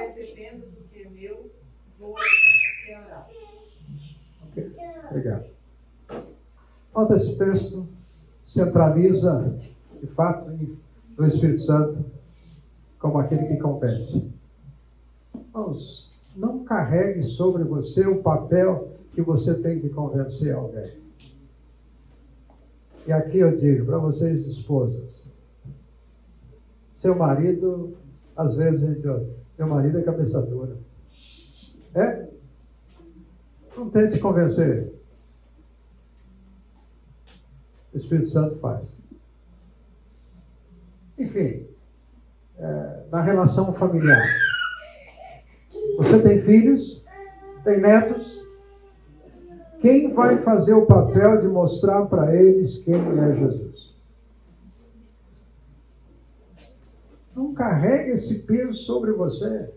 recebendo 0.00 0.70
do 0.70 0.88
que 0.88 1.02
é 1.02 1.08
meu, 1.08 1.50
vou 1.98 2.14
anunciará. 2.16 3.26
Obrigado. 5.10 5.46
Nota 6.94 7.16
esse 7.16 7.36
texto 7.36 7.88
centraliza, 8.44 9.58
de 10.00 10.06
fato, 10.08 10.50
no 11.16 11.26
Espírito 11.26 11.62
Santo 11.62 12.04
como 12.98 13.18
aquele 13.18 13.46
que 13.46 13.56
convence. 13.58 14.32
Irmãos, 15.34 16.10
não 16.34 16.64
carregue 16.64 17.22
sobre 17.22 17.64
você 17.64 18.06
o 18.06 18.22
papel 18.22 18.92
que 19.12 19.20
você 19.20 19.54
tem 19.54 19.80
que 19.80 19.90
convencer 19.90 20.54
alguém. 20.54 20.92
E 23.06 23.12
aqui 23.12 23.38
eu 23.38 23.54
digo 23.54 23.84
para 23.84 23.98
vocês, 23.98 24.46
esposas, 24.46 25.28
seu 27.04 27.14
marido, 27.14 27.98
às 28.34 28.56
vezes 28.56 28.80
gente, 28.80 29.06
meu 29.58 29.68
marido 29.68 29.98
é 29.98 30.02
cabeça 30.02 30.40
dura. 30.40 30.74
É? 31.94 32.28
Não 33.76 33.90
tente 33.90 34.18
convencer. 34.18 34.90
O 37.92 37.96
Espírito 37.98 38.28
Santo 38.28 38.58
faz. 38.58 38.88
Enfim, 41.18 41.66
é, 42.56 43.02
na 43.10 43.20
relação 43.20 43.74
familiar. 43.74 44.24
Você 45.98 46.22
tem 46.22 46.40
filhos? 46.40 47.04
Tem 47.64 47.82
netos? 47.82 48.42
Quem 49.80 50.14
vai 50.14 50.38
fazer 50.38 50.72
o 50.72 50.86
papel 50.86 51.38
de 51.38 51.48
mostrar 51.48 52.06
para 52.06 52.34
eles 52.34 52.78
quem 52.78 52.94
é 52.94 53.36
Jesus? 53.36 53.63
Não 57.34 57.52
carregue 57.52 58.12
esse 58.12 58.40
peso 58.40 58.74
sobre 58.74 59.12
você. 59.12 59.70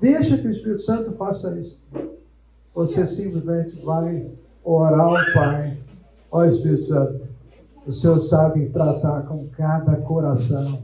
Deixa 0.00 0.38
que 0.38 0.46
o 0.46 0.50
Espírito 0.50 0.80
Santo 0.80 1.12
faça 1.12 1.58
isso. 1.58 1.80
Você 2.74 3.06
simplesmente 3.06 3.80
vai 3.80 4.30
orar 4.62 5.00
ao 5.00 5.34
Pai. 5.34 5.78
Ó 6.30 6.44
Espírito 6.44 6.82
Santo, 6.82 7.26
o 7.86 7.92
Senhor 7.92 8.18
sabe 8.18 8.68
tratar 8.68 9.22
com 9.22 9.48
cada 9.48 9.96
coração. 9.96 10.82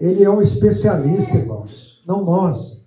Ele 0.00 0.24
é 0.24 0.30
um 0.30 0.40
especialista, 0.40 1.36
irmãos, 1.36 2.02
não 2.06 2.24
nós. 2.24 2.82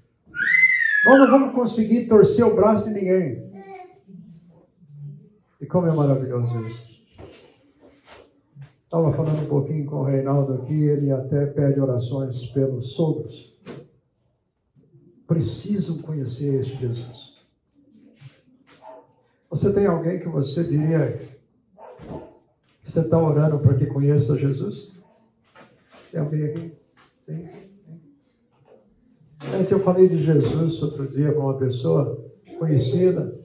Nós 1.06 1.20
não 1.20 1.30
vamos 1.30 1.54
conseguir 1.54 2.08
torcer 2.08 2.44
o 2.46 2.56
braço 2.56 2.86
de 2.86 2.94
ninguém. 2.94 3.46
E 5.62 5.66
como 5.66 5.88
é 5.88 5.94
maravilhoso 5.94 6.60
isso. 6.66 6.95
Estava 8.96 9.12
falando 9.12 9.42
um 9.42 9.50
pouquinho 9.50 9.86
com 9.86 9.98
o 9.98 10.04
Reinaldo 10.06 10.54
aqui, 10.54 10.86
ele 10.86 11.12
até 11.12 11.48
pede 11.48 11.82
orações 11.82 12.46
pelos 12.46 12.94
sogros 12.94 13.60
precisam 15.28 15.98
conhecer 15.98 16.62
esse 16.62 16.76
Jesus. 16.76 17.44
Você 19.50 19.74
tem 19.74 19.86
alguém 19.86 20.18
que 20.18 20.30
você 20.30 20.64
diria 20.64 21.20
você 22.86 23.02
está 23.02 23.22
orando 23.22 23.60
para 23.60 23.74
que 23.74 23.86
conheça 23.86 24.38
Jesus? 24.38 24.94
Tem 26.10 26.22
alguém 26.22 26.46
aqui? 26.46 26.74
Sim? 27.26 27.46
Gente, 29.52 29.74
eu 29.74 29.80
falei 29.82 30.08
de 30.08 30.24
Jesus 30.24 30.82
outro 30.82 31.06
dia 31.06 31.34
para 31.34 31.42
uma 31.42 31.58
pessoa 31.58 32.26
conhecida. 32.58 33.38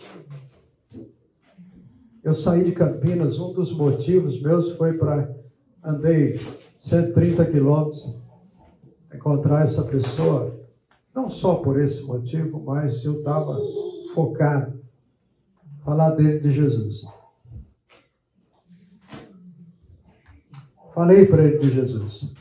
Eu 2.23 2.35
saí 2.35 2.63
de 2.63 2.71
Campinas, 2.71 3.41
um 3.41 3.53
dos 3.53 3.73
motivos 3.73 4.41
meus 4.41 4.77
foi 4.77 4.93
para 4.93 5.40
andei 5.83 6.39
130 6.79 7.45
quilômetros 7.47 8.17
encontrar 9.13 9.63
essa 9.63 9.83
pessoa 9.85 10.59
não 11.15 11.29
só 11.29 11.57
por 11.57 11.81
esse 11.81 12.03
motivo, 12.03 12.63
mas 12.63 13.05
eu 13.05 13.19
estava 13.19 13.57
focado 14.15 14.81
falar 15.85 16.11
dele 16.11 16.41
de 16.41 16.53
Jesus. 16.53 17.05
Falei 20.95 21.27
para 21.27 21.45
ele 21.45 21.59
de 21.59 21.71
Jesus. 21.71 22.33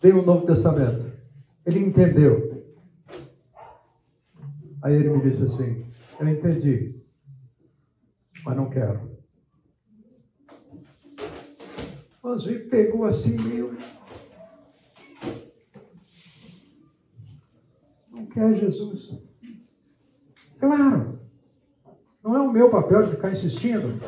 Dei 0.00 0.12
o 0.12 0.22
um 0.22 0.24
Novo 0.24 0.46
Testamento. 0.46 1.10
Ele 1.64 1.78
entendeu. 1.80 2.64
Aí 4.82 4.94
ele 4.94 5.10
me 5.10 5.20
disse 5.20 5.44
assim: 5.44 5.86
Eu 6.18 6.28
entendi, 6.28 7.00
mas 8.44 8.56
não 8.56 8.70
quero. 8.70 9.07
Mas 12.28 12.44
pegou 12.68 13.04
assim 13.04 13.36
meio 13.38 13.76
quer 18.38 18.54
Jesus. 18.54 19.18
Claro, 20.58 21.18
não 22.22 22.36
é 22.36 22.40
o 22.40 22.52
meu 22.52 22.70
papel 22.70 23.02
de 23.02 23.10
ficar 23.10 23.32
insistindo. 23.32 24.00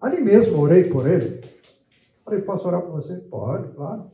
Ali 0.00 0.20
mesmo 0.20 0.58
orei 0.58 0.84
por 0.84 1.08
ele. 1.08 1.40
Falei, 2.24 2.42
posso 2.42 2.66
orar 2.68 2.82
por 2.82 2.92
você? 2.92 3.16
Pode, 3.16 3.72
claro. 3.74 4.10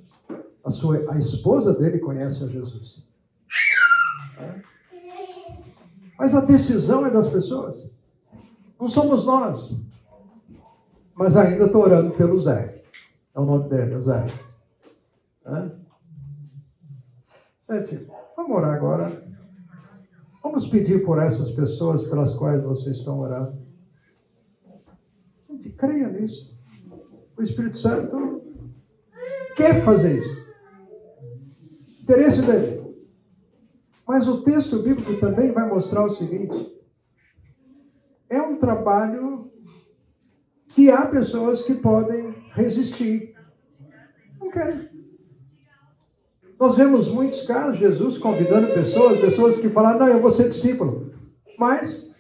A, 0.65 0.71
sua, 0.71 1.13
a 1.13 1.19
esposa 1.19 1.75
dele 1.75 1.99
conhece 1.99 2.45
a 2.45 2.47
Jesus. 2.47 3.07
É. 4.39 4.63
Mas 6.19 6.35
a 6.35 6.41
decisão 6.41 7.07
é 7.07 7.11
das 7.11 7.29
pessoas. 7.29 7.91
Não 8.79 8.89
somos 8.89 9.25
nós. 9.25 9.88
Mas 11.19 11.37
ainda 11.37 11.65
estou 11.65 11.83
orando 11.83 12.13
pelo 12.13 12.39
Zé. 12.41 12.83
É 13.35 13.41
o 13.41 13.45
nome 13.45 13.69
dele, 13.69 13.97
o 13.97 14.03
Zé. 14.03 14.25
É? 15.47 15.71
Gente, 17.81 18.09
Vamos 18.49 18.57
orar 18.57 18.77
agora. 18.77 19.13
Vamos 20.43 20.69
pedir 20.69 21.05
por 21.05 21.19
essas 21.19 21.51
pessoas 21.51 22.05
pelas 22.05 22.35
quais 22.35 22.63
vocês 22.63 22.97
estão 22.97 23.19
orando. 23.19 23.59
Gente, 25.51 25.69
creia 25.71 26.09
nisso. 26.09 26.57
O 27.37 27.43
Espírito 27.43 27.77
Santo 27.77 28.43
quer 29.55 29.85
fazer 29.85 30.19
isso. 30.19 30.49
Interesse 32.01 32.41
dele. 32.41 32.97
Mas 34.07 34.27
o 34.29 34.43
texto 34.43 34.83
bíblico 34.83 35.19
também 35.19 35.53
vai 35.53 35.69
mostrar 35.69 36.07
o 36.07 36.11
seguinte: 36.11 36.81
é 38.31 38.41
um 38.41 38.57
trabalho 38.57 39.38
que 40.79 40.93
há 40.93 41.07
pessoas 41.07 41.65
que 41.65 41.75
podem 41.75 42.31
resistir. 42.53 43.35
Não 44.39 44.49
querem. 44.49 44.89
Nós 46.57 46.77
vemos 46.77 47.09
muitos 47.09 47.43
casos, 47.43 47.81
Jesus 47.81 48.17
convidando 48.17 48.73
pessoas, 48.73 49.21
pessoas 49.21 49.59
que 49.59 49.71
falaram, 49.71 49.99
não, 49.99 50.07
eu 50.07 50.21
vou 50.21 50.31
ser 50.31 50.49
discípulo. 50.49 51.13
Mas 51.59 52.15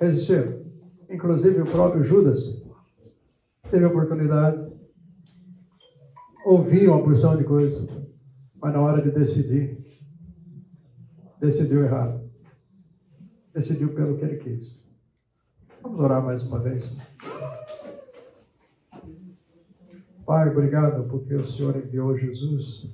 resistiram. 0.00 0.60
Inclusive 1.08 1.60
o 1.60 1.66
próprio 1.66 2.02
Judas 2.02 2.60
teve 3.70 3.84
a 3.84 3.88
oportunidade, 3.88 4.68
ouviu 6.44 6.94
uma 6.94 7.04
porção 7.04 7.36
de 7.36 7.44
coisas, 7.44 7.88
mas 8.60 8.72
na 8.72 8.80
hora 8.80 9.00
de 9.00 9.12
decidir, 9.12 9.76
decidiu 11.38 11.84
errado. 11.84 12.28
Decidiu 13.54 13.94
pelo 13.94 14.18
que 14.18 14.24
ele 14.24 14.38
quis. 14.38 14.81
Vamos 15.82 16.00
orar 16.00 16.22
mais 16.22 16.42
uma 16.44 16.58
vez. 16.60 16.96
Pai, 20.24 20.48
obrigado 20.48 21.08
porque 21.08 21.34
o 21.34 21.44
Senhor 21.44 21.76
enviou 21.76 22.16
Jesus 22.16 22.88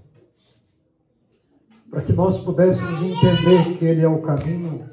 para 1.90 2.02
que 2.02 2.12
nós 2.12 2.38
pudéssemos 2.42 3.00
entender 3.02 3.78
que 3.78 3.84
Ele 3.84 4.02
é 4.02 4.08
o 4.08 4.20
caminho, 4.20 4.88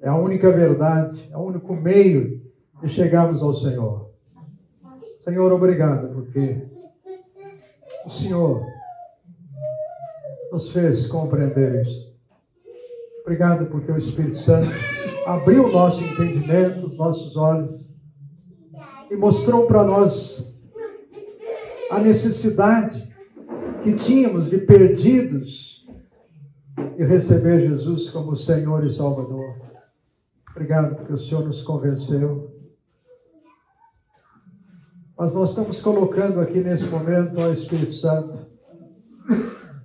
é 0.00 0.08
a 0.08 0.16
única 0.16 0.50
verdade, 0.50 1.28
é 1.32 1.36
o 1.36 1.40
único 1.40 1.74
meio 1.74 2.42
de 2.82 2.88
chegarmos 2.88 3.42
ao 3.42 3.54
Senhor. 3.54 4.10
Senhor, 5.22 5.52
obrigado 5.52 6.12
porque 6.12 6.66
o 8.04 8.10
Senhor 8.10 8.66
nos 10.52 10.70
fez 10.70 11.06
compreender 11.06 11.82
isso. 11.82 12.14
Obrigado 13.22 13.66
porque 13.66 13.90
o 13.90 13.96
Espírito 13.96 14.36
Santo 14.36 14.68
abriu 15.26 15.64
o 15.64 15.72
nosso 15.72 16.02
entendimento, 16.02 16.86
os 16.86 16.96
nossos 16.96 17.36
olhos 17.36 17.84
e 19.10 19.16
mostrou 19.16 19.66
para 19.66 19.84
nós 19.84 20.54
a 21.90 22.00
necessidade 22.00 23.14
que 23.82 23.94
tínhamos 23.94 24.48
de 24.48 24.58
perdidos 24.58 25.86
e 26.96 27.04
receber 27.04 27.60
Jesus 27.60 28.10
como 28.10 28.34
Senhor 28.34 28.84
e 28.84 28.90
Salvador. 28.90 29.56
Obrigado 30.50 30.96
porque 30.96 31.12
o 31.12 31.18
Senhor 31.18 31.44
nos 31.44 31.62
convenceu. 31.62 32.50
Mas 35.16 35.32
nós 35.32 35.50
estamos 35.50 35.80
colocando 35.80 36.40
aqui 36.40 36.60
nesse 36.60 36.84
momento 36.84 37.40
ao 37.40 37.52
Espírito 37.52 37.92
Santo 37.92 38.46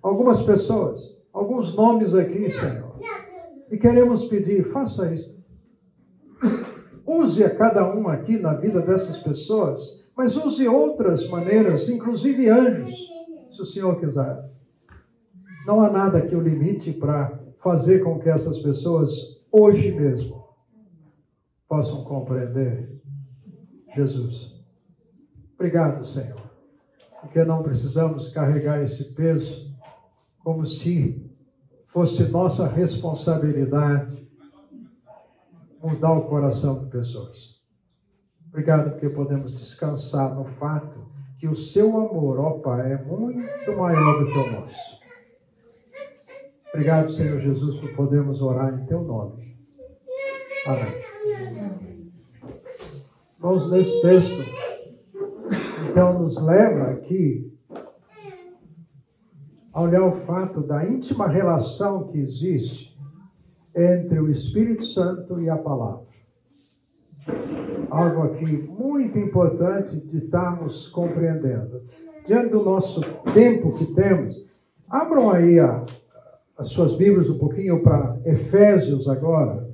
algumas 0.02 0.42
pessoas, 0.42 1.18
alguns 1.32 1.76
nomes 1.76 2.16
aqui, 2.16 2.50
Senhor. 2.50 2.89
E 3.72 3.78
queremos 3.78 4.26
pedir, 4.26 4.64
faça 4.72 5.14
isso. 5.14 5.40
Use 7.06 7.44
a 7.44 7.56
cada 7.56 7.94
um 7.96 8.08
aqui 8.08 8.38
na 8.38 8.54
vida 8.54 8.82
dessas 8.82 9.18
pessoas 9.18 10.00
mas 10.20 10.36
use 10.36 10.68
outras 10.68 11.26
maneiras, 11.30 11.88
inclusive 11.88 12.50
anjos, 12.50 12.94
se 13.54 13.62
o 13.62 13.66
Senhor 13.66 13.98
quiser. 14.02 14.52
Não 15.66 15.82
há 15.82 15.90
nada 15.90 16.20
que 16.20 16.36
o 16.36 16.42
limite 16.42 16.92
para 16.92 17.40
fazer 17.60 18.04
com 18.04 18.20
que 18.20 18.28
essas 18.28 18.60
pessoas, 18.60 19.10
hoje 19.50 19.94
mesmo, 19.94 20.44
possam 21.70 22.04
compreender 22.04 23.02
Jesus. 23.96 24.62
Obrigado, 25.56 26.04
Senhor, 26.06 26.42
porque 27.22 27.46
não 27.46 27.64
precisamos 27.64 28.28
carregar 28.28 28.84
esse 28.84 29.16
peso 29.16 29.74
como 30.44 30.66
se 30.66 31.29
fosse 31.90 32.24
nossa 32.30 32.68
responsabilidade 32.68 34.28
mudar 35.82 36.14
o 36.14 36.28
coração 36.28 36.84
de 36.84 36.90
pessoas. 36.90 37.60
Obrigado 38.48 38.92
porque 38.92 39.10
podemos 39.10 39.54
descansar 39.54 40.36
no 40.36 40.46
fato 40.46 41.10
que 41.38 41.48
o 41.48 41.56
seu 41.56 41.98
amor, 41.98 42.40
ó 42.40 42.60
Pai, 42.60 42.94
é 42.94 42.98
muito 43.04 43.78
maior 43.78 44.20
do 44.20 44.32
que 44.32 44.38
o 44.38 44.52
nosso. 44.52 45.00
Obrigado, 46.74 47.12
Senhor 47.12 47.40
Jesus, 47.40 47.78
por 47.78 47.92
podermos 47.96 48.42
orar 48.42 48.74
em 48.74 48.86
teu 48.86 49.02
nome. 49.02 49.58
Amém. 50.68 52.12
Vamos 53.40 53.72
nesse 53.72 54.02
texto, 54.02 54.44
então, 55.90 56.20
nos 56.20 56.40
leva 56.44 56.92
aqui 56.92 57.49
a 59.72 59.82
olhar 59.82 60.04
o 60.04 60.12
fato 60.12 60.62
da 60.62 60.86
íntima 60.86 61.28
relação 61.28 62.08
que 62.08 62.18
existe 62.20 62.98
entre 63.76 64.20
o 64.20 64.30
Espírito 64.30 64.84
Santo 64.84 65.40
e 65.40 65.50
a 65.50 65.58
palavra 65.58 66.10
algo 67.90 68.24
aqui 68.24 68.46
muito 68.46 69.18
importante 69.18 69.98
de 69.98 70.18
estarmos 70.18 70.88
compreendendo. 70.88 71.82
Diante 72.26 72.52
do 72.52 72.64
nosso 72.64 73.02
tempo 73.34 73.74
que 73.74 73.86
temos, 73.94 74.46
abram 74.88 75.32
aí 75.32 75.60
a, 75.60 75.86
as 76.58 76.68
suas 76.68 76.96
Bíblias 76.96 77.30
um 77.30 77.38
pouquinho 77.38 77.82
para 77.82 78.20
Efésios 78.26 79.08
agora, 79.08 79.68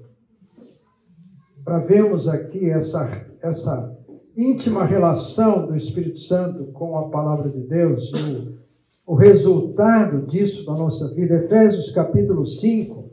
para 1.63 1.79
vermos 1.79 2.27
aqui 2.27 2.69
essa, 2.69 3.09
essa 3.41 3.97
íntima 4.37 4.85
relação 4.85 5.65
do 5.65 5.75
Espírito 5.75 6.19
Santo 6.19 6.65
com 6.65 6.97
a 6.97 7.09
palavra 7.09 7.49
de 7.49 7.61
Deus, 7.61 8.13
o, 8.13 8.55
o 9.05 9.13
resultado 9.13 10.25
disso 10.25 10.65
na 10.65 10.77
nossa 10.77 11.13
vida. 11.13 11.35
Efésios 11.35 11.91
capítulo 11.91 12.45
5. 12.45 13.05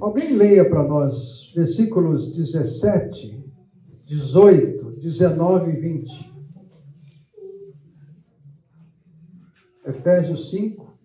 Alguém 0.00 0.36
leia 0.36 0.68
para 0.68 0.86
nós 0.86 1.52
versículos 1.54 2.32
17, 2.32 3.44
18, 4.04 4.92
19 4.92 5.72
e 5.72 5.80
20. 5.80 6.34
Efésios 9.84 10.50
5. 10.50 10.96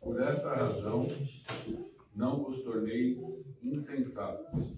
Por 0.00 0.22
esta 0.22 0.54
razão, 0.54 1.08
não 2.14 2.44
vos 2.44 2.62
torneis 2.62 3.55
insensatos, 3.74 4.74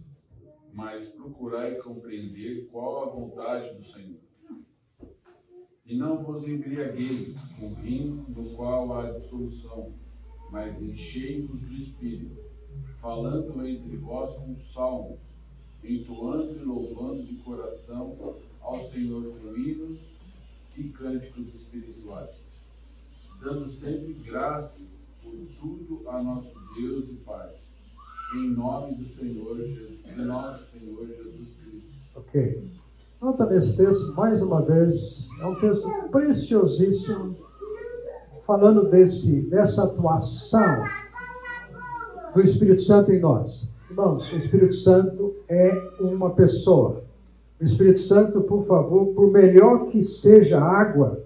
mas 0.72 1.08
procurai 1.08 1.76
compreender 1.76 2.66
qual 2.70 3.04
a 3.04 3.10
vontade 3.10 3.76
do 3.76 3.84
Senhor. 3.84 4.20
E 5.86 5.96
não 5.96 6.22
vos 6.22 6.46
embriagueis 6.46 7.34
com 7.58 7.74
vinho 7.74 8.26
no 8.28 8.54
qual 8.54 8.92
há 8.92 9.18
dissolução 9.18 9.94
mas 10.50 10.80
enchei-vos 10.80 11.60
do 11.60 11.74
Espírito, 11.74 12.36
falando 13.00 13.66
entre 13.66 13.96
vós 13.96 14.34
com 14.36 14.58
salmos, 14.60 15.18
entoando 15.84 16.58
e 16.58 16.64
louvando 16.64 17.22
de 17.22 17.36
coração 17.36 18.16
ao 18.60 18.78
Senhor 18.88 19.38
com 19.38 19.56
hinos 19.56 20.00
e 20.76 20.84
cânticos 20.84 21.54
espirituais, 21.54 22.36
dando 23.40 23.68
sempre 23.68 24.14
graças 24.14 24.88
por 25.22 25.36
tudo 25.60 26.08
a 26.08 26.22
nosso 26.22 26.58
Deus 26.74 27.12
e 27.12 27.16
Pai, 27.16 27.54
em 28.34 28.50
nome 28.50 28.94
do 28.94 29.04
Senhor 29.04 29.56
Jesus, 29.56 30.04
de 30.04 30.22
nosso 30.22 30.64
Senhor 30.70 31.06
Jesus 31.06 31.48
Cristo. 31.62 31.92
Ok. 32.14 32.70
Nota 33.20 33.46
nesse 33.46 33.76
texto, 33.76 34.14
mais 34.14 34.42
uma 34.42 34.62
vez, 34.62 35.26
é 35.40 35.46
um 35.46 35.54
texto 35.56 35.88
preciosíssimo 36.10 37.36
falando 38.46 38.88
desse, 38.88 39.42
dessa 39.42 39.84
atuação 39.84 40.84
do 42.34 42.40
Espírito 42.40 42.82
Santo 42.82 43.12
em 43.12 43.20
nós. 43.20 43.68
Irmãos, 43.90 44.32
o 44.32 44.36
Espírito 44.36 44.74
Santo 44.74 45.34
é 45.48 45.72
uma 46.00 46.30
pessoa. 46.30 47.02
O 47.60 47.64
Espírito 47.64 48.00
Santo, 48.02 48.42
por 48.42 48.64
favor, 48.64 49.14
por 49.14 49.32
melhor 49.32 49.86
que 49.88 50.04
seja 50.04 50.58
a 50.58 50.64
água, 50.64 51.24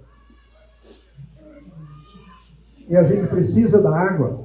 e 2.89 2.97
a 2.97 3.03
gente 3.03 3.29
precisa 3.29 3.81
da 3.81 3.95
água, 3.95 4.42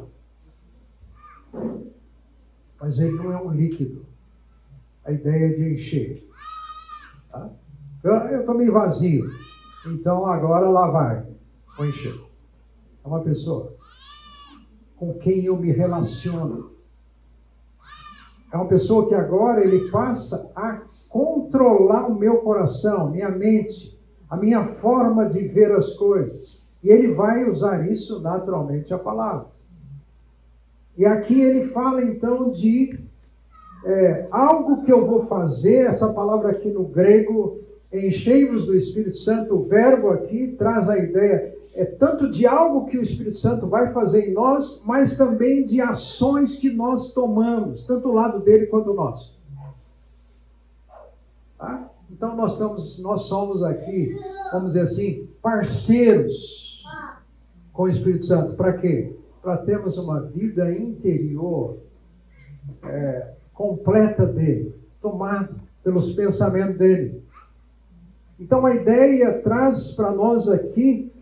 mas 2.79 2.99
ele 2.99 3.13
não 3.13 3.31
é 3.31 3.41
um 3.41 3.51
líquido. 3.51 4.05
A 5.03 5.11
ideia 5.11 5.47
é 5.47 5.53
de 5.53 5.73
encher. 5.73 6.27
Tá? 7.29 7.49
Eu 8.03 8.39
estou 8.39 8.55
meio 8.55 8.71
vazio, 8.71 9.25
então 9.85 10.25
agora 10.25 10.69
lá 10.69 10.87
vai, 10.89 11.25
vou 11.75 11.87
encher. 11.87 12.15
É 13.03 13.07
uma 13.07 13.21
pessoa 13.21 13.75
com 14.95 15.13
quem 15.13 15.45
eu 15.45 15.57
me 15.57 15.71
relaciono. 15.71 16.71
É 18.51 18.55
uma 18.55 18.67
pessoa 18.67 19.07
que 19.07 19.15
agora 19.15 19.63
ele 19.63 19.89
passa 19.89 20.51
a 20.55 20.81
controlar 21.09 22.07
o 22.07 22.15
meu 22.15 22.37
coração, 22.37 23.11
minha 23.11 23.29
mente, 23.29 23.97
a 24.29 24.35
minha 24.35 24.63
forma 24.63 25.27
de 25.27 25.47
ver 25.47 25.71
as 25.71 25.93
coisas. 25.93 26.61
E 26.83 26.89
ele 26.89 27.13
vai 27.13 27.49
usar 27.49 27.89
isso 27.89 28.19
naturalmente 28.21 28.93
a 28.93 28.99
palavra. 28.99 29.47
E 30.97 31.05
aqui 31.05 31.39
ele 31.39 31.65
fala 31.65 32.01
então 32.03 32.49
de 32.49 32.99
é, 33.85 34.27
algo 34.31 34.83
que 34.83 34.91
eu 34.91 35.05
vou 35.05 35.25
fazer, 35.27 35.85
essa 35.85 36.11
palavra 36.13 36.51
aqui 36.51 36.69
no 36.69 36.83
grego, 36.83 37.59
enchei-vos 37.93 38.65
do 38.65 38.75
Espírito 38.75 39.17
Santo, 39.17 39.55
o 39.55 39.63
verbo 39.63 40.09
aqui 40.09 40.55
traz 40.57 40.89
a 40.89 40.97
ideia 40.97 41.57
é 41.77 41.85
tanto 41.85 42.31
de 42.31 42.47
algo 42.47 42.87
que 42.87 42.97
o 42.97 43.03
Espírito 43.03 43.37
Santo 43.37 43.67
vai 43.67 43.93
fazer 43.93 44.29
em 44.29 44.33
nós, 44.33 44.81
mas 44.83 45.15
também 45.15 45.63
de 45.63 45.79
ações 45.79 46.55
que 46.55 46.71
nós 46.71 47.13
tomamos, 47.13 47.83
tanto 47.83 48.09
o 48.09 48.13
lado 48.13 48.39
dele 48.39 48.65
quanto 48.65 48.89
o 48.89 48.95
nosso. 48.95 49.37
Tá? 51.55 51.87
Então 52.09 52.35
nós 52.35 52.59
nós 52.99 53.21
somos 53.23 53.61
aqui, 53.63 54.17
vamos 54.51 54.69
dizer 54.69 54.81
assim, 54.81 55.27
parceiros 55.39 56.83
com 57.71 57.83
o 57.83 57.89
Espírito 57.89 58.25
Santo. 58.25 58.55
Para 58.55 58.73
quê? 58.73 59.15
Para 59.47 59.55
termos 59.59 59.97
uma 59.97 60.19
vida 60.19 60.69
interior 60.73 61.77
é, 62.83 63.29
completa 63.53 64.25
dele, 64.25 64.75
tomado 65.01 65.55
pelos 65.81 66.11
pensamentos 66.11 66.77
dele. 66.77 67.23
Então 68.37 68.65
a 68.65 68.75
ideia 68.75 69.31
traz 69.41 69.91
para 69.91 70.11
nós 70.11 70.49
aqui: 70.49 71.13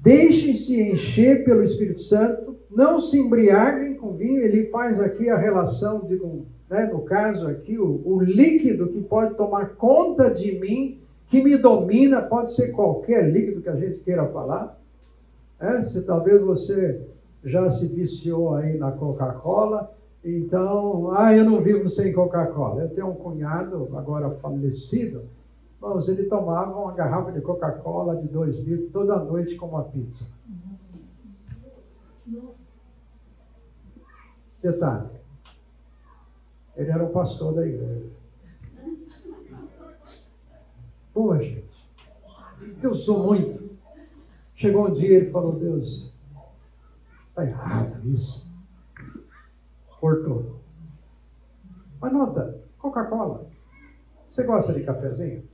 deixem-se 0.00 0.80
encher 0.80 1.44
pelo 1.44 1.64
Espírito 1.64 2.02
Santo, 2.02 2.54
não 2.70 3.00
se 3.00 3.18
embriaguem 3.18 3.96
com 3.96 4.12
vinho. 4.12 4.40
Ele 4.40 4.70
faz 4.70 5.00
aqui 5.00 5.28
a 5.28 5.36
relação, 5.36 6.06
digo, 6.06 6.46
né, 6.70 6.86
no 6.86 7.00
caso 7.00 7.48
aqui, 7.48 7.76
o, 7.76 8.00
o 8.04 8.22
líquido 8.22 8.90
que 8.90 9.02
pode 9.02 9.34
tomar 9.34 9.70
conta 9.70 10.30
de 10.30 10.52
mim, 10.60 11.00
que 11.26 11.42
me 11.42 11.56
domina, 11.56 12.22
pode 12.22 12.54
ser 12.54 12.70
qualquer 12.70 13.28
líquido 13.28 13.60
que 13.60 13.70
a 13.70 13.74
gente 13.74 13.98
queira 14.04 14.24
falar. 14.28 14.78
É, 15.58 15.82
se 15.82 16.02
talvez 16.06 16.40
você 16.40 17.00
já 17.44 17.68
se 17.70 17.94
viciou 17.94 18.54
aí 18.54 18.76
na 18.78 18.92
Coca-Cola, 18.92 19.92
então, 20.24 21.12
ah, 21.14 21.34
eu 21.34 21.44
não 21.44 21.60
vivo 21.60 21.88
sem 21.90 22.12
Coca-Cola. 22.12 22.82
Eu 22.82 22.94
tenho 22.94 23.08
um 23.08 23.14
cunhado, 23.14 23.90
agora 23.94 24.30
falecido, 24.30 25.22
Irmãos, 25.84 26.08
ele 26.08 26.24
tomava 26.24 26.80
uma 26.80 26.92
garrafa 26.92 27.30
de 27.30 27.42
Coca-Cola 27.42 28.16
de 28.16 28.26
dois 28.28 28.58
litros 28.58 28.90
toda 28.90 29.18
noite 29.18 29.54
com 29.54 29.66
uma 29.66 29.84
pizza. 29.84 30.32
Detalhe. 34.62 35.10
Ele 36.74 36.90
era 36.90 37.04
o 37.04 37.10
pastor 37.10 37.52
da 37.52 37.66
igreja. 37.66 38.06
Boa, 41.14 41.38
gente. 41.38 41.86
Deus 42.80 43.00
usou 43.02 43.22
muito. 43.22 43.76
Chegou 44.54 44.88
um 44.88 44.94
dia 44.94 45.18
ele 45.18 45.28
falou, 45.28 45.52
Deus, 45.52 46.13
está 47.34 47.44
errado 47.44 48.08
isso. 48.08 48.46
Cortou. 50.00 50.60
Mas 52.00 52.12
nota, 52.12 52.60
Coca-Cola. 52.78 53.46
Você 54.30 54.44
gosta 54.44 54.72
de 54.72 54.84
cafezinho? 54.84 55.44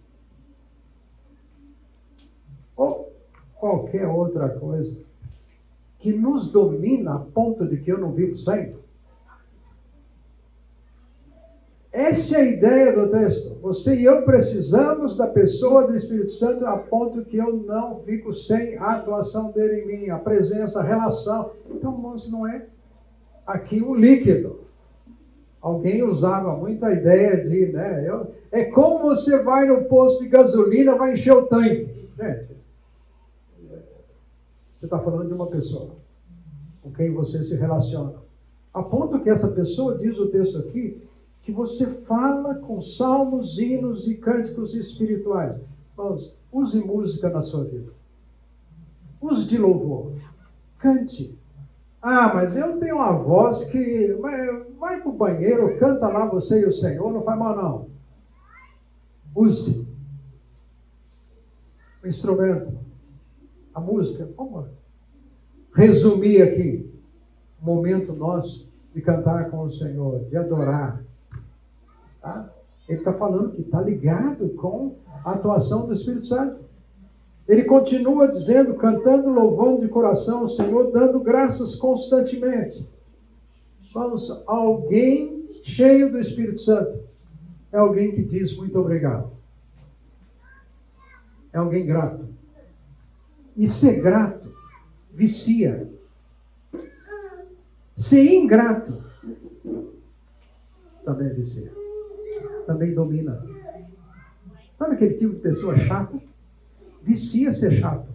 ou 2.81 3.13
qualquer 3.57 4.09
outra 4.09 4.49
coisa 4.49 5.05
que 5.99 6.11
nos 6.15 6.51
domina 6.51 7.17
a 7.17 7.19
ponto 7.19 7.69
de 7.69 7.77
que 7.77 7.93
eu 7.93 7.99
não 7.99 8.13
vivo 8.13 8.35
sem. 8.39 8.75
Essa 11.93 12.37
é 12.37 12.41
a 12.41 12.45
ideia 12.45 12.93
do 12.93 13.11
texto. 13.11 13.57
Você 13.61 13.97
e 13.97 14.05
eu 14.05 14.23
precisamos 14.23 15.17
da 15.17 15.27
pessoa 15.27 15.87
do 15.87 15.97
Espírito 15.97 16.31
Santo 16.33 16.65
a 16.65 16.77
ponto 16.77 17.25
que 17.25 17.37
eu 17.37 17.53
não 17.53 17.97
fico 18.03 18.33
sem 18.33 18.77
a 18.79 18.97
atuação 18.97 19.51
dele 19.51 19.83
em 19.83 19.87
mim, 19.87 20.11
a 20.11 20.19
presença, 20.19 20.81
a 20.81 20.85
relação. 20.85 21.51
Então, 21.69 21.93
irmãos, 21.93 22.31
não 22.31 22.47
é 22.47 22.67
aqui 23.45 23.83
um 23.83 23.95
líquido. 23.95 24.61
Alguém 25.61 26.03
usava 26.03 26.57
muito 26.57 26.85
a 26.85 26.93
ideia 26.93 27.45
de, 27.45 27.73
né? 27.73 28.09
Eu, 28.09 28.35
é 28.53 28.65
como 28.65 29.01
você 29.01 29.43
vai 29.43 29.67
no 29.67 29.85
posto 29.85 30.23
de 30.23 30.29
gasolina, 30.29 30.95
vai 30.95 31.13
encher 31.13 31.35
o 31.35 31.47
tanque. 31.47 32.09
Gente, 32.17 32.57
você 34.59 34.87
está 34.87 34.99
falando 34.99 35.27
de 35.27 35.35
uma 35.35 35.49
pessoa 35.49 35.97
com 36.81 36.91
quem 36.93 37.13
você 37.13 37.43
se 37.45 37.57
relaciona. 37.57 38.15
A 38.73 38.83
ponto 38.83 39.21
que 39.21 39.29
essa 39.29 39.49
pessoa, 39.49 39.99
diz 39.99 40.19
o 40.19 40.29
texto 40.29 40.59
aqui, 40.59 41.03
que 41.43 41.53
você 41.53 41.87
fala 42.05 42.55
com 42.57 42.81
salmos, 42.81 43.59
hinos 43.59 44.07
e 44.07 44.15
cânticos 44.15 44.75
espirituais. 44.75 45.61
Vamos, 45.97 46.39
use 46.53 46.81
música 46.81 47.29
na 47.29 47.43
sua 47.43 47.65
vida. 47.65 47.93
Use 49.21 49.47
de 49.47 49.59
louvor. 49.59 50.13
Cante. 50.79 51.39
Ah, 52.01 52.33
mas 52.35 52.57
eu 52.57 52.79
tenho 52.79 52.97
uma 52.97 53.13
voz 53.13 53.65
que. 53.65 54.13
Vai, 54.79 55.01
para 55.01 55.11
o 55.11 55.13
banheiro, 55.13 55.79
canta 55.79 56.09
lá 56.09 56.25
você 56.25 56.63
e 56.63 56.67
o 56.67 56.73
Senhor, 56.73 57.13
não 57.13 57.23
faz 57.23 57.39
mal 57.39 57.57
não. 57.57 57.87
Use. 59.35 59.87
O 62.03 62.07
instrumento 62.07 62.81
a 63.75 63.81
música. 63.81 64.29
Vamos 64.37 64.67
resumir 65.75 66.43
aqui 66.43 66.91
momento 67.61 68.13
nosso 68.13 68.69
de 68.95 69.01
cantar 69.01 69.51
com 69.51 69.63
o 69.63 69.71
Senhor, 69.71 70.25
de 70.29 70.37
adorar. 70.37 71.03
Tá? 72.21 72.51
Ele 72.89 72.99
está 72.99 73.13
falando 73.13 73.53
que 73.53 73.63
está 73.63 73.81
ligado 73.81 74.49
com 74.51 74.97
a 75.25 75.33
atuação 75.33 75.87
do 75.87 75.93
Espírito 75.93 76.27
Santo. 76.27 76.61
Ele 77.49 77.65
continua 77.65 78.29
dizendo, 78.29 78.75
cantando, 78.75 79.31
louvando 79.31 79.81
de 79.81 79.89
coração 79.89 80.45
o 80.45 80.49
Senhor, 80.49 80.91
dando 80.93 81.21
graças 81.21 81.75
constantemente. 81.75 82.87
Vamos, 83.93 84.43
alguém 84.47 85.49
cheio 85.63 86.11
do 86.11 86.19
Espírito 86.19 86.61
Santo 86.61 87.01
é 87.73 87.79
alguém 87.79 88.13
que 88.13 88.23
diz 88.23 88.57
muito 88.57 88.79
obrigado. 88.79 89.31
É 91.53 91.59
alguém 91.59 91.87
grato. 91.87 92.29
E 93.57 93.69
ser 93.69 94.01
grato 94.01 94.53
vicia. 95.13 95.89
Ser 97.95 98.33
ingrato 98.33 98.93
também 101.05 101.35
vicia. 101.35 101.73
Também 102.71 102.95
domina. 102.95 103.45
Sabe 104.79 104.95
aquele 104.95 105.15
tipo 105.15 105.35
de 105.35 105.41
pessoa 105.41 105.77
chata? 105.77 106.17
Vicia 107.03 107.53
ser 107.53 107.73
chato. 107.73 108.07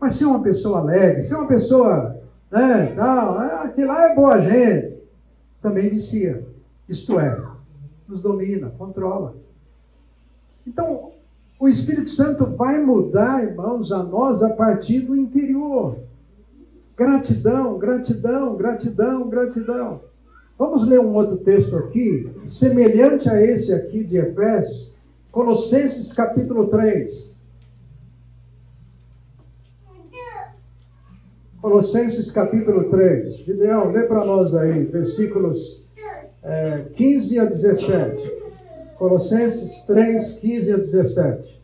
Mas 0.00 0.14
ser 0.14 0.26
uma 0.26 0.40
pessoa 0.40 0.78
alegre, 0.78 1.24
ser 1.24 1.34
uma 1.34 1.48
pessoa, 1.48 2.16
né, 2.48 2.94
tal, 2.94 3.42
é, 3.42 3.64
aquilo 3.64 3.88
lá 3.88 4.08
é 4.08 4.14
boa 4.14 4.40
gente, 4.40 5.02
também 5.60 5.90
vicia. 5.90 6.46
Isto 6.88 7.18
é, 7.18 7.44
nos 8.06 8.22
domina, 8.22 8.70
controla. 8.78 9.34
Então, 10.64 11.10
o 11.58 11.68
Espírito 11.68 12.10
Santo 12.10 12.46
vai 12.46 12.80
mudar, 12.80 13.42
irmãos, 13.42 13.90
a 13.90 14.00
nós 14.00 14.44
a 14.44 14.50
partir 14.50 15.00
do 15.00 15.16
interior. 15.16 15.98
Gratidão, 16.96 17.76
gratidão, 17.80 18.54
gratidão, 18.54 19.28
gratidão. 19.28 20.09
Vamos 20.60 20.86
ler 20.86 21.00
um 21.00 21.14
outro 21.14 21.38
texto 21.38 21.74
aqui, 21.74 22.30
semelhante 22.46 23.30
a 23.30 23.40
esse 23.40 23.72
aqui 23.72 24.04
de 24.04 24.18
Efésios, 24.18 24.94
Colossenses 25.32 26.12
capítulo 26.12 26.66
3. 26.66 27.34
Colossenses 31.62 32.30
capítulo 32.30 32.90
3. 32.90 33.38
Gideão, 33.38 33.90
lê 33.90 34.02
para 34.02 34.22
nós 34.22 34.54
aí, 34.54 34.84
versículos 34.84 35.82
é, 36.42 36.84
15 36.94 37.38
a 37.38 37.46
17. 37.46 38.42
Colossenses 38.98 39.86
3, 39.86 40.32
15 40.34 40.72
a 40.74 40.76
17. 40.76 41.62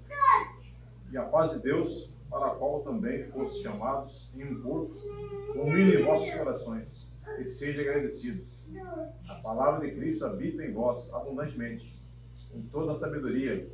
E 1.13 1.19
a 1.19 1.23
paz 1.25 1.51
de 1.51 1.59
Deus, 1.59 2.15
para 2.31 2.47
a 2.47 2.51
qual 2.51 2.81
também 2.81 3.25
foste 3.25 3.63
chamados 3.63 4.33
em 4.35 4.45
um 4.45 4.63
corpo, 4.63 4.95
domine 5.55 5.99
vossos 5.99 6.33
corações 6.33 7.06
e 7.39 7.47
sejam 7.47 7.83
agradecidos. 7.83 8.67
A 9.29 9.35
palavra 9.37 9.87
de 9.87 9.95
Cristo 9.95 10.25
habita 10.27 10.65
em 10.65 10.73
vós 10.73 11.13
abundantemente, 11.13 12.01
em 12.55 12.63
toda 12.63 12.93
a 12.93 12.95
sabedoria, 12.95 13.69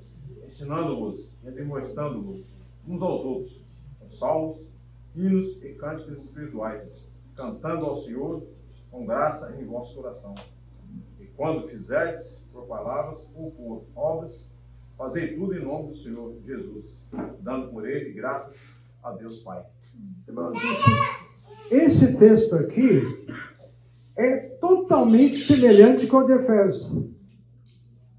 ensinando-vos 0.45 1.37
e 1.45 1.51
demonstrando-vos 1.51 2.47
uns 2.87 3.03
aos 3.03 3.25
outros, 3.25 3.67
com 3.99 4.11
salmos, 4.11 4.71
hinos 5.15 5.63
e 5.63 5.75
cânticos 5.75 6.25
espirituais, 6.25 7.05
cantando 7.35 7.87
ao 7.87 7.97
Senhor 7.97 8.47
com 8.91 9.05
graça 9.05 9.57
em 9.61 9.65
vosso 9.65 9.95
coração 9.95 10.35
quando 11.37 11.69
fizerdes 11.69 12.49
por 12.53 12.67
palavras 12.67 13.29
ou 13.35 13.51
por 13.51 13.85
obras, 13.95 14.55
fazei 14.97 15.35
tudo 15.35 15.55
em 15.55 15.65
nome 15.65 15.89
do 15.89 15.95
Senhor 15.95 16.41
Jesus, 16.45 17.05
dando 17.41 17.69
por 17.71 17.89
ele 17.89 18.13
graças 18.13 18.77
a 19.03 19.11
Deus 19.13 19.41
Pai. 19.41 19.65
Irmãos, 20.29 20.57
esse, 21.71 22.17
texto 22.17 22.55
aqui 22.55 23.03
é 24.17 24.37
totalmente 24.61 25.37
semelhante 25.37 26.07
com 26.07 26.19
o 26.19 26.25
de 26.25 26.33
Efésios. 26.33 26.91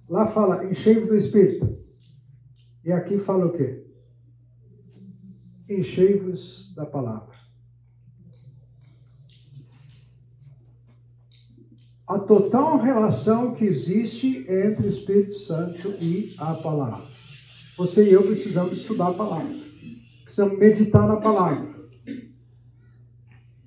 Lá 0.10 0.28
fala, 0.28 0.66
enchei-vos 0.66 1.08
do 1.08 1.16
Espírito. 1.16 1.78
E 2.84 2.92
aqui 2.92 3.18
fala 3.18 3.46
o 3.46 3.54
quê? 3.54 3.84
Enchei-vos 5.70 6.74
da 6.76 6.86
palavra. 6.86 7.34
a 12.14 12.20
total 12.20 12.78
relação 12.78 13.56
que 13.56 13.66
existe 13.66 14.46
entre 14.48 14.86
o 14.86 14.90
Espírito 14.90 15.34
Santo 15.34 15.96
e 16.00 16.36
a 16.38 16.54
palavra. 16.54 17.06
Você 17.76 18.08
e 18.08 18.14
eu 18.14 18.24
precisamos 18.24 18.74
estudar 18.74 19.08
a 19.08 19.14
palavra. 19.14 19.56
Precisamos 20.24 20.60
meditar 20.60 21.08
na 21.08 21.16
palavra. 21.18 21.73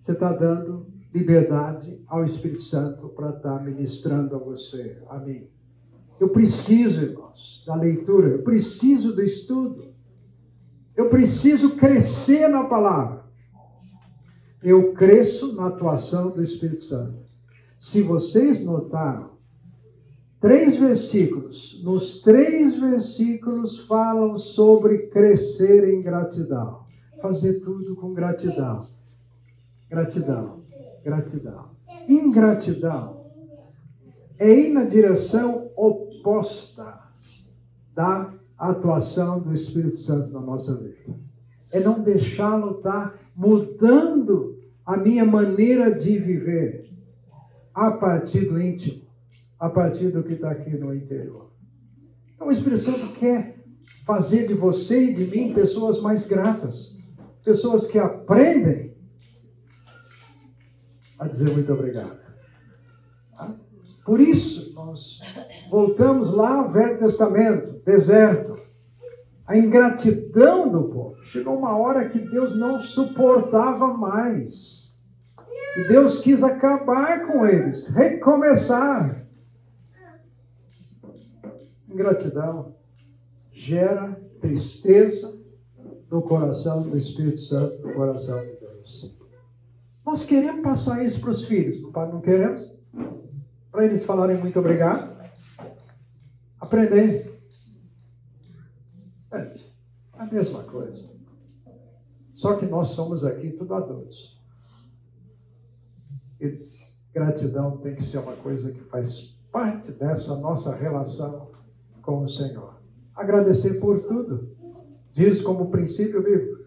Você 0.07 0.13
está 0.13 0.33
dando 0.33 0.87
liberdade 1.13 2.01
ao 2.07 2.25
Espírito 2.25 2.63
Santo 2.63 3.09
para 3.09 3.31
estar 3.31 3.59
tá 3.59 3.61
ministrando 3.61 4.37
a 4.37 4.39
você. 4.39 5.03
Amém. 5.09 5.51
Eu 6.21 6.29
preciso, 6.29 7.03
irmãos, 7.03 7.65
da 7.67 7.75
leitura. 7.75 8.29
Eu 8.29 8.45
preciso 8.45 9.17
do 9.17 9.21
estudo. 9.21 9.93
Eu 10.95 11.09
preciso 11.09 11.75
crescer 11.75 12.47
na 12.47 12.63
palavra. 12.67 13.25
eu 14.63 14.93
cresço 14.93 15.57
na 15.57 15.67
atuação 15.67 16.31
do 16.31 16.41
Espírito 16.41 16.85
Santo. 16.85 17.19
Se 17.77 18.01
vocês 18.01 18.65
notaram, 18.65 19.33
três 20.41 20.77
versículos, 20.77 21.83
nos 21.83 22.23
três 22.23 22.79
versículos 22.79 23.81
falam 23.89 24.39
sobre 24.39 25.09
crescer 25.09 25.93
em 25.93 26.01
gratidão. 26.01 26.87
Fazer 27.21 27.59
tudo 27.59 27.97
com 27.97 28.15
gratidão. 28.15 28.95
Gratidão, 29.89 30.65
gratidão. 31.05 31.71
Ingratidão 32.09 33.27
é 34.39 34.53
ir 34.53 34.73
na 34.73 34.85
direção 34.85 35.71
oposta 35.77 37.01
da 37.95 38.35
atuação 38.59 39.41
do 39.41 39.55
Espírito 39.55 39.97
Santo 39.97 40.33
na 40.33 40.41
nossa 40.41 40.77
vida. 40.77 41.19
É 41.71 41.81
não 41.81 42.03
deixá-lo 42.03 42.79
estar 42.79 43.11
tá 43.11 43.19
mudando 43.35 44.59
a 44.85 44.97
minha 44.97 45.25
maneira 45.25 45.93
de 45.93 46.19
viver 46.19 46.91
a 47.75 47.91
partir 47.91 48.47
do 48.47 48.61
íntimo, 48.61 49.03
a 49.59 49.69
partir 49.69 50.09
do 50.09 50.23
que 50.23 50.35
está 50.35 50.51
aqui 50.51 50.71
no 50.77 50.95
interior. 50.95 51.51
Então 52.35 52.49
o 52.49 52.53
Espírito 52.53 52.83
Santo 52.83 53.13
quer 53.15 53.65
fazer 54.05 54.47
de 54.47 54.55
você 54.55 55.11
e 55.11 55.15
de 55.15 55.25
mim 55.27 55.53
pessoas 55.53 56.01
mais 56.01 56.27
gratas, 56.27 56.97
pessoas 57.45 57.87
que 57.87 57.99
aprendem 57.99 58.86
a 61.19 61.27
dizer 61.27 61.51
muito 61.51 61.73
obrigado. 61.73 62.19
Tá? 63.37 63.55
Por 64.05 64.21
isso, 64.21 64.73
nós 64.75 65.21
voltamos 65.69 66.33
lá 66.33 66.59
ao 66.59 66.71
Velho 66.71 66.99
Testamento, 66.99 67.81
deserto. 67.85 68.57
A 69.47 69.57
ingratidão 69.57 70.69
do 70.69 70.85
povo. 70.85 71.23
Chegou 71.25 71.57
uma 71.57 71.77
hora 71.77 72.09
que 72.09 72.19
Deus 72.19 72.57
não 72.57 72.81
suportava 72.81 73.89
mais. 73.89 74.93
E 75.77 75.89
Deus 75.89 76.21
quis 76.21 76.43
acabar 76.43 77.27
com 77.27 77.47
eles, 77.47 77.89
recomeçar. 77.89 79.27
Ingratidão 81.89 82.75
gera 83.53 84.21
tristeza 84.41 85.39
no 86.11 86.23
coração 86.23 86.83
do 86.83 86.97
Espírito 86.97 87.41
Santo, 87.41 87.87
no 87.87 87.95
coração. 87.95 88.41
Nós 90.07 90.25
queremos 90.25 90.63
passar 90.63 91.05
isso 91.05 91.21
para 91.21 91.31
os 91.31 91.45
filhos, 91.47 91.83
não 91.83 92.21
queremos? 92.21 92.63
Para 93.73 93.85
eles 93.85 94.07
falarem 94.07 94.39
muito 94.39 94.57
obrigado. 94.57 95.17
Aprender. 96.61 97.37
É 99.33 99.53
a 100.13 100.25
mesma 100.27 100.63
coisa. 100.63 101.11
Só 102.35 102.55
que 102.55 102.67
nós 102.67 102.89
somos 102.89 103.25
aqui 103.25 103.51
tudo 103.51 103.75
adultos. 103.75 104.41
E 106.41 106.69
gratidão 107.13 107.79
tem 107.79 107.97
que 107.97 108.05
ser 108.05 108.19
uma 108.19 108.37
coisa 108.37 108.73
que 108.73 108.85
faz 108.85 109.37
parte 109.51 109.91
dessa 109.91 110.37
nossa 110.37 110.73
relação 110.77 111.51
com 112.01 112.23
o 112.23 112.29
Senhor. 112.29 112.77
Agradecer 113.13 113.81
por 113.81 114.01
tudo. 114.03 114.55
Diz 115.11 115.43
como 115.43 115.71
princípio 115.71 116.23
bíblico. 116.23 116.66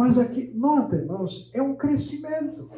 Mas 0.00 0.16
aqui, 0.16 0.50
nota, 0.54 0.96
irmãos, 0.96 1.50
é 1.52 1.60
um 1.60 1.76
crescimento. 1.76 2.70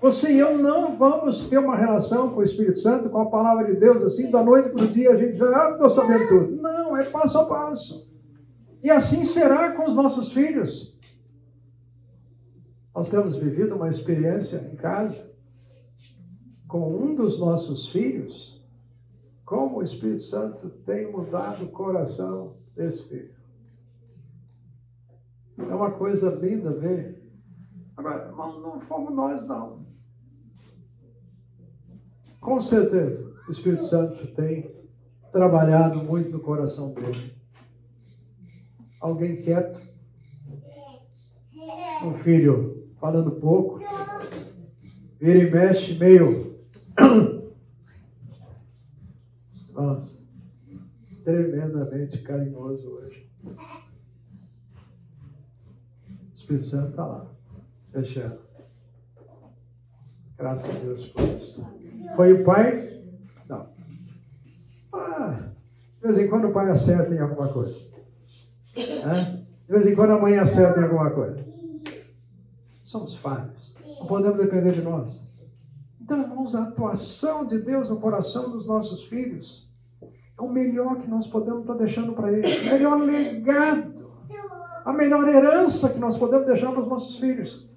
Você 0.00 0.32
e 0.32 0.40
eu 0.40 0.58
não 0.58 0.96
vamos 0.96 1.44
ter 1.44 1.58
uma 1.58 1.76
relação 1.76 2.30
com 2.30 2.40
o 2.40 2.42
Espírito 2.42 2.80
Santo, 2.80 3.08
com 3.10 3.20
a 3.20 3.30
palavra 3.30 3.72
de 3.72 3.78
Deus, 3.78 4.02
assim, 4.02 4.28
da 4.28 4.42
noite 4.42 4.70
para 4.70 4.82
o 4.82 4.88
dia, 4.88 5.12
a 5.12 5.16
gente 5.16 5.38
já 5.38 5.70
estou 5.70 5.88
sabendo 5.88 6.26
tudo. 6.26 6.60
Não, 6.60 6.96
é 6.96 7.04
passo 7.04 7.38
a 7.38 7.44
passo. 7.44 8.10
E 8.82 8.90
assim 8.90 9.24
será 9.24 9.70
com 9.70 9.86
os 9.86 9.94
nossos 9.94 10.32
filhos. 10.32 10.98
Nós 12.92 13.08
temos 13.08 13.36
vivido 13.36 13.76
uma 13.76 13.88
experiência 13.88 14.68
em 14.72 14.74
casa 14.74 15.32
com 16.66 16.92
um 16.92 17.14
dos 17.14 17.38
nossos 17.38 17.88
filhos, 17.88 18.60
como 19.44 19.78
o 19.78 19.82
Espírito 19.84 20.24
Santo 20.24 20.70
tem 20.84 21.08
mudado 21.08 21.66
o 21.66 21.68
coração 21.68 22.56
desse 22.74 23.04
filho. 23.04 23.41
É 25.58 25.74
uma 25.74 25.90
coisa 25.90 26.30
linda 26.30 26.72
ver. 26.72 27.22
Agora, 27.96 28.30
não, 28.32 28.60
não 28.60 28.80
fomos 28.80 29.14
nós, 29.14 29.46
não. 29.46 29.84
Com 32.40 32.60
certeza, 32.60 33.32
o 33.46 33.52
Espírito 33.52 33.84
Santo 33.84 34.26
tem 34.34 34.74
trabalhado 35.30 35.98
muito 35.98 36.30
no 36.30 36.40
coração 36.40 36.92
dele. 36.92 37.34
Alguém 39.00 39.42
quieto, 39.42 39.80
um 42.04 42.14
filho 42.14 42.88
falando 43.00 43.32
pouco, 43.32 43.78
vira 45.20 45.38
e 45.38 45.50
mexe 45.50 45.98
meio. 45.98 46.58
Nossa, 49.72 50.20
tremendamente 51.24 52.18
carinhoso 52.18 52.88
hoje. 52.88 53.30
O 56.34 56.41
Espírito 56.56 56.64
Santo 56.64 56.90
está 56.90 57.06
lá, 57.06 57.26
fechando. 57.92 58.38
Graças 60.36 60.74
a 60.74 60.78
Deus 60.78 61.06
por 61.06 61.22
isso. 61.22 61.66
Foi 62.16 62.32
o 62.32 62.44
pai? 62.44 63.02
Não. 63.48 63.66
Ah, 64.92 65.48
de 66.00 66.06
vez 66.06 66.18
em 66.18 66.28
quando 66.28 66.48
o 66.48 66.52
pai 66.52 66.70
acerta 66.70 67.14
em 67.14 67.18
alguma 67.18 67.48
coisa. 67.48 67.74
É? 68.76 69.42
De 69.66 69.72
vez 69.72 69.86
em 69.86 69.94
quando 69.94 70.12
a 70.12 70.18
mãe 70.18 70.38
acerta 70.38 70.80
em 70.80 70.84
alguma 70.84 71.10
coisa. 71.10 71.44
Somos 72.82 73.16
falhos. 73.16 73.74
Não 73.98 74.06
podemos 74.06 74.36
depender 74.36 74.72
de 74.72 74.82
nós. 74.82 75.22
Então, 76.00 76.20
irmãos, 76.20 76.54
a 76.54 76.64
atuação 76.64 77.46
de 77.46 77.58
Deus 77.58 77.88
no 77.88 78.00
coração 78.00 78.50
dos 78.50 78.66
nossos 78.66 79.04
filhos 79.04 79.70
é 80.36 80.42
o 80.42 80.48
melhor 80.48 81.00
que 81.00 81.08
nós 81.08 81.26
podemos 81.26 81.60
estar 81.60 81.74
deixando 81.74 82.12
para 82.12 82.32
eles. 82.32 82.62
O 82.62 82.72
melhor 82.72 83.00
legado. 83.00 83.91
A 84.84 84.92
melhor 84.92 85.28
herança 85.28 85.88
que 85.88 85.98
nós 85.98 86.16
podemos 86.16 86.46
deixar 86.46 86.72
para 86.72 86.82
os 86.82 86.88
nossos 86.88 87.18
filhos. 87.18 87.68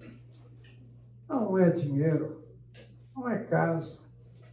Não 1.28 1.58
é 1.58 1.70
dinheiro. 1.70 2.43
Não 3.16 3.30
é 3.30 3.39
casa 3.43 4.06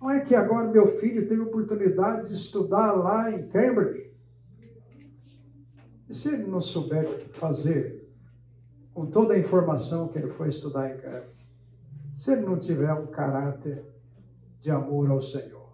não 0.03 0.11
é 0.11 0.25
que 0.25 0.35
agora 0.35 0.67
meu 0.67 0.99
filho 0.99 1.29
teve 1.29 1.41
oportunidade 1.41 2.27
de 2.27 2.35
estudar 2.35 2.91
lá 2.91 3.31
em 3.31 3.47
Cambridge? 3.47 4.11
E 6.09 6.13
se 6.13 6.29
ele 6.29 6.49
não 6.49 6.61
souber 6.61 7.07
fazer 7.35 8.13
com 8.93 9.07
toda 9.07 9.35
a 9.35 9.39
informação 9.39 10.09
que 10.09 10.19
ele 10.19 10.31
foi 10.31 10.49
estudar 10.49 10.91
em 10.91 10.99
Cambridge? 10.99 11.47
Se 12.17 12.33
ele 12.33 12.41
não 12.41 12.59
tiver 12.59 12.93
um 12.93 13.07
caráter 13.07 13.85
de 14.59 14.73
amor 14.73 15.09
ao 15.09 15.23
Senhor? 15.23 15.71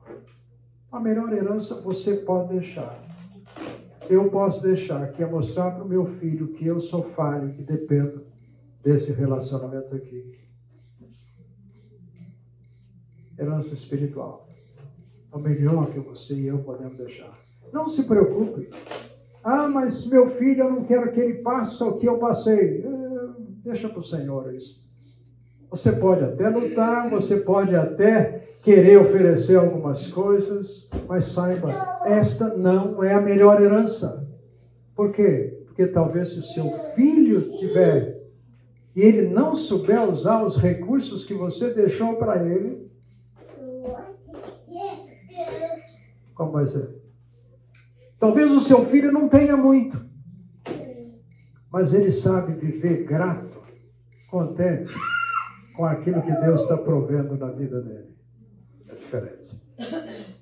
A 0.92 1.00
melhor 1.00 1.32
herança 1.32 1.80
você 1.80 2.16
pode 2.16 2.50
deixar. 2.50 3.02
Eu 4.08 4.30
posso 4.30 4.62
deixar, 4.62 5.12
que 5.12 5.22
é 5.22 5.26
mostrar 5.26 5.72
para 5.72 5.84
o 5.84 5.88
meu 5.88 6.06
filho 6.06 6.48
que 6.54 6.66
eu 6.66 6.80
sou 6.80 7.02
falho, 7.02 7.52
que 7.52 7.62
dependo 7.62 8.24
desse 8.82 9.12
relacionamento 9.12 9.94
aqui 9.94 10.38
herança 13.38 13.72
espiritual. 13.72 14.48
É 15.32 15.36
o 15.36 15.38
melhor 15.38 15.90
que 15.90 16.00
você 16.00 16.34
e 16.34 16.46
eu 16.48 16.58
podemos 16.58 16.96
deixar. 16.96 17.38
Não 17.72 17.86
se 17.86 18.04
preocupe. 18.04 18.68
Ah, 19.44 19.68
mas 19.68 20.06
meu 20.08 20.26
filho, 20.26 20.64
eu 20.64 20.70
não 20.70 20.84
quero 20.84 21.12
que 21.12 21.20
ele 21.20 21.34
passe 21.34 21.82
o 21.84 21.98
que 21.98 22.08
eu 22.08 22.18
passei. 22.18 22.84
É, 22.84 22.88
deixa 23.62 23.88
para 23.88 24.00
o 24.00 24.04
Senhor 24.04 24.52
isso. 24.54 24.86
Você 25.70 25.92
pode 25.92 26.24
até 26.24 26.48
lutar, 26.48 27.08
você 27.10 27.36
pode 27.36 27.76
até 27.76 28.37
querer 28.62 28.98
oferecer 28.98 29.56
algumas 29.56 30.06
coisas, 30.08 30.88
mas 31.08 31.26
saiba, 31.26 31.72
esta 32.04 32.56
não 32.56 33.02
é 33.02 33.14
a 33.14 33.20
melhor 33.20 33.62
herança. 33.62 34.26
Por 34.94 35.12
quê? 35.12 35.62
Porque 35.66 35.86
talvez 35.86 36.28
se 36.28 36.38
o 36.40 36.42
seu 36.42 36.70
filho 36.94 37.56
tiver 37.58 38.18
e 38.94 39.00
ele 39.00 39.28
não 39.28 39.54
souber 39.54 40.02
usar 40.02 40.44
os 40.44 40.56
recursos 40.56 41.24
que 41.24 41.34
você 41.34 41.72
deixou 41.72 42.16
para 42.16 42.44
ele, 42.44 42.88
Como 46.38 46.52
vai 46.52 46.68
ser? 46.68 46.88
Talvez 48.20 48.52
o 48.52 48.60
seu 48.60 48.86
filho 48.86 49.10
não 49.10 49.28
tenha 49.28 49.56
muito, 49.56 50.00
mas 51.70 51.92
ele 51.92 52.12
sabe 52.12 52.52
viver 52.52 53.04
grato, 53.04 53.60
contente 54.30 54.92
com 55.76 55.84
aquilo 55.84 56.22
que 56.22 56.30
Deus 56.30 56.62
está 56.62 56.76
provendo 56.76 57.36
na 57.36 57.50
vida 57.50 57.80
dele. 57.80 58.16
Diferente. 59.08 59.58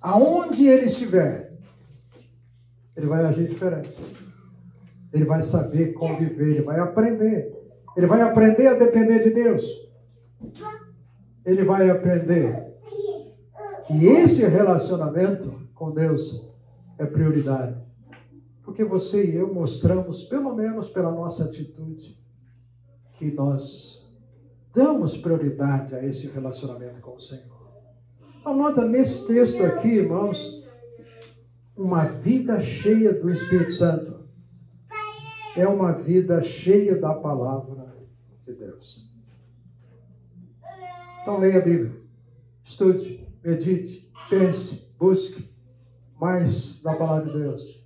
Aonde 0.03 0.67
ele 0.67 0.87
estiver, 0.87 1.53
ele 2.97 3.07
vai 3.07 3.25
agir 3.25 3.47
diferente. 3.47 3.97
Ele 5.13 5.25
vai 5.25 5.41
saber 5.41 5.93
conviver, 5.93 6.51
ele 6.51 6.63
vai 6.63 6.81
aprender. 6.81 7.55
Ele 7.97 8.07
vai 8.07 8.23
aprender 8.23 8.67
a 8.67 8.75
depender 8.75 9.23
de 9.23 9.31
Deus. 9.31 9.65
Ele 11.45 11.65
vai 11.65 11.89
aprender 11.89 12.75
que 13.87 14.05
esse 14.05 14.45
relacionamento 14.45 15.69
com 15.73 15.93
Deus 15.93 16.53
é 16.99 17.07
prioridade. 17.07 17.81
Porque 18.65 18.83
você 18.83 19.25
e 19.25 19.37
eu 19.37 19.55
mostramos, 19.55 20.25
pelo 20.25 20.57
menos 20.57 20.89
pela 20.89 21.13
nossa 21.13 21.45
atitude, 21.45 22.19
que 23.15 23.31
nós 23.31 24.13
damos 24.75 25.17
prioridade 25.17 25.95
a 25.95 26.05
esse 26.05 26.27
relacionamento 26.27 27.01
com 27.01 27.15
o 27.15 27.21
Senhor. 27.21 27.56
Então, 28.47 28.57
nota 28.57 28.87
nesse 28.87 29.27
texto 29.27 29.61
aqui, 29.65 29.89
irmãos, 29.89 30.65
uma 31.77 32.05
vida 32.05 32.61
cheia 32.61 33.13
do 33.13 33.29
Espírito 33.29 33.73
Santo 33.73 34.21
é 35.57 35.67
uma 35.67 35.91
vida 35.91 36.41
cheia 36.45 36.95
da 36.95 37.13
palavra 37.13 37.93
de 38.45 38.53
Deus. 38.53 39.05
Então, 41.21 41.41
leia 41.41 41.59
a 41.59 41.61
Bíblia, 41.61 41.93
estude, 42.63 43.29
medite, 43.43 44.09
pense, 44.31 44.95
busque 44.97 45.51
mais 46.21 46.81
da 46.85 46.95
palavra 46.95 47.29
de 47.29 47.41
Deus. 47.41 47.85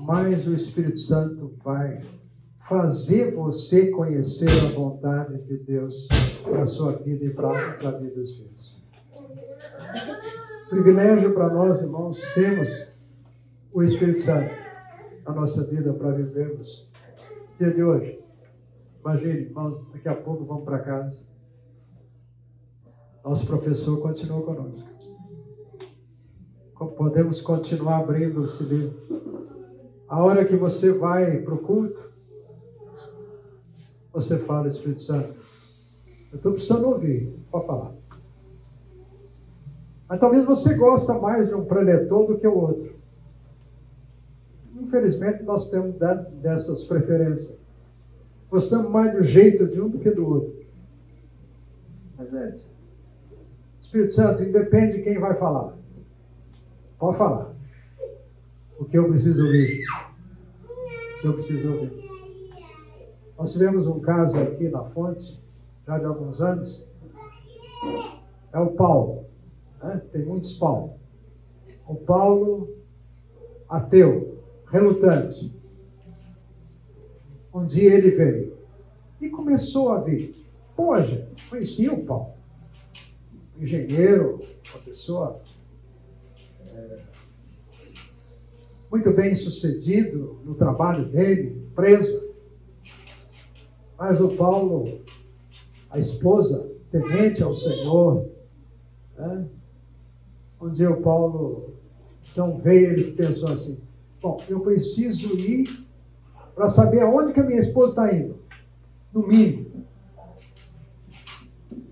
Mais 0.00 0.48
o 0.48 0.52
Espírito 0.52 0.98
Santo 0.98 1.54
vai 1.62 2.00
fazer 2.58 3.30
você 3.36 3.92
conhecer 3.92 4.50
a 4.50 4.74
vontade 4.74 5.40
de 5.44 5.58
Deus 5.58 6.08
para 6.42 6.62
a 6.62 6.66
sua 6.66 6.90
vida 6.90 7.24
e 7.24 7.30
para 7.30 7.50
a 7.50 7.90
vida 7.92 8.16
dos 8.16 8.34
filhos. 8.34 8.61
Privilégio 10.68 11.34
para 11.34 11.52
nós, 11.52 11.82
irmãos, 11.82 12.20
temos 12.34 12.90
o 13.72 13.82
Espírito 13.82 14.22
Santo 14.22 14.50
na 15.24 15.32
nossa 15.32 15.64
vida 15.64 15.92
para 15.92 16.12
vivermos. 16.12 16.90
Dia 17.58 17.70
de 17.70 17.84
hoje. 17.84 18.18
Imagine, 19.00 19.40
irmãos, 19.40 19.86
daqui 19.92 20.08
a 20.08 20.14
pouco 20.14 20.44
vamos 20.44 20.64
para 20.64 20.78
casa. 20.78 21.26
Nosso 23.22 23.46
professor 23.46 24.00
continua 24.00 24.42
conosco. 24.42 24.90
Podemos 26.96 27.40
continuar 27.40 27.98
abrindo 27.98 28.42
esse 28.44 28.64
livro. 28.64 28.98
A 30.08 30.22
hora 30.22 30.44
que 30.44 30.56
você 30.56 30.90
vai 30.92 31.38
para 31.38 31.54
o 31.54 31.58
culto, 31.58 32.12
você 34.12 34.38
fala, 34.38 34.68
Espírito 34.68 35.00
Santo, 35.00 35.34
eu 36.32 36.36
estou 36.36 36.52
precisando 36.52 36.88
ouvir, 36.88 37.32
pode 37.50 37.66
falar. 37.66 38.01
Mas 40.12 40.20
talvez 40.20 40.44
você 40.44 40.74
gosta 40.74 41.14
mais 41.14 41.48
de 41.48 41.54
um 41.54 41.64
preletor 41.64 42.26
do 42.26 42.38
que 42.38 42.46
o 42.46 42.54
outro. 42.54 42.96
Infelizmente, 44.78 45.42
nós 45.42 45.70
temos 45.70 45.94
dessas 46.34 46.84
preferências. 46.84 47.58
Gostamos 48.50 48.90
mais 48.90 49.14
do 49.14 49.22
jeito 49.22 49.66
de 49.66 49.80
um 49.80 49.88
do 49.88 49.98
que 49.98 50.10
do 50.10 50.28
outro. 50.28 50.66
Mas, 52.18 52.30
gente, 52.30 52.70
Espírito 53.80 54.12
Santo, 54.12 54.42
independe 54.42 54.98
de 54.98 55.02
quem 55.02 55.18
vai 55.18 55.32
falar. 55.34 55.78
Pode 56.98 57.16
falar. 57.16 57.54
O 58.78 58.84
que 58.84 58.98
eu 58.98 59.08
preciso 59.08 59.42
ouvir. 59.42 59.82
O 61.16 61.20
que 61.22 61.26
eu 61.26 61.32
preciso 61.32 61.72
ouvir. 61.72 62.10
Nós 63.38 63.50
tivemos 63.50 63.86
um 63.86 63.98
caso 63.98 64.38
aqui 64.38 64.68
na 64.68 64.84
fonte, 64.84 65.42
já 65.86 65.98
de 65.98 66.04
alguns 66.04 66.42
anos. 66.42 66.86
É 68.52 68.58
o 68.58 68.72
Paulo. 68.72 69.31
Né? 69.82 70.00
Tem 70.12 70.24
muitos 70.24 70.56
Paulo. 70.56 70.94
O 71.86 71.96
Paulo 71.96 72.76
ateu, 73.68 74.42
relutante. 74.70 75.52
Um 77.52 77.66
dia 77.66 77.94
ele 77.94 78.10
veio 78.10 78.56
e 79.20 79.28
começou 79.28 79.90
a 79.90 80.00
vir. 80.00 80.34
Gente, 81.06 81.48
conhecia 81.48 81.92
o 81.92 82.04
Paulo. 82.04 82.34
engenheiro, 83.58 84.40
uma 84.70 84.82
pessoa 84.82 85.40
é, 86.66 86.98
muito 88.90 89.12
bem 89.12 89.34
sucedido 89.34 90.40
no 90.44 90.54
trabalho 90.54 91.08
dele, 91.08 91.66
empresa. 91.70 92.32
Mas 93.96 94.20
o 94.20 94.30
Paulo, 94.30 95.02
a 95.88 95.98
esposa, 95.98 96.68
temente 96.90 97.42
ao 97.42 97.54
Senhor, 97.54 98.28
né? 99.16 99.48
Um 100.62 100.70
dia 100.70 100.90
o 100.90 101.02
Paulo 101.02 101.72
então 102.30 102.56
veio 102.56 102.92
ele 102.92 103.12
pensou 103.12 103.48
assim, 103.48 103.78
bom, 104.20 104.38
eu 104.48 104.60
preciso 104.60 105.36
ir 105.36 105.68
para 106.54 106.68
saber 106.68 107.02
aonde 107.02 107.32
que 107.32 107.40
a 107.40 107.44
minha 107.44 107.58
esposa 107.58 107.92
está 107.92 108.14
indo. 108.14 108.38
No 109.12 109.26
mínimo. 109.26 109.84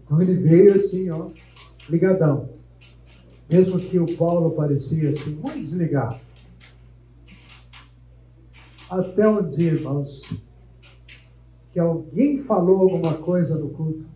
Então 0.04 0.20
ele 0.22 0.34
veio 0.34 0.74
assim, 0.76 1.10
ó, 1.10 1.30
ligadão. 1.88 2.48
Mesmo 3.48 3.78
que 3.78 3.98
o 3.98 4.16
Paulo 4.16 4.52
parecia 4.52 5.10
assim, 5.10 5.34
muito 5.34 5.58
desligado. 5.58 6.18
Até 8.88 9.28
um 9.28 9.48
dia, 9.48 9.72
irmãos, 9.72 10.22
que 11.72 11.78
alguém 11.78 12.38
falou 12.38 12.80
alguma 12.80 13.14
coisa 13.14 13.58
no 13.58 13.70
culto. 13.70 14.06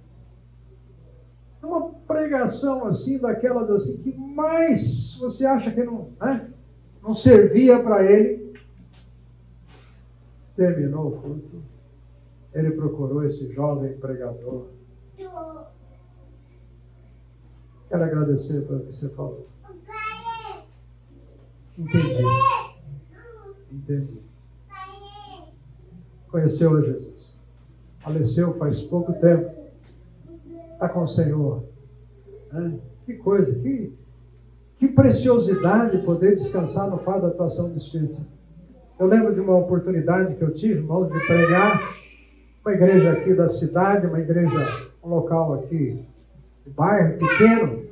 Uma 1.64 1.90
pregação 2.06 2.86
assim, 2.86 3.18
daquelas 3.18 3.70
assim, 3.70 4.02
que 4.02 4.12
mais 4.16 5.16
você 5.18 5.46
acha 5.46 5.70
que 5.70 5.82
não, 5.82 6.10
né? 6.20 6.50
não 7.02 7.14
servia 7.14 7.82
para 7.82 8.04
ele. 8.04 8.52
Terminou 10.56 11.08
o 11.08 11.20
culto. 11.20 11.62
Ele 12.52 12.70
procurou 12.72 13.24
esse 13.24 13.52
jovem 13.52 13.96
pregador. 13.98 14.68
Quero 17.88 18.04
agradecer 18.04 18.66
pelo 18.66 18.80
que 18.80 18.92
você 18.92 19.08
falou. 19.10 19.46
Entendi. 21.76 22.22
Entendi. 23.72 24.22
Conheceu 26.30 26.76
a 26.76 26.82
Jesus 26.82 27.14
faleceu 28.04 28.52
faz 28.58 28.82
pouco 28.82 29.14
tempo, 29.14 29.50
está 30.84 30.88
com 30.88 31.02
o 31.02 31.08
Senhor. 31.08 31.64
Né? 32.52 32.78
Que 33.06 33.14
coisa, 33.14 33.54
que, 33.58 33.92
que 34.78 34.88
preciosidade 34.88 35.98
poder 35.98 36.36
descansar 36.36 36.88
no 36.88 36.98
fato 36.98 37.22
da 37.22 37.28
atuação 37.28 37.70
do 37.70 37.78
Espírito. 37.78 38.20
Eu 38.98 39.06
lembro 39.06 39.34
de 39.34 39.40
uma 39.40 39.56
oportunidade 39.56 40.34
que 40.34 40.42
eu 40.42 40.52
tive, 40.52 40.74
irmãos, 40.74 41.10
de 41.10 41.26
pregar 41.26 41.80
uma 42.64 42.74
igreja 42.74 43.12
aqui 43.12 43.34
da 43.34 43.48
cidade, 43.48 44.06
uma 44.06 44.20
igreja, 44.20 44.88
um 45.02 45.08
local 45.08 45.54
aqui, 45.54 46.04
um 46.66 46.70
bairro 46.70 47.18
pequeno. 47.18 47.84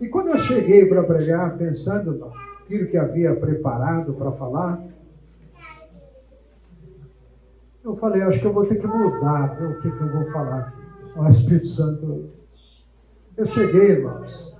E 0.00 0.08
quando 0.08 0.28
eu 0.28 0.38
cheguei 0.38 0.86
para 0.86 1.02
pregar, 1.04 1.56
pensando 1.56 2.18
naquilo 2.18 2.88
que 2.88 2.96
havia 2.96 3.34
preparado 3.34 4.12
para 4.14 4.32
falar, 4.32 4.82
eu 7.84 7.96
falei, 7.96 8.22
acho 8.22 8.38
que 8.38 8.46
eu 8.46 8.52
vou 8.52 8.66
ter 8.66 8.80
que 8.80 8.86
mudar 8.86 9.60
o 9.60 9.80
que, 9.80 9.90
que 9.90 10.00
eu 10.00 10.12
vou 10.12 10.30
falar 10.30 10.81
O 11.16 11.28
Espírito 11.28 11.66
Santo. 11.66 12.32
Eu 13.36 13.46
cheguei, 13.46 13.92
irmãos. 13.92 14.54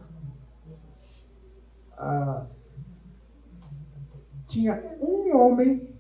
Tinha 4.46 4.74
um 5.00 5.36
homem, 5.36 5.94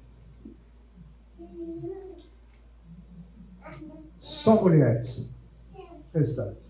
só 4.16 4.60
mulheres. 4.60 5.30
Restante. 6.12 6.60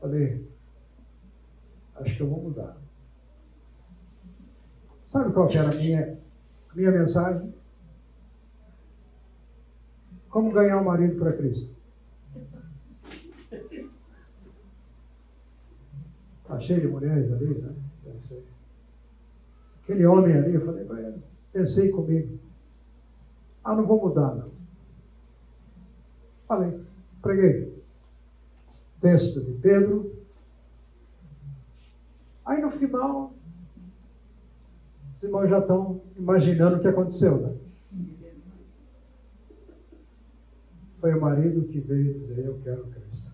Falei, 0.00 0.48
acho 1.96 2.16
que 2.16 2.22
eu 2.22 2.28
vou 2.30 2.42
mudar. 2.42 2.76
Sabe 5.06 5.32
qual 5.32 5.50
era 5.50 5.70
a 5.70 5.74
minha, 5.74 6.18
minha 6.74 6.90
mensagem? 6.90 7.54
Como 10.30 10.50
ganhar 10.50 10.80
o 10.80 10.84
marido 10.84 11.18
para 11.18 11.36
Cristo? 11.36 11.73
Está 16.54 16.60
cheio 16.60 16.82
de 16.82 16.86
mulheres 16.86 17.32
ali, 17.32 17.58
né? 17.58 17.74
Pensei. 18.04 18.44
Aquele 19.82 20.06
homem 20.06 20.36
ali, 20.36 20.54
eu 20.54 20.64
falei 20.64 20.84
para 20.84 21.00
ele, 21.00 21.22
pensei 21.52 21.90
comigo. 21.90 22.38
Ah, 23.64 23.74
não 23.74 23.84
vou 23.84 24.00
mudar, 24.00 24.34
não. 24.36 24.50
Falei, 26.46 26.80
preguei. 27.20 27.82
Texto 29.00 29.40
de 29.44 29.52
Pedro. 29.54 30.14
Aí 32.44 32.62
no 32.62 32.70
final, 32.70 33.34
os 35.16 35.22
irmãos 35.22 35.48
já 35.48 35.58
estão 35.58 36.00
imaginando 36.16 36.76
o 36.76 36.80
que 36.80 36.88
aconteceu, 36.88 37.40
né? 37.40 37.56
Foi 40.98 41.14
o 41.14 41.20
marido 41.20 41.66
que 41.66 41.80
veio 41.80 42.20
dizer: 42.20 42.46
Eu 42.46 42.60
quero 42.62 42.86
Cristo. 42.86 43.33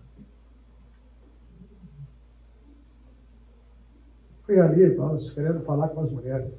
Fui 4.43 4.59
ali, 4.59 4.81
irmãos, 4.81 5.31
querendo 5.31 5.61
falar 5.61 5.89
com 5.89 6.01
as 6.01 6.11
mulheres. 6.11 6.51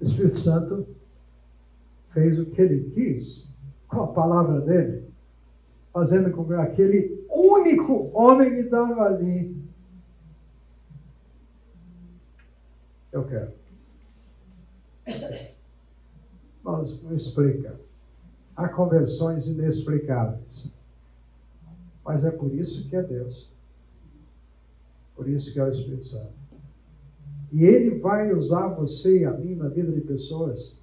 O 0.00 0.04
Espírito 0.04 0.38
Santo 0.38 0.86
fez 2.08 2.38
o 2.38 2.46
que 2.46 2.60
ele 2.60 2.90
quis 2.90 3.54
com 3.86 4.02
a 4.02 4.06
palavra 4.06 4.60
dele, 4.60 5.08
fazendo 5.92 6.30
com 6.30 6.44
que 6.44 6.54
aquele 6.54 7.26
único 7.30 8.10
homem 8.14 8.50
que 8.50 8.60
estava 8.60 9.02
ali. 9.02 9.56
Eu 13.12 13.24
quero. 13.24 13.52
Mas 16.62 17.02
não 17.02 17.14
explica. 17.14 17.78
há 18.56 18.68
conversões 18.68 19.46
inexplicáveis. 19.46 20.70
Mas 22.04 22.24
é 22.24 22.30
por 22.30 22.52
isso 22.54 22.88
que 22.88 22.96
é 22.96 23.02
Deus. 23.02 23.50
Por 25.16 25.28
isso 25.28 25.52
que 25.52 25.58
é 25.58 25.64
o 25.64 25.70
Espírito 25.70 26.04
Santo. 26.04 26.34
E 27.52 27.64
Ele 27.64 27.98
vai 27.98 28.32
usar 28.32 28.68
você 28.68 29.20
e 29.20 29.24
a 29.24 29.32
mim 29.32 29.54
na 29.54 29.68
vida 29.68 29.90
de 29.90 30.02
pessoas, 30.02 30.78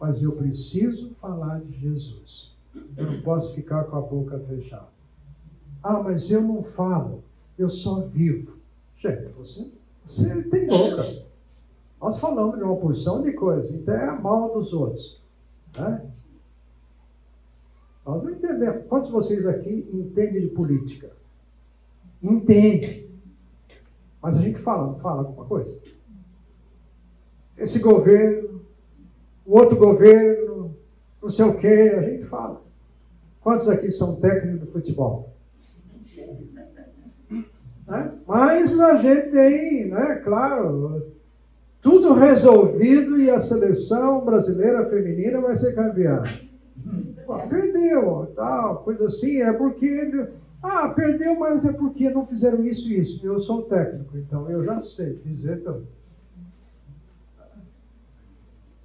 mas 0.00 0.22
eu 0.22 0.32
preciso 0.32 1.10
falar 1.14 1.60
de 1.60 1.78
Jesus. 1.78 2.54
Eu 2.96 3.10
não 3.10 3.22
posso 3.22 3.54
ficar 3.54 3.84
com 3.84 3.96
a 3.96 4.00
boca 4.00 4.38
fechada. 4.40 4.88
Ah, 5.82 6.02
mas 6.02 6.30
eu 6.30 6.42
não 6.42 6.62
falo, 6.62 7.22
eu 7.56 7.70
só 7.70 8.00
vivo. 8.00 8.56
Gente, 8.98 9.32
você, 9.32 9.70
você 10.04 10.42
tem 10.42 10.66
boca. 10.66 11.26
Nós 12.00 12.18
falamos 12.18 12.56
de 12.56 12.64
uma 12.64 12.76
porção 12.76 13.22
de 13.22 13.32
coisas, 13.32 13.70
então 13.70 13.94
é 13.94 14.18
mal 14.18 14.52
dos 14.52 14.72
outros. 14.72 15.22
Né? 15.76 16.10
Nós 18.04 18.22
não 18.22 18.30
entendemos. 18.30 18.86
Quantos 18.88 19.08
de 19.08 19.14
vocês 19.14 19.46
aqui 19.46 19.88
entendem 19.92 20.42
de 20.42 20.48
política? 20.48 21.10
Entende. 22.22 23.05
Mas 24.22 24.36
a 24.36 24.40
gente 24.40 24.58
fala, 24.58 24.98
fala 24.98 25.22
alguma 25.22 25.44
coisa. 25.44 25.78
Esse 27.56 27.78
governo, 27.78 28.60
o 29.44 29.58
outro 29.58 29.76
governo, 29.76 30.74
não 31.22 31.30
sei 31.30 31.44
o 31.44 31.56
que, 31.58 31.66
a 31.66 32.02
gente 32.02 32.24
fala. 32.24 32.62
Quantos 33.40 33.68
aqui 33.68 33.90
são 33.90 34.16
técnicos 34.16 34.66
de 34.66 34.72
futebol? 34.72 35.32
Né? 37.86 38.12
Mas 38.26 38.80
a 38.80 38.96
gente 38.96 39.30
tem, 39.30 39.88
né, 39.88 40.20
claro, 40.24 41.12
tudo 41.80 42.14
resolvido 42.14 43.20
e 43.20 43.30
a 43.30 43.38
seleção 43.38 44.24
brasileira 44.24 44.86
feminina 44.86 45.40
vai 45.40 45.56
ser 45.56 45.74
campeã. 45.74 46.24
Pô, 47.24 47.38
perdeu, 47.48 48.32
tal, 48.34 48.78
coisa 48.82 49.06
assim, 49.06 49.40
é 49.40 49.52
porque. 49.52 50.26
Ah, 50.62 50.88
perdeu, 50.94 51.38
mas 51.38 51.64
é 51.64 51.72
porque 51.72 52.10
não 52.10 52.26
fizeram 52.26 52.66
isso 52.66 52.88
e 52.88 52.98
isso. 53.00 53.24
Eu 53.24 53.38
sou 53.40 53.62
técnico, 53.62 54.16
então 54.16 54.50
eu 54.50 54.64
já 54.64 54.80
sei 54.80 55.16
dizer 55.16 55.62
tudo. 55.62 55.86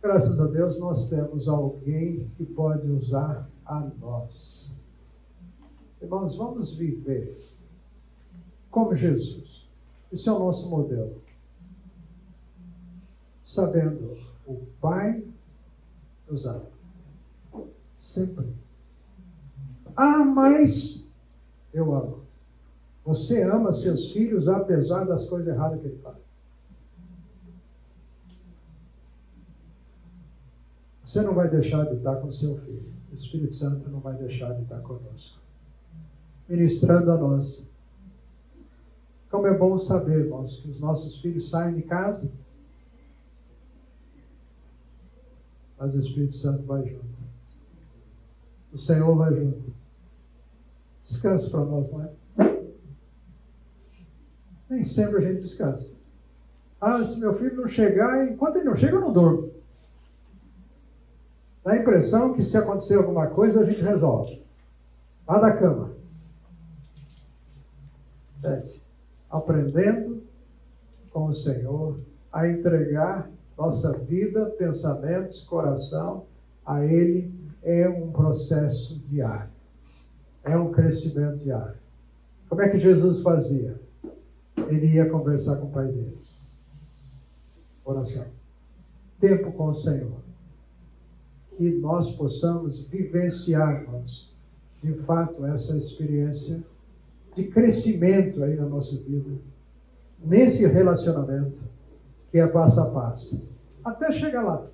Graças 0.01 0.39
a 0.39 0.47
Deus 0.47 0.79
nós 0.79 1.09
temos 1.09 1.47
alguém 1.47 2.27
que 2.35 2.43
pode 2.43 2.89
usar 2.89 3.47
a 3.65 3.79
nós. 3.99 4.69
Irmãos, 6.01 6.35
vamos 6.35 6.73
viver 6.73 7.37
como 8.71 8.95
Jesus. 8.95 9.69
Esse 10.11 10.27
é 10.27 10.31
o 10.31 10.39
nosso 10.39 10.69
modelo. 10.69 11.21
Sabendo 13.43 14.17
o 14.47 14.65
Pai 14.79 15.23
usar. 16.27 16.61
Sempre. 17.95 18.47
Ah, 19.95 20.25
mas 20.25 21.10
eu 21.73 21.93
amo. 21.95 22.21
Você 23.05 23.41
ama 23.43 23.73
seus 23.73 24.11
filhos 24.11 24.47
apesar 24.47 25.05
das 25.05 25.25
coisas 25.25 25.47
erradas 25.47 25.81
que 25.81 25.87
ele 25.87 25.97
faz. 25.97 26.17
Você 31.03 31.21
não 31.21 31.33
vai 31.33 31.49
deixar 31.49 31.85
de 31.85 31.95
estar 31.95 32.15
com 32.17 32.31
seu 32.31 32.57
filho. 32.57 32.93
O 33.11 33.15
Espírito 33.15 33.53
Santo 33.55 33.89
não 33.89 33.99
vai 33.99 34.15
deixar 34.15 34.53
de 34.53 34.63
estar 34.63 34.79
conosco. 34.79 35.39
Ministrando 36.47 37.11
a 37.11 37.17
nós. 37.17 37.61
Como 39.29 39.47
é 39.47 39.57
bom 39.57 39.77
saber, 39.77 40.25
irmãos, 40.25 40.57
que 40.57 40.69
os 40.69 40.79
nossos 40.79 41.17
filhos 41.19 41.49
saem 41.49 41.75
de 41.75 41.81
casa, 41.83 42.31
mas 45.77 45.95
o 45.95 45.99
Espírito 45.99 46.35
Santo 46.35 46.63
vai 46.63 46.87
junto. 46.87 47.05
O 48.71 48.77
Senhor 48.77 49.15
vai 49.15 49.33
junto. 49.33 49.80
Descanso 51.03 51.49
para 51.51 51.65
nós, 51.65 51.91
não 51.91 52.03
é? 52.03 52.11
Nem 54.69 54.83
sempre 54.83 55.17
a 55.17 55.21
gente 55.21 55.41
descansa. 55.41 55.91
Ah, 56.79 57.03
se 57.03 57.19
meu 57.19 57.33
filho 57.33 57.57
não 57.57 57.67
chegar, 57.67 58.27
enquanto 58.27 58.55
ele 58.55 58.65
não 58.65 58.75
chega, 58.75 58.95
eu 58.95 59.01
não 59.01 59.11
durmo. 59.11 59.51
Dá 61.63 61.73
a 61.73 61.77
impressão 61.77 62.33
que 62.33 62.43
se 62.43 62.57
acontecer 62.57 62.95
alguma 62.95 63.27
coisa, 63.27 63.61
a 63.61 63.65
gente 63.65 63.81
resolve. 63.81 64.41
Lá 65.27 65.39
da 65.39 65.55
cama. 65.55 65.91
Sete. 68.41 68.81
Aprendendo 69.29 70.23
com 71.11 71.27
o 71.27 71.33
Senhor 71.33 71.99
a 72.31 72.47
entregar 72.47 73.29
nossa 73.57 73.95
vida, 73.99 74.45
pensamentos, 74.57 75.41
coração 75.41 76.25
a 76.65 76.83
Ele 76.83 77.31
é 77.61 77.87
um 77.87 78.11
processo 78.11 78.99
diário. 79.07 79.50
É 80.43 80.57
um 80.57 80.71
crescimento 80.71 81.37
diário. 81.37 81.75
Como 82.49 82.61
é 82.61 82.69
que 82.69 82.79
Jesus 82.79 83.21
fazia? 83.21 83.79
Ele 84.67 84.87
ia 84.87 85.09
conversar 85.09 85.57
com 85.57 85.67
o 85.67 85.71
Pai 85.71 85.87
dele. 85.87 86.17
Oração. 87.85 88.25
Tempo 89.19 89.51
com 89.51 89.69
o 89.69 89.73
Senhor. 89.73 90.19
Que 91.57 91.69
nós 91.77 92.15
possamos 92.15 92.79
vivenciar, 92.87 93.81
irmãos, 93.81 94.35
de 94.81 94.93
fato, 94.93 95.45
essa 95.45 95.77
experiência 95.77 96.63
de 97.35 97.43
crescimento 97.45 98.43
aí 98.43 98.55
na 98.55 98.65
nossa 98.65 98.97
vida, 99.03 99.31
nesse 100.23 100.65
relacionamento 100.67 101.61
que 102.31 102.39
é 102.39 102.47
passo 102.47 102.81
a 102.81 102.89
passo, 102.89 103.47
até 103.83 104.11
chegar 104.11 104.43
lá. 104.43 104.67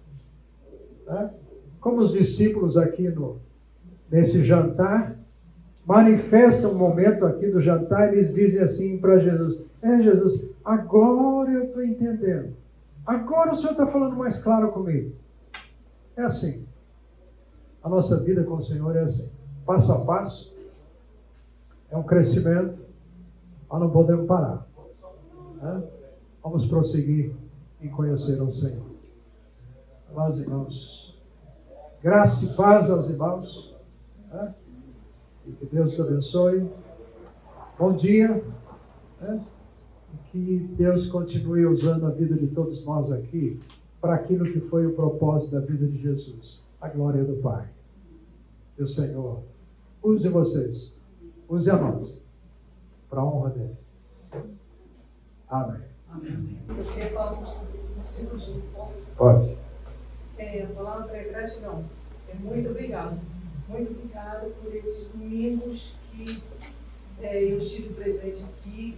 Né? 1.06 1.34
como 1.80 2.02
os 2.02 2.12
discípulos 2.12 2.76
aqui 2.76 3.08
no, 3.10 3.38
nesse 4.12 4.44
jantar, 4.44 5.18
manifestam 5.88 6.74
um 6.74 6.78
momento 6.78 7.26
aqui 7.26 7.50
do 7.50 7.62
jantar, 7.62 8.14
eles 8.14 8.34
dizem 8.34 8.60
assim 8.60 8.98
para 8.98 9.20
Jesus: 9.20 9.64
É, 9.82 10.02
Jesus, 10.04 10.44
agora 10.64 11.50
eu 11.50 11.64
estou 11.64 11.84
entendendo. 11.84 12.54
Agora 13.06 13.52
o 13.52 13.56
Senhor 13.56 13.72
está 13.72 13.88
falando 13.88 14.18
mais 14.18 14.38
claro 14.44 14.70
comigo. 14.74 15.14
É 16.18 16.24
assim. 16.24 16.66
A 17.82 17.88
nossa 17.88 18.22
vida 18.22 18.44
com 18.44 18.56
o 18.56 18.62
Senhor 18.62 18.94
é 18.98 19.04
assim. 19.04 19.32
Passo 19.66 19.94
a 19.94 20.04
passo. 20.04 20.54
É 21.90 21.96
um 21.96 22.04
crescimento. 22.04 22.78
Nós 23.72 23.80
não 23.80 23.90
podemos 23.90 24.28
parar. 24.28 24.68
Né? 25.62 25.84
Vamos 26.44 26.66
prosseguir 26.66 27.32
em 27.82 27.88
conhecer 27.88 28.42
o 28.42 28.52
Senhor. 28.52 28.86
Mas, 30.14 30.38
irmãos. 30.38 31.18
Graça 32.04 32.44
e 32.44 32.50
paz 32.56 32.90
aos 32.90 33.10
irmãos. 33.10 33.74
Né? 34.30 34.54
E 35.48 35.52
que 35.54 35.66
Deus 35.66 35.94
os 35.94 36.06
abençoe. 36.06 36.70
Bom 37.80 37.96
dia. 37.96 38.44
Né? 39.22 39.44
E 40.14 40.30
que 40.30 40.58
Deus 40.78 41.08
continue 41.08 41.66
usando 41.66 42.06
a 42.06 42.10
vida 42.10 42.36
de 42.36 42.48
todos 42.48 42.86
nós 42.86 43.12
aqui 43.12 43.60
para 44.02 44.16
aquilo 44.16 44.44
que 44.44 44.60
foi 44.60 44.86
o 44.86 44.94
propósito 44.94 45.54
da 45.54 45.60
vida 45.62 45.88
de 45.88 45.98
Jesus. 45.98 46.66
A 46.82 46.90
glória 46.90 47.24
do 47.24 47.38
Pai. 47.38 47.68
E 48.78 48.84
o 48.84 48.88
Senhor 48.88 49.42
use 50.04 50.30
vocês, 50.30 50.94
use 51.50 51.70
a 51.70 51.78
nós, 51.78 52.22
para 53.10 53.22
a 53.22 53.26
honra 53.26 53.50
dele. 53.50 53.78
Amém. 55.50 55.82
Amém. 56.10 56.60
Eu 56.68 56.76
queria 56.76 57.10
falar 57.12 57.34
um 57.34 57.44
posso? 58.74 59.12
Pode. 59.16 59.58
É, 60.38 60.64
a 60.64 60.68
palavra 60.68 61.18
é 61.18 61.24
gratidão. 61.24 61.84
É 62.30 62.36
muito 62.36 62.70
obrigado. 62.70 63.20
Muito 63.68 63.92
obrigada 63.92 64.48
por 64.62 64.74
esses 64.74 65.08
domingos 65.10 65.94
que 66.12 66.44
é, 67.22 67.44
eu 67.44 67.58
estive 67.58 67.94
presente 67.94 68.44
aqui, 68.44 68.98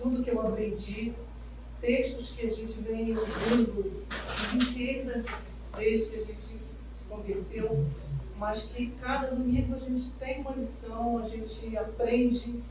tudo 0.00 0.22
que 0.22 0.30
eu 0.30 0.40
aprendi, 0.40 1.14
textos 1.80 2.30
que 2.30 2.46
a 2.46 2.50
gente 2.50 2.72
vem 2.80 3.16
ouvindo 3.16 4.04
inteira 4.54 5.24
desde 5.76 6.06
que 6.06 6.16
a 6.16 6.24
gente 6.24 6.40
se 6.96 7.04
converteu, 7.08 7.86
mas 8.38 8.62
que 8.66 8.90
cada 9.00 9.28
domingo 9.28 9.74
a 9.74 9.78
gente 9.78 10.10
tem 10.12 10.40
uma 10.40 10.52
lição, 10.52 11.18
a 11.18 11.28
gente 11.28 11.76
aprende 11.76 12.62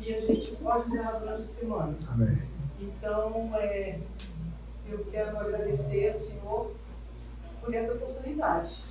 e 0.00 0.14
a 0.14 0.20
gente 0.20 0.56
pode 0.56 0.88
usar 0.88 1.12
durante 1.12 1.42
a 1.42 1.46
semana. 1.46 1.96
Amém. 2.08 2.42
Então, 2.80 3.50
é, 3.56 3.98
eu 4.88 5.06
quero 5.10 5.38
agradecer 5.38 6.12
ao 6.12 6.18
Senhor 6.18 6.72
por 7.60 7.74
essa 7.74 7.94
oportunidade. 7.94 8.84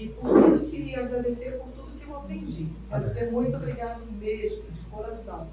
E 0.00 0.08
por 0.08 0.30
tudo 0.30 0.70
que 0.70 0.94
agradecer 0.94 1.58
por 1.58 1.68
tudo 1.72 1.98
que 1.98 2.08
eu 2.08 2.16
aprendi. 2.16 2.68
Quero 2.88 3.06
dizer 3.06 3.30
muito 3.30 3.54
obrigado 3.54 4.00
mesmo, 4.12 4.62
de 4.62 4.80
coração. 4.90 5.46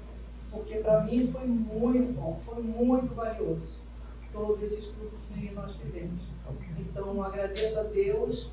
Porque 0.50 0.76
para 0.76 1.02
mim 1.04 1.30
foi 1.30 1.46
muito 1.46 2.14
bom, 2.14 2.40
foi 2.46 2.62
muito 2.62 3.14
valioso 3.14 3.76
todo 4.32 4.62
esse 4.64 4.80
estudo 4.80 5.10
que 5.34 5.50
nós 5.50 5.76
fizemos. 5.76 6.22
Então 6.78 7.22
agradeço 7.22 7.78
a 7.78 7.82
Deus 7.82 8.50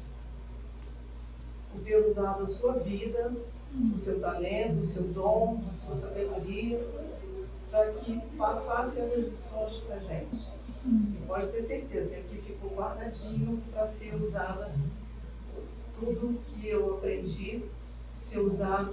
por 1.71 1.81
ter 1.81 2.05
usado 2.05 2.43
a 2.43 2.47
sua 2.47 2.73
vida, 2.73 3.33
o 3.93 3.97
seu 3.97 4.19
talento, 4.19 4.79
o 4.79 4.83
seu 4.83 5.03
dom, 5.03 5.63
a 5.65 5.71
sua 5.71 5.95
sabedoria, 5.95 6.85
para 7.71 7.91
que 7.93 8.19
passasse 8.37 8.99
essas 8.99 9.29
lições 9.29 9.77
para 9.77 9.95
a 9.95 9.99
gente. 9.99 10.51
E 10.85 11.25
pode 11.25 11.47
ter 11.47 11.61
certeza 11.61 12.09
que 12.09 12.15
aqui 12.19 12.41
ficou 12.41 12.71
guardadinho 12.75 13.63
para 13.71 13.85
ser 13.85 14.13
usada 14.15 14.73
tudo 15.99 16.39
que 16.45 16.67
eu 16.67 16.95
aprendi 16.95 17.63
ser 18.21 18.39
usado 18.39 18.91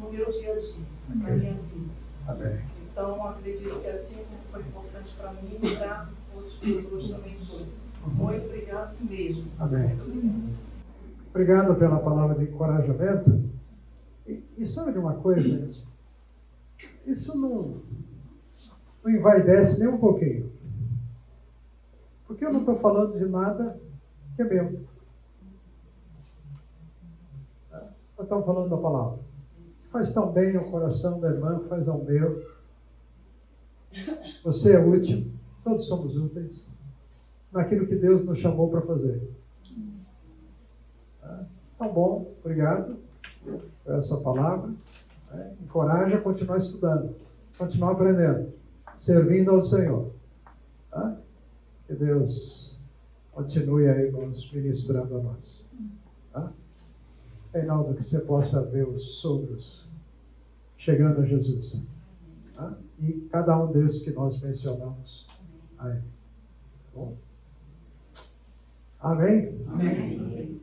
no 0.00 0.10
meu 0.10 0.30
dia 0.30 0.54
a 0.54 0.58
dia, 0.58 0.84
na 1.08 1.14
minha 1.14 1.52
vida. 1.54 1.90
Amém. 2.26 2.60
Então, 2.90 3.26
acredito 3.26 3.80
que 3.80 3.86
assim 3.86 4.24
como 4.24 4.40
foi 4.46 4.60
importante 4.60 5.14
para 5.16 5.32
mim, 5.32 5.58
para 5.78 6.08
outras 6.34 6.54
pessoas 6.54 7.10
também 7.10 7.38
foi. 7.46 7.66
Muito 8.06 8.46
obrigado 8.46 8.96
mesmo. 9.00 9.50
Amém. 9.58 9.98
Obrigado 11.30 11.74
pela 11.76 12.02
palavra 12.02 12.36
de 12.36 12.50
encorajamento. 12.50 13.50
E, 14.26 14.44
e 14.58 14.66
sabe 14.66 14.92
de 14.92 14.98
uma 14.98 15.14
coisa, 15.14 15.40
gente? 15.40 15.84
Isso 17.06 17.36
não, 17.38 17.80
não 19.02 19.10
envaidece 19.10 19.80
nem 19.80 19.88
um 19.88 19.98
pouquinho. 19.98 20.52
Porque 22.26 22.44
eu 22.44 22.52
não 22.52 22.60
estou 22.60 22.76
falando 22.76 23.18
de 23.18 23.24
nada 23.24 23.80
que 24.36 24.42
é 24.42 24.44
meu. 24.44 24.80
Nós 28.22 28.28
estamos 28.28 28.46
falando 28.46 28.70
da 28.70 28.76
palavra. 28.76 29.18
Faz 29.90 30.12
tão 30.14 30.30
bem 30.30 30.56
ao 30.56 30.70
coração 30.70 31.18
da 31.18 31.28
irmã, 31.28 31.60
faz 31.68 31.88
ao 31.88 31.98
meu. 32.04 32.40
Você 34.44 34.74
é 34.74 34.78
útil, 34.78 35.32
todos 35.64 35.86
somos 35.86 36.16
úteis 36.16 36.70
naquilo 37.50 37.86
que 37.86 37.96
Deus 37.96 38.24
nos 38.24 38.38
chamou 38.38 38.70
para 38.70 38.80
fazer. 38.82 39.28
Tá? 41.20 41.46
Então, 41.74 41.92
bom, 41.92 42.32
obrigado 42.40 42.96
por 43.42 43.94
essa 43.94 44.16
palavra. 44.18 44.72
Né? 45.32 45.56
Encoraja 45.60 46.16
a 46.16 46.20
continuar 46.20 46.58
estudando, 46.58 47.16
continuar 47.58 47.92
aprendendo, 47.92 48.52
servindo 48.96 49.50
ao 49.50 49.60
Senhor. 49.60 50.12
Tá? 50.90 51.18
Que 51.88 51.94
Deus 51.94 52.80
continue 53.32 53.88
aí 53.88 54.12
nos 54.12 54.50
ministrando 54.52 55.18
a 55.18 55.22
nós. 55.22 55.61
Reinaldo, 57.52 57.94
que 57.94 58.02
você 58.02 58.18
possa 58.20 58.64
ver 58.64 58.88
os 58.88 59.16
sogros 59.20 59.88
chegando 60.78 61.20
a 61.20 61.26
Jesus. 61.26 62.00
Tá? 62.54 62.76
E 62.98 63.12
cada 63.30 63.62
um 63.62 63.70
desses 63.70 64.02
que 64.02 64.10
nós 64.10 64.40
mencionamos 64.40 65.26
aí. 65.78 66.00
Bom. 66.94 67.16
Amém? 68.98 69.60
Amém. 69.68 70.60